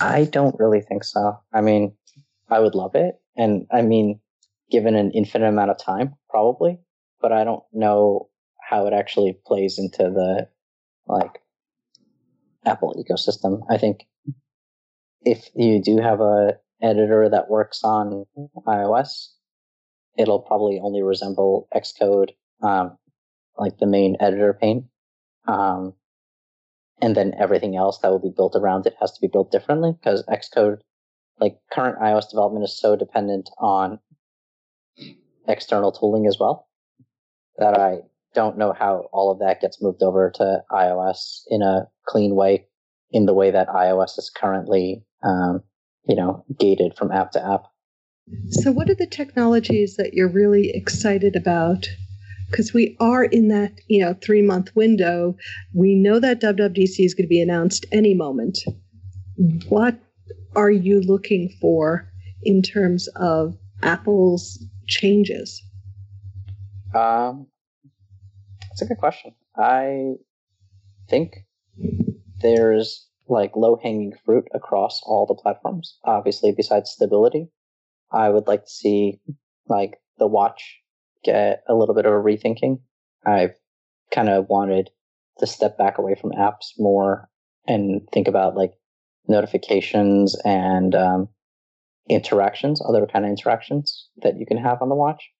I 0.00 0.24
don't 0.24 0.58
really 0.58 0.80
think 0.80 1.04
so. 1.04 1.38
I 1.52 1.60
mean, 1.60 1.94
I 2.50 2.60
would 2.60 2.74
love 2.74 2.94
it. 2.94 3.16
And 3.36 3.66
I 3.72 3.82
mean, 3.82 4.20
given 4.70 4.94
an 4.94 5.10
infinite 5.12 5.48
amount 5.48 5.70
of 5.70 5.78
time, 5.78 6.14
probably, 6.28 6.78
but 7.20 7.32
I 7.32 7.44
don't 7.44 7.62
know 7.72 8.28
how 8.60 8.86
it 8.86 8.92
actually 8.92 9.38
plays 9.46 9.78
into 9.78 10.04
the 10.04 10.48
like 11.06 11.42
Apple 12.64 12.94
ecosystem. 12.98 13.62
I 13.68 13.78
think 13.78 14.06
if 15.24 15.48
you 15.54 15.82
do 15.82 15.98
have 15.98 16.20
a 16.20 16.56
editor 16.80 17.28
that 17.28 17.48
works 17.48 17.82
on 17.84 18.24
iOS, 18.66 19.28
it'll 20.18 20.40
probably 20.40 20.80
only 20.82 21.02
resemble 21.02 21.68
Xcode 21.74 22.30
um, 22.62 22.96
like 23.56 23.78
the 23.78 23.86
main 23.86 24.16
editor 24.20 24.52
pane. 24.52 24.88
Um, 25.46 25.94
and 27.00 27.16
then 27.16 27.34
everything 27.38 27.76
else 27.76 27.98
that 27.98 28.10
will 28.10 28.20
be 28.20 28.32
built 28.34 28.54
around 28.54 28.86
it 28.86 28.94
has 29.00 29.12
to 29.12 29.20
be 29.20 29.26
built 29.26 29.50
differently 29.50 29.92
because 29.92 30.24
Xcode, 30.26 30.78
like 31.40 31.58
current 31.72 31.98
iOS 31.98 32.30
development, 32.30 32.64
is 32.64 32.78
so 32.78 32.94
dependent 32.96 33.50
on 33.58 33.98
external 35.48 35.90
tooling 35.90 36.26
as 36.26 36.38
well 36.38 36.68
that 37.58 37.78
I 37.78 37.98
don't 38.34 38.56
know 38.56 38.72
how 38.72 39.08
all 39.12 39.30
of 39.30 39.40
that 39.40 39.60
gets 39.60 39.82
moved 39.82 40.02
over 40.02 40.30
to 40.36 40.62
iOS 40.70 41.42
in 41.48 41.62
a 41.62 41.88
clean 42.06 42.34
way, 42.34 42.66
in 43.10 43.26
the 43.26 43.34
way 43.34 43.50
that 43.50 43.68
iOS 43.68 44.18
is 44.18 44.30
currently, 44.34 45.04
um, 45.22 45.62
you 46.04 46.16
know, 46.16 46.44
gated 46.58 46.96
from 46.96 47.12
app 47.12 47.32
to 47.32 47.44
app. 47.44 47.64
So, 48.50 48.70
what 48.70 48.88
are 48.88 48.94
the 48.94 49.06
technologies 49.06 49.96
that 49.96 50.14
you're 50.14 50.28
really 50.28 50.70
excited 50.70 51.36
about 51.36 51.88
because 52.52 52.74
we 52.74 52.94
are 53.00 53.24
in 53.24 53.48
that 53.48 53.72
you 53.88 54.00
know 54.00 54.14
three 54.22 54.42
month 54.42 54.76
window. 54.76 55.34
We 55.74 55.96
know 55.96 56.20
that 56.20 56.40
WWDC 56.40 57.04
is 57.04 57.14
going 57.14 57.24
to 57.24 57.28
be 57.28 57.40
announced 57.40 57.86
any 57.90 58.14
moment. 58.14 58.58
What 59.68 59.98
are 60.54 60.70
you 60.70 61.00
looking 61.00 61.48
for 61.60 62.08
in 62.42 62.62
terms 62.62 63.08
of 63.16 63.56
Apple's 63.82 64.62
changes? 64.86 65.60
Um, 66.94 67.46
that's 68.68 68.82
a 68.82 68.86
good 68.86 68.98
question. 68.98 69.32
I 69.56 70.12
think 71.08 71.38
there's 72.40 73.08
like 73.32 73.56
low 73.56 73.78
hanging 73.82 74.12
fruit 74.24 74.44
across 74.54 75.00
all 75.04 75.26
the 75.26 75.34
platforms. 75.34 75.98
Obviously, 76.04 76.52
besides 76.52 76.90
stability, 76.90 77.48
I 78.12 78.28
would 78.28 78.46
like 78.46 78.64
to 78.64 78.70
see 78.70 79.20
like 79.68 79.98
the 80.18 80.26
watch 80.26 80.78
get 81.24 81.62
a 81.68 81.74
little 81.74 81.94
bit 81.94 82.06
of 82.06 82.12
a 82.12 82.16
rethinking. 82.16 82.80
I've 83.24 83.54
kind 84.12 84.28
of 84.28 84.48
wanted 84.48 84.90
to 85.38 85.46
step 85.46 85.78
back 85.78 85.98
away 85.98 86.14
from 86.14 86.32
apps 86.32 86.72
more 86.78 87.28
and 87.66 88.02
think 88.12 88.28
about 88.28 88.56
like 88.56 88.72
notifications 89.28 90.36
and 90.44 90.94
um, 90.94 91.28
interactions, 92.10 92.82
other 92.86 93.06
kind 93.06 93.24
of 93.24 93.30
interactions 93.30 94.08
that 94.22 94.38
you 94.38 94.44
can 94.44 94.58
have 94.58 94.82
on 94.82 94.90
the 94.90 94.94
watch, 94.94 95.30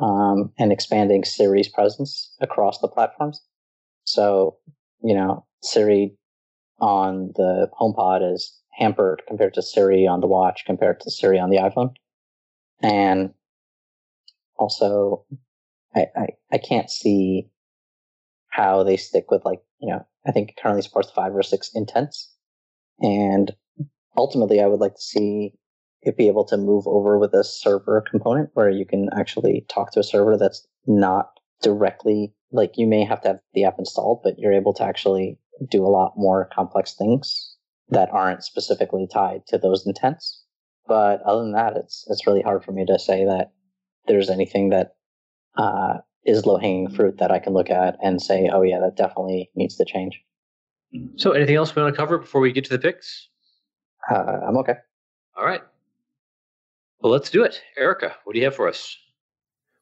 um, 0.00 0.52
and 0.58 0.72
expanding 0.72 1.24
Siri's 1.24 1.68
presence 1.68 2.34
across 2.40 2.78
the 2.78 2.88
platforms. 2.88 3.42
So, 4.04 4.56
you 5.02 5.14
know, 5.14 5.44
Siri 5.62 6.16
on 6.80 7.32
the 7.36 7.68
HomePod 7.80 8.34
is 8.34 8.58
hampered 8.72 9.22
compared 9.28 9.54
to 9.54 9.62
Siri 9.62 10.06
on 10.06 10.20
the 10.20 10.26
watch 10.26 10.64
compared 10.66 11.00
to 11.00 11.10
Siri 11.10 11.38
on 11.38 11.50
the 11.50 11.58
iPhone. 11.58 11.94
And 12.82 13.32
also 14.56 15.24
I, 15.94 16.06
I, 16.16 16.26
I 16.52 16.58
can't 16.58 16.90
see 16.90 17.48
how 18.48 18.82
they 18.82 18.96
stick 18.96 19.30
with 19.30 19.44
like, 19.44 19.62
you 19.80 19.88
know, 19.88 20.04
I 20.26 20.32
think 20.32 20.50
it 20.50 20.56
currently 20.56 20.82
supports 20.82 21.10
five 21.10 21.34
or 21.34 21.42
six 21.42 21.70
intents. 21.74 22.32
And 23.00 23.54
ultimately 24.16 24.60
I 24.60 24.66
would 24.66 24.80
like 24.80 24.94
to 24.94 25.00
see 25.00 25.52
it 26.02 26.16
be 26.16 26.28
able 26.28 26.44
to 26.44 26.56
move 26.56 26.86
over 26.86 27.18
with 27.18 27.32
a 27.32 27.44
server 27.44 28.04
component 28.08 28.50
where 28.54 28.70
you 28.70 28.84
can 28.84 29.08
actually 29.16 29.64
talk 29.68 29.92
to 29.92 30.00
a 30.00 30.04
server 30.04 30.36
that's 30.36 30.66
not 30.86 31.30
directly 31.62 32.34
like 32.52 32.72
you 32.76 32.86
may 32.86 33.04
have 33.04 33.22
to 33.22 33.28
have 33.28 33.40
the 33.54 33.64
app 33.64 33.78
installed, 33.78 34.20
but 34.22 34.38
you're 34.38 34.52
able 34.52 34.74
to 34.74 34.84
actually 34.84 35.38
do 35.70 35.84
a 35.84 35.88
lot 35.88 36.14
more 36.16 36.48
complex 36.54 36.94
things 36.94 37.56
that 37.88 38.10
aren't 38.10 38.44
specifically 38.44 39.06
tied 39.12 39.46
to 39.48 39.58
those 39.58 39.86
intents. 39.86 40.42
But 40.86 41.22
other 41.22 41.42
than 41.42 41.52
that, 41.52 41.76
it's 41.76 42.04
it's 42.08 42.26
really 42.26 42.42
hard 42.42 42.64
for 42.64 42.72
me 42.72 42.84
to 42.86 42.98
say 42.98 43.24
that 43.24 43.52
there's 44.06 44.30
anything 44.30 44.70
that 44.70 44.94
uh, 45.56 45.98
is 46.24 46.46
low 46.46 46.58
hanging 46.58 46.90
fruit 46.90 47.18
that 47.18 47.30
I 47.30 47.38
can 47.38 47.52
look 47.52 47.70
at 47.70 47.96
and 48.02 48.20
say, 48.20 48.50
oh 48.52 48.62
yeah, 48.62 48.80
that 48.80 48.96
definitely 48.96 49.50
needs 49.54 49.76
to 49.76 49.84
change. 49.84 50.20
So, 51.16 51.32
anything 51.32 51.56
else 51.56 51.74
we 51.74 51.82
want 51.82 51.94
to 51.94 51.98
cover 51.98 52.18
before 52.18 52.40
we 52.40 52.52
get 52.52 52.64
to 52.64 52.70
the 52.70 52.78
picks? 52.78 53.28
Uh, 54.10 54.40
I'm 54.46 54.56
okay. 54.58 54.74
All 55.36 55.44
right. 55.44 55.62
Well, 57.00 57.12
let's 57.12 57.30
do 57.30 57.42
it. 57.42 57.60
Erica, 57.76 58.14
what 58.24 58.34
do 58.34 58.38
you 58.38 58.44
have 58.44 58.54
for 58.54 58.68
us? 58.68 58.96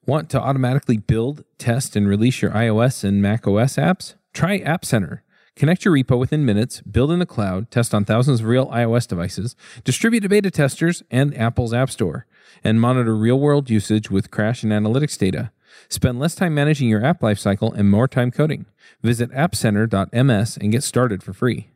Want 0.05 0.29
to 0.31 0.41
automatically 0.41 0.97
build, 0.97 1.45
test, 1.57 1.95
and 1.95 2.07
release 2.07 2.41
your 2.41 2.51
iOS 2.51 3.03
and 3.03 3.21
Mac 3.21 3.47
OS 3.47 3.75
apps? 3.75 4.15
Try 4.33 4.57
App 4.57 4.83
Center. 4.83 5.23
Connect 5.55 5.85
your 5.85 5.93
repo 5.93 6.17
within 6.17 6.45
minutes, 6.45 6.81
build 6.81 7.11
in 7.11 7.19
the 7.19 7.27
cloud, 7.27 7.69
test 7.69 7.93
on 7.93 8.05
thousands 8.05 8.39
of 8.39 8.47
real 8.47 8.67
iOS 8.69 9.07
devices, 9.07 9.55
distribute 9.83 10.21
to 10.21 10.29
beta 10.29 10.49
testers 10.49 11.03
and 11.11 11.37
Apple's 11.37 11.73
App 11.73 11.91
Store, 11.91 12.25
and 12.63 12.81
monitor 12.81 13.15
real 13.15 13.39
world 13.39 13.69
usage 13.69 14.09
with 14.09 14.31
crash 14.31 14.63
and 14.63 14.71
analytics 14.71 15.17
data. 15.17 15.51
Spend 15.89 16.19
less 16.19 16.33
time 16.33 16.55
managing 16.55 16.89
your 16.89 17.05
app 17.05 17.21
lifecycle 17.21 17.71
and 17.75 17.89
more 17.89 18.07
time 18.07 18.31
coding. 18.31 18.65
Visit 19.03 19.31
appcenter.ms 19.31 20.57
and 20.57 20.71
get 20.71 20.83
started 20.83 21.21
for 21.21 21.33
free. 21.33 21.69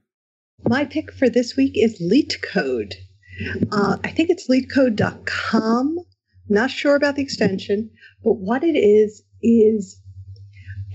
My 0.68 0.86
pick 0.86 1.14
for 1.14 1.30
this 1.30 1.56
week 1.56 1.74
is 1.76 2.02
LeetCode. 2.02 2.96
Uh, 3.72 3.98
I 4.04 4.10
think 4.10 4.32
it's 4.32 4.50
leetcode.com. 4.50 6.00
Not 6.50 6.72
sure 6.72 6.96
about 6.96 7.16
the 7.16 7.22
extension, 7.22 7.92
but 8.24 8.34
what 8.34 8.64
it 8.64 8.76
is 8.76 9.22
is 9.44 10.02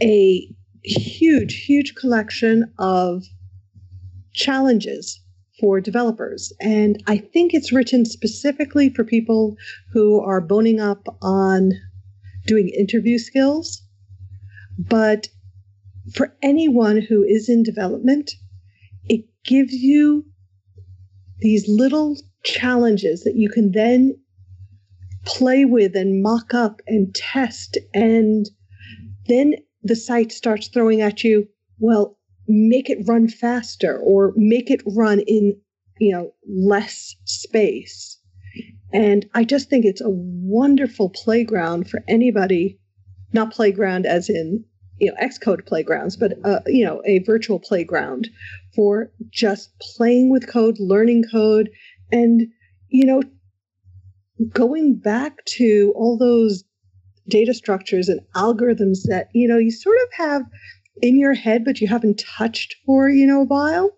a 0.03 0.53
huge, 0.85 1.64
huge 1.64 1.95
collection 1.95 2.72
of 2.78 3.24
challenges 4.33 5.20
for 5.61 5.80
developers. 5.80 6.53
And 6.61 7.03
I 7.07 7.18
think 7.18 7.55
it's 7.55 7.72
written 7.72 8.05
specifically 8.05 8.89
for 8.91 9.05
people 9.05 9.57
who 9.93 10.20
are 10.20 10.41
boning 10.41 10.80
up 10.80 11.07
on 11.20 11.72
doing 12.47 12.68
interview 12.68 13.18
skills. 13.18 13.83
But 14.78 15.28
for 16.14 16.35
anyone 16.43 17.01
who 17.01 17.22
is 17.22 17.49
in 17.49 17.62
development, 17.62 18.33
it 19.05 19.24
gives 19.45 19.72
you 19.72 20.24
these 21.39 21.68
little 21.68 22.16
challenges 22.45 23.22
that 23.24 23.37
you 23.37 23.49
can 23.49 23.72
then 23.72 24.16
play 25.24 25.64
with 25.64 25.95
and 25.95 26.22
mock 26.22 26.55
up 26.55 26.80
and 26.87 27.14
test. 27.14 27.78
And 27.95 28.47
then 29.26 29.55
the 29.83 29.97
site 29.97 30.33
starts 30.33 30.68
throwing 30.68 31.01
at 31.01 31.24
you, 31.24 31.49
well, 31.78 32.18
make 32.49 32.91
it 32.91 33.05
run 33.07 33.28
faster 33.28 33.99
or 33.99 34.33
make 34.37 34.70
it 34.70 34.83
run 34.87 35.20
in, 35.20 35.57
you 35.99 36.12
know, 36.12 36.33
less 36.49 37.14
space. 37.24 38.18
And 38.93 39.26
I 39.35 39.45
just 39.45 39.70
think 39.70 39.85
it's 39.85 40.01
a 40.01 40.11
wonderful 40.11 41.09
playground 41.11 41.89
for 41.89 42.05
anybody, 42.09 42.78
not 43.33 43.53
playground 43.53 44.07
as 44.07 44.28
in, 44.28 44.64
you 44.99 45.11
know, 45.11 45.16
Xcode 45.22 45.66
playgrounds, 45.66 46.16
but, 46.16 46.33
uh, 46.45 46.61
you 46.66 46.85
know, 46.85 47.03
a 47.07 47.20
virtual 47.20 47.59
playground 47.59 48.28
for 48.74 49.11
just 49.30 49.70
playing 49.80 50.30
with 50.30 50.49
code, 50.49 50.76
learning 50.78 51.24
code, 51.30 51.70
and, 52.11 52.43
you 52.89 53.07
know, 53.07 53.22
going 54.53 54.97
back 54.97 55.45
to 55.47 55.93
all 55.97 56.18
those 56.18 56.64
data 57.28 57.54
structures 57.54 58.08
and 58.08 58.20
algorithms 58.34 58.98
that, 59.04 59.28
you 59.32 59.48
know, 59.48 59.58
you 59.58 59.70
sort 59.70 59.96
of 60.04 60.12
have 60.14 60.42
in 61.00 61.18
your 61.18 61.34
head, 61.34 61.64
but 61.64 61.80
you 61.80 61.88
haven't 61.88 62.22
touched 62.36 62.76
for, 62.84 63.08
you 63.08 63.26
know, 63.26 63.42
a 63.42 63.46
while. 63.46 63.90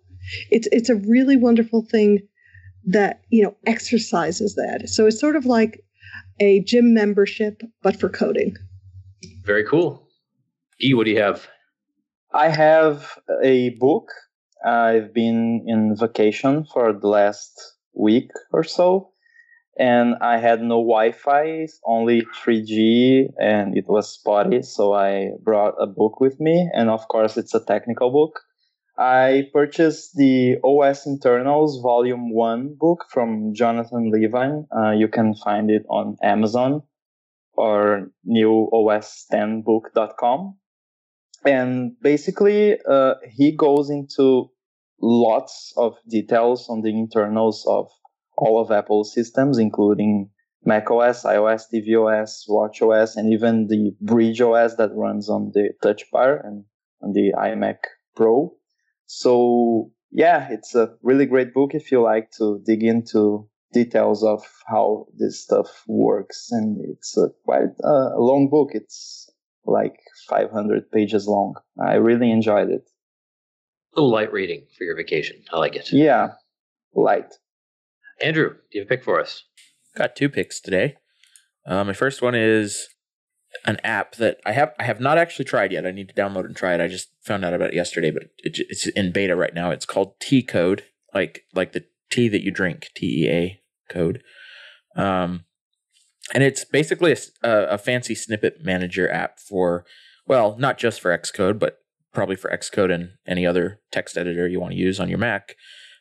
It's, 0.51 0.69
it's 0.73 0.89
a 0.89 0.97
really 0.97 1.37
wonderful 1.37 1.87
thing 1.91 2.21
that 2.87 3.23
you 3.31 3.43
know 3.43 3.57
exercises 3.67 4.55
that. 4.55 4.89
So 4.89 5.07
it's 5.07 5.21
sort 5.21 5.37
of 5.37 5.47
like 5.47 5.83
a 6.41 6.61
gym 6.61 6.95
membership, 6.95 7.63
but 7.83 7.99
for 7.99 8.09
coding. 8.09 8.57
Very 9.45 9.65
cool. 9.65 10.09
E, 10.83 10.95
what 10.95 11.05
do 11.05 11.11
you 11.11 11.21
have? 11.21 11.47
I 12.33 12.49
have 12.49 13.19
a 13.43 13.71
book. 13.71 14.11
I've 14.65 15.13
been 15.15 15.65
in 15.67 15.97
vacation 15.97 16.65
for 16.65 16.93
the 16.93 17.09
last 17.09 17.53
week 17.95 18.31
or 18.53 18.65
so, 18.65 19.11
and 19.77 20.15
I 20.21 20.39
had 20.39 20.61
no 20.61 20.77
Wi-Fi, 20.77 21.67
only 21.85 22.23
3G, 22.23 23.33
and 23.39 23.77
it 23.77 23.87
was 23.89 24.13
spotty. 24.13 24.63
So 24.63 24.93
I 24.93 25.31
brought 25.43 25.75
a 25.81 25.87
book 25.87 26.21
with 26.21 26.39
me, 26.41 26.71
and 26.73 26.91
of 26.91 27.09
course, 27.09 27.37
it's 27.37 27.55
a 27.55 27.65
technical 27.65 28.11
book. 28.11 28.41
I 28.97 29.49
purchased 29.53 30.15
the 30.15 30.59
OS 30.63 31.07
Internals 31.07 31.81
Volume 31.83 32.33
1 32.33 32.77
book 32.79 33.07
from 33.11 33.53
Jonathan 33.53 34.13
Levin. 34.13 34.69
Uh, 34.75 34.93
you 34.93 35.09
can 35.09 35.35
find 35.35 35.69
it 35.69 35.85
on 35.91 36.17
Amazon 36.23 36.85
or 37.55 38.13
newosxbook.com. 38.29 40.57
And 41.45 42.01
basically, 42.01 42.79
uh, 42.89 43.15
he 43.29 43.57
goes 43.57 43.91
into 43.91 44.53
lots 45.01 45.73
of 45.77 45.97
details 46.09 46.69
on 46.69 46.83
the 46.83 46.91
internals 46.91 47.67
of 47.69 47.91
all 48.37 48.61
of 48.61 48.71
Apple's 48.71 49.13
systems, 49.13 49.59
including 49.59 50.31
macOS, 50.65 51.25
iOS, 51.25 51.65
tvOS, 51.73 52.49
watchOS, 52.49 53.17
and 53.17 53.33
even 53.33 53.67
the 53.69 53.95
Bridge 54.01 54.41
OS 54.41 54.77
that 54.77 54.95
runs 54.95 55.29
on 55.29 55.53
the 55.55 55.71
Touch 55.83 56.11
Bar 56.11 56.41
and 56.45 56.65
on 57.03 57.13
the 57.13 57.33
iMac 57.37 57.79
Pro. 58.17 58.55
So 59.07 59.91
yeah, 60.11 60.49
it's 60.51 60.75
a 60.75 60.95
really 61.03 61.27
great 61.27 61.53
book 61.53 61.75
if 61.75 61.91
you 61.91 62.01
like 62.01 62.31
to 62.39 62.63
dig 62.65 62.83
into 62.83 63.49
details 63.73 64.23
of 64.23 64.43
how 64.67 65.07
this 65.19 65.43
stuff 65.43 65.83
works. 65.87 66.49
And 66.53 66.79
it's 66.89 67.17
a 67.19 67.29
quite 67.45 67.75
uh, 67.85 68.17
a 68.17 68.21
long 68.21 68.49
book. 68.49 68.71
It's 68.73 69.29
like 69.67 69.97
500 70.29 70.91
pages 70.91 71.27
long. 71.27 71.55
I 71.85 71.95
really 71.95 72.31
enjoyed 72.31 72.71
it. 72.71 72.89
A 73.97 74.01
little 74.01 74.13
light 74.13 74.33
reading 74.33 74.67
for 74.79 74.85
your 74.85 74.97
vacation. 74.97 75.45
I 75.53 75.59
like 75.59 75.77
it. 75.77 75.93
Yeah, 75.93 76.29
light. 76.95 77.35
Andrew, 78.23 78.51
do 78.51 78.79
you 78.79 78.81
have 78.83 78.89
a 78.89 78.89
pick 78.89 79.05
for 79.05 79.21
us? 79.21 79.45
Got 79.97 80.17
two 80.17 80.29
picks 80.29 80.61
today. 80.61 80.97
Uh, 81.67 81.85
my 81.85 81.93
first 81.93 82.21
one 82.23 82.35
is 82.35 82.89
an 83.65 83.79
app 83.85 84.17
that 84.17 84.39
I 84.45 84.53
have 84.53 84.73
I 84.79 84.85
have 84.85 85.01
not 85.01 85.19
actually 85.19 85.45
tried 85.45 85.73
yet. 85.73 85.87
I 85.87 85.93
need 85.93 86.09
to 86.09 86.15
download 86.15 86.45
and 86.45 86.57
try 86.57 86.75
it. 86.75 86.81
I 86.81 86.89
just 86.89 87.09
found 87.23 87.45
out 87.45 87.55
about 87.55 87.71
it 87.71 87.75
yesterday, 87.75 88.11
but 88.11 88.25
it, 88.39 88.59
it's 88.69 88.87
in 88.89 89.13
beta 89.13 89.37
right 89.37 89.55
now. 89.55 89.71
It's 89.71 89.87
called 89.87 90.19
Tea 90.21 90.43
Code, 90.43 90.85
like 91.15 91.45
like 91.55 91.73
the 91.73 91.85
tea 92.11 92.29
that 92.29 92.43
you 92.43 92.51
drink, 92.51 92.91
T 92.95 93.25
E 93.25 93.29
A 93.31 93.61
code. 93.89 94.23
Um, 94.97 95.45
and 96.33 96.43
it's 96.43 96.65
basically 96.65 97.13
a, 97.13 97.19
a, 97.43 97.79
fancy 97.79 98.15
snippet 98.15 98.65
manager 98.65 99.11
app 99.11 99.41
for 99.41 99.85
well, 100.27 100.57
not 100.59 100.79
just 100.79 101.01
for 101.01 101.17
Xcode, 101.17 101.59
but 101.59 101.79
probably 102.13 102.37
for 102.37 102.51
Xcode 102.51 102.93
and 102.93 103.11
any 103.27 103.45
other 103.45 103.81
text 103.91 104.17
editor 104.17 104.49
you 104.49 104.61
want 104.61 104.73
to 104.73 104.79
use 104.79 105.01
on 105.01 105.09
your 105.09 105.19
Mac. 105.19 105.57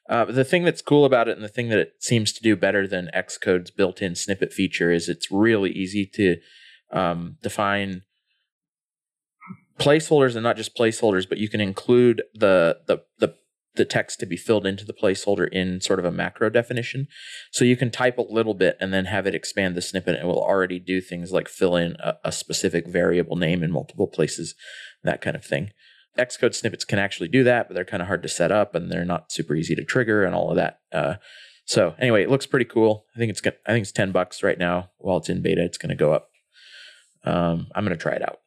Uh, 0.09 0.25
the 0.25 0.43
thing 0.43 0.63
that's 0.63 0.81
cool 0.81 1.05
about 1.05 1.27
it, 1.27 1.35
and 1.35 1.43
the 1.43 1.49
thing 1.49 1.69
that 1.69 1.79
it 1.79 1.93
seems 1.99 2.33
to 2.33 2.41
do 2.41 2.55
better 2.55 2.87
than 2.87 3.09
Xcode's 3.13 3.71
built-in 3.71 4.15
snippet 4.15 4.51
feature, 4.51 4.91
is 4.91 5.07
it's 5.07 5.31
really 5.31 5.71
easy 5.71 6.05
to 6.05 6.37
um, 6.91 7.37
define 7.41 8.01
placeholders 9.79 10.35
and 10.35 10.43
not 10.43 10.57
just 10.57 10.77
placeholders, 10.77 11.27
but 11.27 11.37
you 11.37 11.49
can 11.49 11.61
include 11.61 12.21
the, 12.33 12.77
the 12.87 12.99
the 13.19 13.35
the 13.75 13.85
text 13.85 14.19
to 14.19 14.25
be 14.25 14.37
filled 14.37 14.65
into 14.65 14.85
the 14.85 14.93
placeholder 14.93 15.49
in 15.51 15.81
sort 15.81 15.99
of 15.99 16.05
a 16.05 16.11
macro 16.11 16.49
definition. 16.49 17.07
So 17.51 17.65
you 17.65 17.75
can 17.75 17.89
type 17.89 18.17
a 18.17 18.21
little 18.21 18.53
bit 18.53 18.77
and 18.79 18.93
then 18.93 19.05
have 19.05 19.25
it 19.25 19.33
expand 19.33 19.75
the 19.75 19.81
snippet. 19.81 20.15
And 20.15 20.25
it 20.25 20.27
will 20.27 20.43
already 20.43 20.79
do 20.79 21.01
things 21.01 21.31
like 21.31 21.49
fill 21.49 21.75
in 21.75 21.95
a, 21.99 22.15
a 22.23 22.31
specific 22.31 22.87
variable 22.87 23.35
name 23.35 23.63
in 23.63 23.71
multiple 23.71 24.07
places, 24.07 24.53
that 25.03 25.21
kind 25.21 25.35
of 25.35 25.43
thing. 25.43 25.71
Xcode 26.17 26.53
snippets 26.53 26.85
can 26.85 26.99
actually 26.99 27.27
do 27.27 27.43
that, 27.43 27.67
but 27.67 27.73
they're 27.73 27.85
kind 27.85 28.01
of 28.01 28.07
hard 28.07 28.23
to 28.23 28.29
set 28.29 28.51
up 28.51 28.75
and 28.75 28.91
they're 28.91 29.05
not 29.05 29.31
super 29.31 29.55
easy 29.55 29.75
to 29.75 29.83
trigger 29.83 30.23
and 30.23 30.35
all 30.35 30.49
of 30.49 30.55
that. 30.55 30.79
Uh, 30.91 31.15
so 31.65 31.95
anyway, 31.97 32.23
it 32.23 32.29
looks 32.29 32.45
pretty 32.45 32.65
cool. 32.65 33.05
I 33.15 33.19
think 33.19 33.29
it's 33.29 33.41
I 33.65 33.71
think 33.71 33.83
it's 33.83 33.91
ten 33.91 34.11
bucks 34.11 34.43
right 34.43 34.57
now 34.57 34.91
while 34.97 35.17
it's 35.17 35.29
in 35.29 35.41
beta. 35.41 35.63
It's 35.63 35.77
going 35.77 35.89
to 35.89 35.95
go 35.95 36.13
up 36.13 36.29
um, 37.25 37.67
I'm 37.73 37.85
going 37.85 37.97
to 37.97 38.01
try 38.01 38.13
it 38.13 38.21
out. 38.21 38.39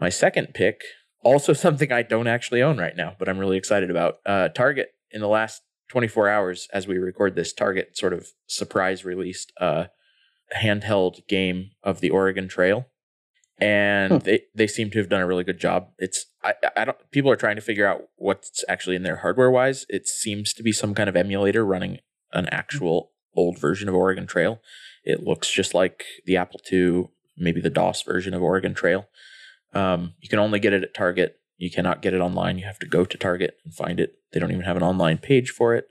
My 0.00 0.08
second 0.08 0.54
pick, 0.54 0.82
also 1.22 1.52
something 1.52 1.92
I 1.92 2.02
don't 2.02 2.26
actually 2.26 2.62
own 2.62 2.78
right 2.78 2.96
now, 2.96 3.14
but 3.18 3.28
I'm 3.28 3.38
really 3.38 3.56
excited 3.56 3.90
about. 3.90 4.16
Uh, 4.24 4.48
Target 4.48 4.90
in 5.10 5.20
the 5.20 5.28
last 5.28 5.62
24 5.90 6.28
hours, 6.28 6.68
as 6.72 6.86
we 6.86 6.98
record 6.98 7.34
this, 7.34 7.52
Target 7.52 7.96
sort 7.96 8.12
of 8.12 8.28
surprise 8.46 9.04
released 9.04 9.52
a 9.58 9.88
handheld 10.56 11.26
game 11.28 11.70
of 11.82 12.00
the 12.00 12.10
Oregon 12.10 12.48
Trail, 12.48 12.86
and 13.58 14.12
huh. 14.12 14.18
they 14.18 14.42
they 14.54 14.66
seem 14.66 14.90
to 14.90 14.98
have 14.98 15.08
done 15.08 15.20
a 15.20 15.26
really 15.26 15.44
good 15.44 15.60
job. 15.60 15.88
It's 15.98 16.26
I 16.42 16.54
I 16.76 16.84
don't 16.84 17.10
people 17.10 17.30
are 17.30 17.36
trying 17.36 17.56
to 17.56 17.62
figure 17.62 17.86
out 17.86 18.02
what's 18.16 18.64
actually 18.68 18.96
in 18.96 19.02
there 19.02 19.16
hardware 19.16 19.50
wise. 19.50 19.86
It 19.88 20.08
seems 20.08 20.52
to 20.54 20.62
be 20.62 20.72
some 20.72 20.94
kind 20.94 21.08
of 21.08 21.16
emulator 21.16 21.64
running 21.64 21.98
an 22.32 22.48
actual 22.50 23.10
old 23.36 23.58
version 23.58 23.88
of 23.88 23.94
Oregon 23.94 24.26
Trail. 24.26 24.60
It 25.04 25.22
looks 25.22 25.50
just 25.50 25.74
like 25.74 26.04
the 26.26 26.36
Apple 26.36 26.60
II 26.72 27.08
maybe 27.36 27.60
the 27.60 27.70
DOS 27.70 28.02
version 28.02 28.34
of 28.34 28.42
Oregon 28.42 28.74
Trail. 28.74 29.08
Um, 29.72 30.14
you 30.20 30.28
can 30.28 30.38
only 30.38 30.60
get 30.60 30.72
it 30.72 30.82
at 30.82 30.94
Target. 30.94 31.36
You 31.56 31.70
cannot 31.70 32.02
get 32.02 32.14
it 32.14 32.20
online. 32.20 32.58
You 32.58 32.64
have 32.64 32.78
to 32.80 32.86
go 32.86 33.04
to 33.04 33.18
Target 33.18 33.56
and 33.64 33.74
find 33.74 34.00
it. 34.00 34.14
They 34.32 34.40
don't 34.40 34.50
even 34.50 34.64
have 34.64 34.76
an 34.76 34.82
online 34.82 35.18
page 35.18 35.50
for 35.50 35.74
it. 35.74 35.88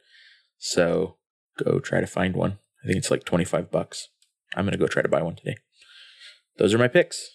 So 0.57 1.17
go 1.61 1.79
try 1.79 2.01
to 2.01 2.07
find 2.07 2.35
one. 2.35 2.59
I 2.83 2.87
think 2.87 2.97
it's 2.97 3.11
like 3.11 3.23
25 3.23 3.71
bucks. 3.71 4.09
I'm 4.55 4.65
going 4.65 4.73
to 4.73 4.77
go 4.77 4.87
try 4.87 5.01
to 5.01 5.09
buy 5.09 5.21
one 5.21 5.35
today. 5.35 5.57
Those 6.57 6.73
are 6.73 6.77
my 6.77 6.87
picks. 6.87 7.32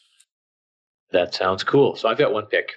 That 1.13 1.35
sounds 1.35 1.65
cool. 1.65 1.97
So 1.97 2.09
I've 2.09 2.19
got 2.19 2.33
one 2.33 2.47
pick. 2.47 2.73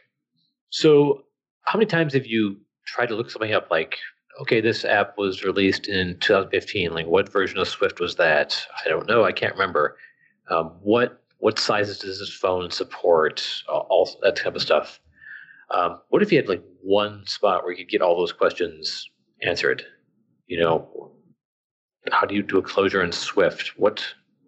So 0.70 1.24
how 1.64 1.78
many 1.78 1.88
times 1.88 2.14
have 2.14 2.26
you 2.26 2.58
tried 2.86 3.08
to 3.08 3.16
look 3.16 3.30
something 3.30 3.54
up 3.54 3.70
like 3.70 3.98
okay, 4.40 4.62
this 4.62 4.86
app 4.86 5.18
was 5.18 5.44
released 5.44 5.88
in 5.88 6.18
2015. 6.20 6.94
Like, 6.94 7.08
what 7.08 7.32
version 7.32 7.60
of 7.60 7.68
Swift 7.68 8.00
was 8.00 8.16
that? 8.16 8.66
I 8.84 8.90
don't 8.90 9.08
know. 9.08 9.24
I 9.24 9.32
can't 9.32 9.54
remember. 9.54 9.98
Um, 10.50 10.78
what 10.82 11.22
what 11.40 11.58
sizes 11.58 11.98
does 12.00 12.20
this 12.20 12.34
phone 12.34 12.70
support? 12.70 13.64
All 13.68 14.10
that 14.22 14.36
type 14.36 14.56
of 14.56 14.62
stuff. 14.62 15.00
Um, 15.72 16.02
what 16.10 16.22
if 16.22 16.32
you 16.32 16.38
had 16.38 16.50
like 16.50 16.64
one 16.82 17.26
spot 17.26 17.64
where 17.64 17.72
you 17.72 17.78
could 17.78 17.90
get 17.90 18.02
all 18.02 18.18
those 18.18 18.34
questions 18.34 19.10
answered? 19.42 19.84
You 20.48 20.60
know, 20.60 21.14
how 22.12 22.26
do 22.26 22.36
you 22.36 22.44
do 22.44 22.58
a 22.58 22.62
closure 22.62 23.04
in 23.04 23.12
Swift? 23.12 23.74
What 23.78 24.06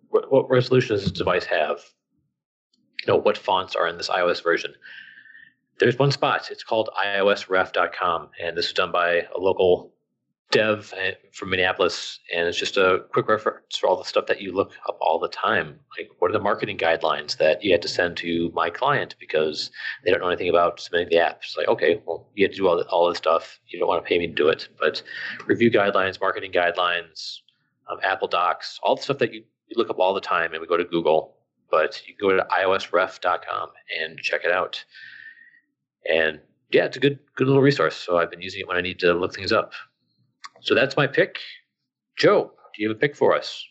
what, 0.10 0.32
what 0.32 0.50
resolution 0.50 0.96
does 0.96 1.04
this 1.04 1.12
device 1.12 1.46
have? 1.46 1.80
You 3.06 3.14
know, 3.14 3.20
what 3.20 3.38
fonts 3.38 3.76
are 3.76 3.88
in 3.88 3.98
this 3.98 4.10
iOS 4.10 4.42
version? 4.42 4.74
there's 5.80 5.98
one 5.98 6.12
spot. 6.12 6.50
It's 6.52 6.64
called 6.64 6.90
iosref.com, 7.04 8.30
and 8.42 8.58
this 8.58 8.68
is 8.68 8.74
done 8.74 8.92
by 8.92 9.26
a 9.36 9.40
local 9.40 9.92
dev 10.52 10.94
uh, 10.96 11.12
from 11.32 11.50
Minneapolis, 11.50 12.20
and 12.34 12.48
it's 12.48 12.58
just 12.58 12.78
a 12.78 13.06
quick 13.12 13.28
reference 13.28 13.76
for 13.76 13.88
all 13.88 13.98
the 13.98 14.06
stuff 14.06 14.28
that 14.28 14.40
you 14.40 14.54
look 14.54 14.74
up 14.88 14.98
all 15.02 15.18
the 15.18 15.28
time. 15.28 15.80
Like, 15.98 16.12
what 16.20 16.30
are 16.30 16.34
the 16.34 16.40
marketing 16.40 16.78
guidelines 16.78 17.38
that 17.38 17.64
you 17.64 17.72
had 17.72 17.82
to 17.82 17.88
send 17.88 18.18
to 18.18 18.52
my 18.54 18.70
client 18.70 19.16
because 19.20 19.72
they 20.06 20.12
don't 20.12 20.20
know 20.20 20.28
anything 20.28 20.50
about 20.50 20.80
submitting 20.80 21.10
the 21.10 21.18
app? 21.18 21.40
It's 21.44 21.58
like, 21.58 21.68
okay, 21.68 22.02
well, 22.06 22.30
you 22.36 22.46
have 22.46 22.52
to 22.52 22.58
do 22.58 22.68
all, 22.68 22.80
all 22.84 23.10
this 23.10 23.18
stuff. 23.18 23.60
You 23.68 23.80
don't 23.80 23.88
want 23.88 24.04
to 24.04 24.08
pay 24.08 24.20
me 24.20 24.28
to 24.28 24.34
do 24.34 24.48
it, 24.50 24.70
but 24.80 25.02
review 25.48 25.72
guidelines, 25.72 26.22
marketing 26.22 26.52
guidelines, 26.52 27.40
um, 27.90 27.98
Apple 28.04 28.28
Docs, 28.28 28.80
all 28.84 28.96
the 28.96 29.02
stuff 29.02 29.18
that 29.18 29.34
you, 29.34 29.44
you 29.70 29.76
look 29.76 29.90
up 29.90 29.98
all 29.98 30.14
the 30.14 30.22
time, 30.22 30.54
and 30.54 30.62
we 30.62 30.68
go 30.68 30.78
to 30.78 30.86
Google. 30.86 31.36
But 31.74 32.08
you 32.08 32.14
can 32.14 32.30
go 32.30 32.38
to 32.38 32.48
iosref.com 32.52 33.70
and 34.00 34.20
check 34.20 34.42
it 34.44 34.52
out. 34.52 34.86
And 36.08 36.40
yeah, 36.70 36.86
it's 36.86 36.98
a 36.98 37.00
good 37.00 37.18
good 37.36 37.48
little 37.48 37.64
resource. 37.64 37.96
So 37.96 38.20
I've 38.20 38.30
been 38.30 38.44
using 38.44 38.62
it 38.62 38.68
when 38.68 38.78
I 38.78 38.82
need 38.82 39.00
to 39.00 39.12
look 39.16 39.34
things 39.34 39.52
up. 39.52 39.72
So 40.62 40.76
that's 40.76 40.96
my 40.96 41.08
pick. 41.08 41.40
Joe, 42.16 42.52
do 42.76 42.84
you 42.84 42.90
have 42.90 42.98
a 42.98 43.00
pick 43.00 43.16
for 43.16 43.36
us? 43.36 43.66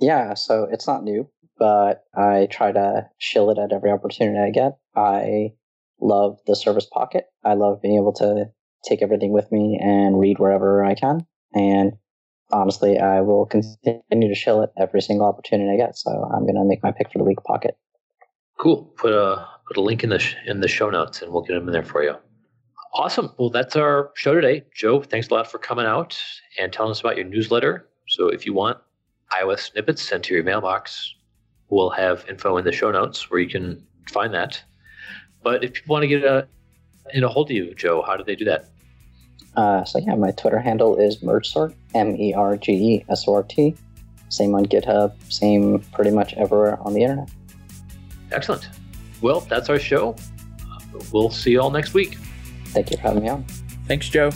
Yeah, 0.00 0.32
so 0.32 0.66
it's 0.72 0.86
not 0.86 1.04
new, 1.04 1.28
but 1.58 2.04
I 2.16 2.48
try 2.50 2.72
to 2.72 3.10
shill 3.18 3.50
it 3.50 3.58
at 3.58 3.74
every 3.74 3.90
opportunity 3.90 4.38
I 4.38 4.48
get. 4.48 4.78
I 4.96 5.52
love 6.00 6.38
the 6.46 6.56
service 6.56 6.86
Pocket. 6.86 7.26
I 7.44 7.54
love 7.54 7.82
being 7.82 7.98
able 7.98 8.14
to 8.14 8.46
take 8.88 9.02
everything 9.02 9.32
with 9.32 9.52
me 9.52 9.78
and 9.82 10.18
read 10.18 10.38
wherever 10.38 10.82
I 10.82 10.94
can. 10.94 11.26
And 11.52 11.92
honestly, 12.52 12.98
I 12.98 13.20
will 13.20 13.46
continue 13.46 14.28
to 14.28 14.34
shill 14.34 14.62
it 14.62 14.70
every 14.78 15.00
single 15.00 15.26
opportunity 15.26 15.70
I 15.70 15.76
get. 15.76 15.96
So 15.96 16.10
I'm 16.10 16.42
going 16.42 16.56
to 16.56 16.64
make 16.64 16.82
my 16.82 16.92
pick 16.92 17.12
for 17.12 17.18
the 17.18 17.24
week 17.24 17.42
pocket. 17.44 17.76
Cool. 18.58 18.84
Put 18.96 19.12
a 19.12 19.46
put 19.66 19.76
a 19.76 19.80
link 19.80 20.04
in 20.04 20.10
the 20.10 20.18
sh- 20.18 20.36
in 20.46 20.60
the 20.60 20.68
show 20.68 20.90
notes, 20.90 21.22
and 21.22 21.32
we'll 21.32 21.42
get 21.42 21.54
them 21.54 21.66
in 21.66 21.72
there 21.72 21.82
for 21.82 22.02
you. 22.02 22.14
Awesome. 22.94 23.32
Well, 23.38 23.50
that's 23.50 23.74
our 23.74 24.12
show 24.14 24.34
today. 24.34 24.64
Joe, 24.74 25.02
thanks 25.02 25.28
a 25.28 25.34
lot 25.34 25.50
for 25.50 25.58
coming 25.58 25.86
out 25.86 26.16
and 26.60 26.72
telling 26.72 26.92
us 26.92 27.00
about 27.00 27.16
your 27.16 27.26
newsletter. 27.26 27.88
So 28.08 28.28
if 28.28 28.46
you 28.46 28.52
want 28.52 28.78
iOS 29.32 29.72
snippets 29.72 30.02
sent 30.02 30.24
to 30.24 30.34
your 30.34 30.44
mailbox, 30.44 31.12
we'll 31.70 31.90
have 31.90 32.24
info 32.28 32.56
in 32.56 32.64
the 32.64 32.70
show 32.70 32.92
notes 32.92 33.30
where 33.30 33.40
you 33.40 33.48
can 33.48 33.84
find 34.12 34.32
that. 34.34 34.62
But 35.42 35.64
if 35.64 35.72
people 35.72 35.94
want 35.94 36.04
to 36.04 36.08
get 36.08 36.22
a, 36.22 36.46
in 37.12 37.24
a 37.24 37.28
hold 37.28 37.50
of 37.50 37.56
you, 37.56 37.74
Joe, 37.74 38.02
how 38.02 38.16
do 38.16 38.22
they 38.22 38.36
do 38.36 38.44
that? 38.44 38.66
Uh, 39.56 39.84
so 39.84 39.98
yeah, 39.98 40.14
my 40.14 40.30
Twitter 40.32 40.58
handle 40.58 40.96
is 40.96 41.22
mergesort, 41.22 41.74
M 41.94 42.16
E 42.16 42.34
R 42.34 42.56
G 42.56 42.72
E 42.72 43.04
S 43.08 43.26
O 43.28 43.34
R 43.34 43.42
T. 43.42 43.74
Same 44.28 44.54
on 44.54 44.66
GitHub, 44.66 45.12
same 45.32 45.80
pretty 45.92 46.10
much 46.10 46.34
everywhere 46.34 46.78
on 46.80 46.92
the 46.92 47.02
internet. 47.02 47.28
Excellent. 48.32 48.68
Well, 49.20 49.40
that's 49.40 49.68
our 49.68 49.78
show. 49.78 50.16
We'll 51.12 51.30
see 51.30 51.52
you 51.52 51.60
all 51.60 51.70
next 51.70 51.94
week. 51.94 52.18
Thank 52.66 52.90
you 52.90 52.96
for 52.96 53.02
having 53.04 53.22
me 53.22 53.28
on. 53.28 53.44
Thanks, 53.86 54.08
Joe. 54.08 54.30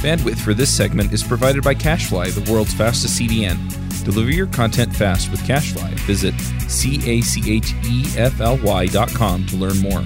Bandwidth 0.00 0.38
for 0.38 0.54
this 0.54 0.70
segment 0.70 1.12
is 1.12 1.22
provided 1.22 1.64
by 1.64 1.74
CacheFly, 1.74 2.32
the 2.32 2.52
world's 2.52 2.74
fastest 2.74 3.20
CDN. 3.20 3.56
Deliver 4.04 4.30
your 4.30 4.46
content 4.46 4.94
fast 4.94 5.30
with 5.30 5.40
CacheFly. 5.40 5.94
Visit 6.00 6.38
C 6.70 7.00
A 7.10 7.22
C 7.22 7.56
H 7.56 7.72
E 7.84 8.04
F 8.16 8.40
L 8.40 8.58
Y 8.62 8.86
dot 8.86 9.08
com 9.08 9.46
to 9.46 9.56
learn 9.56 9.78
more. 9.78 10.04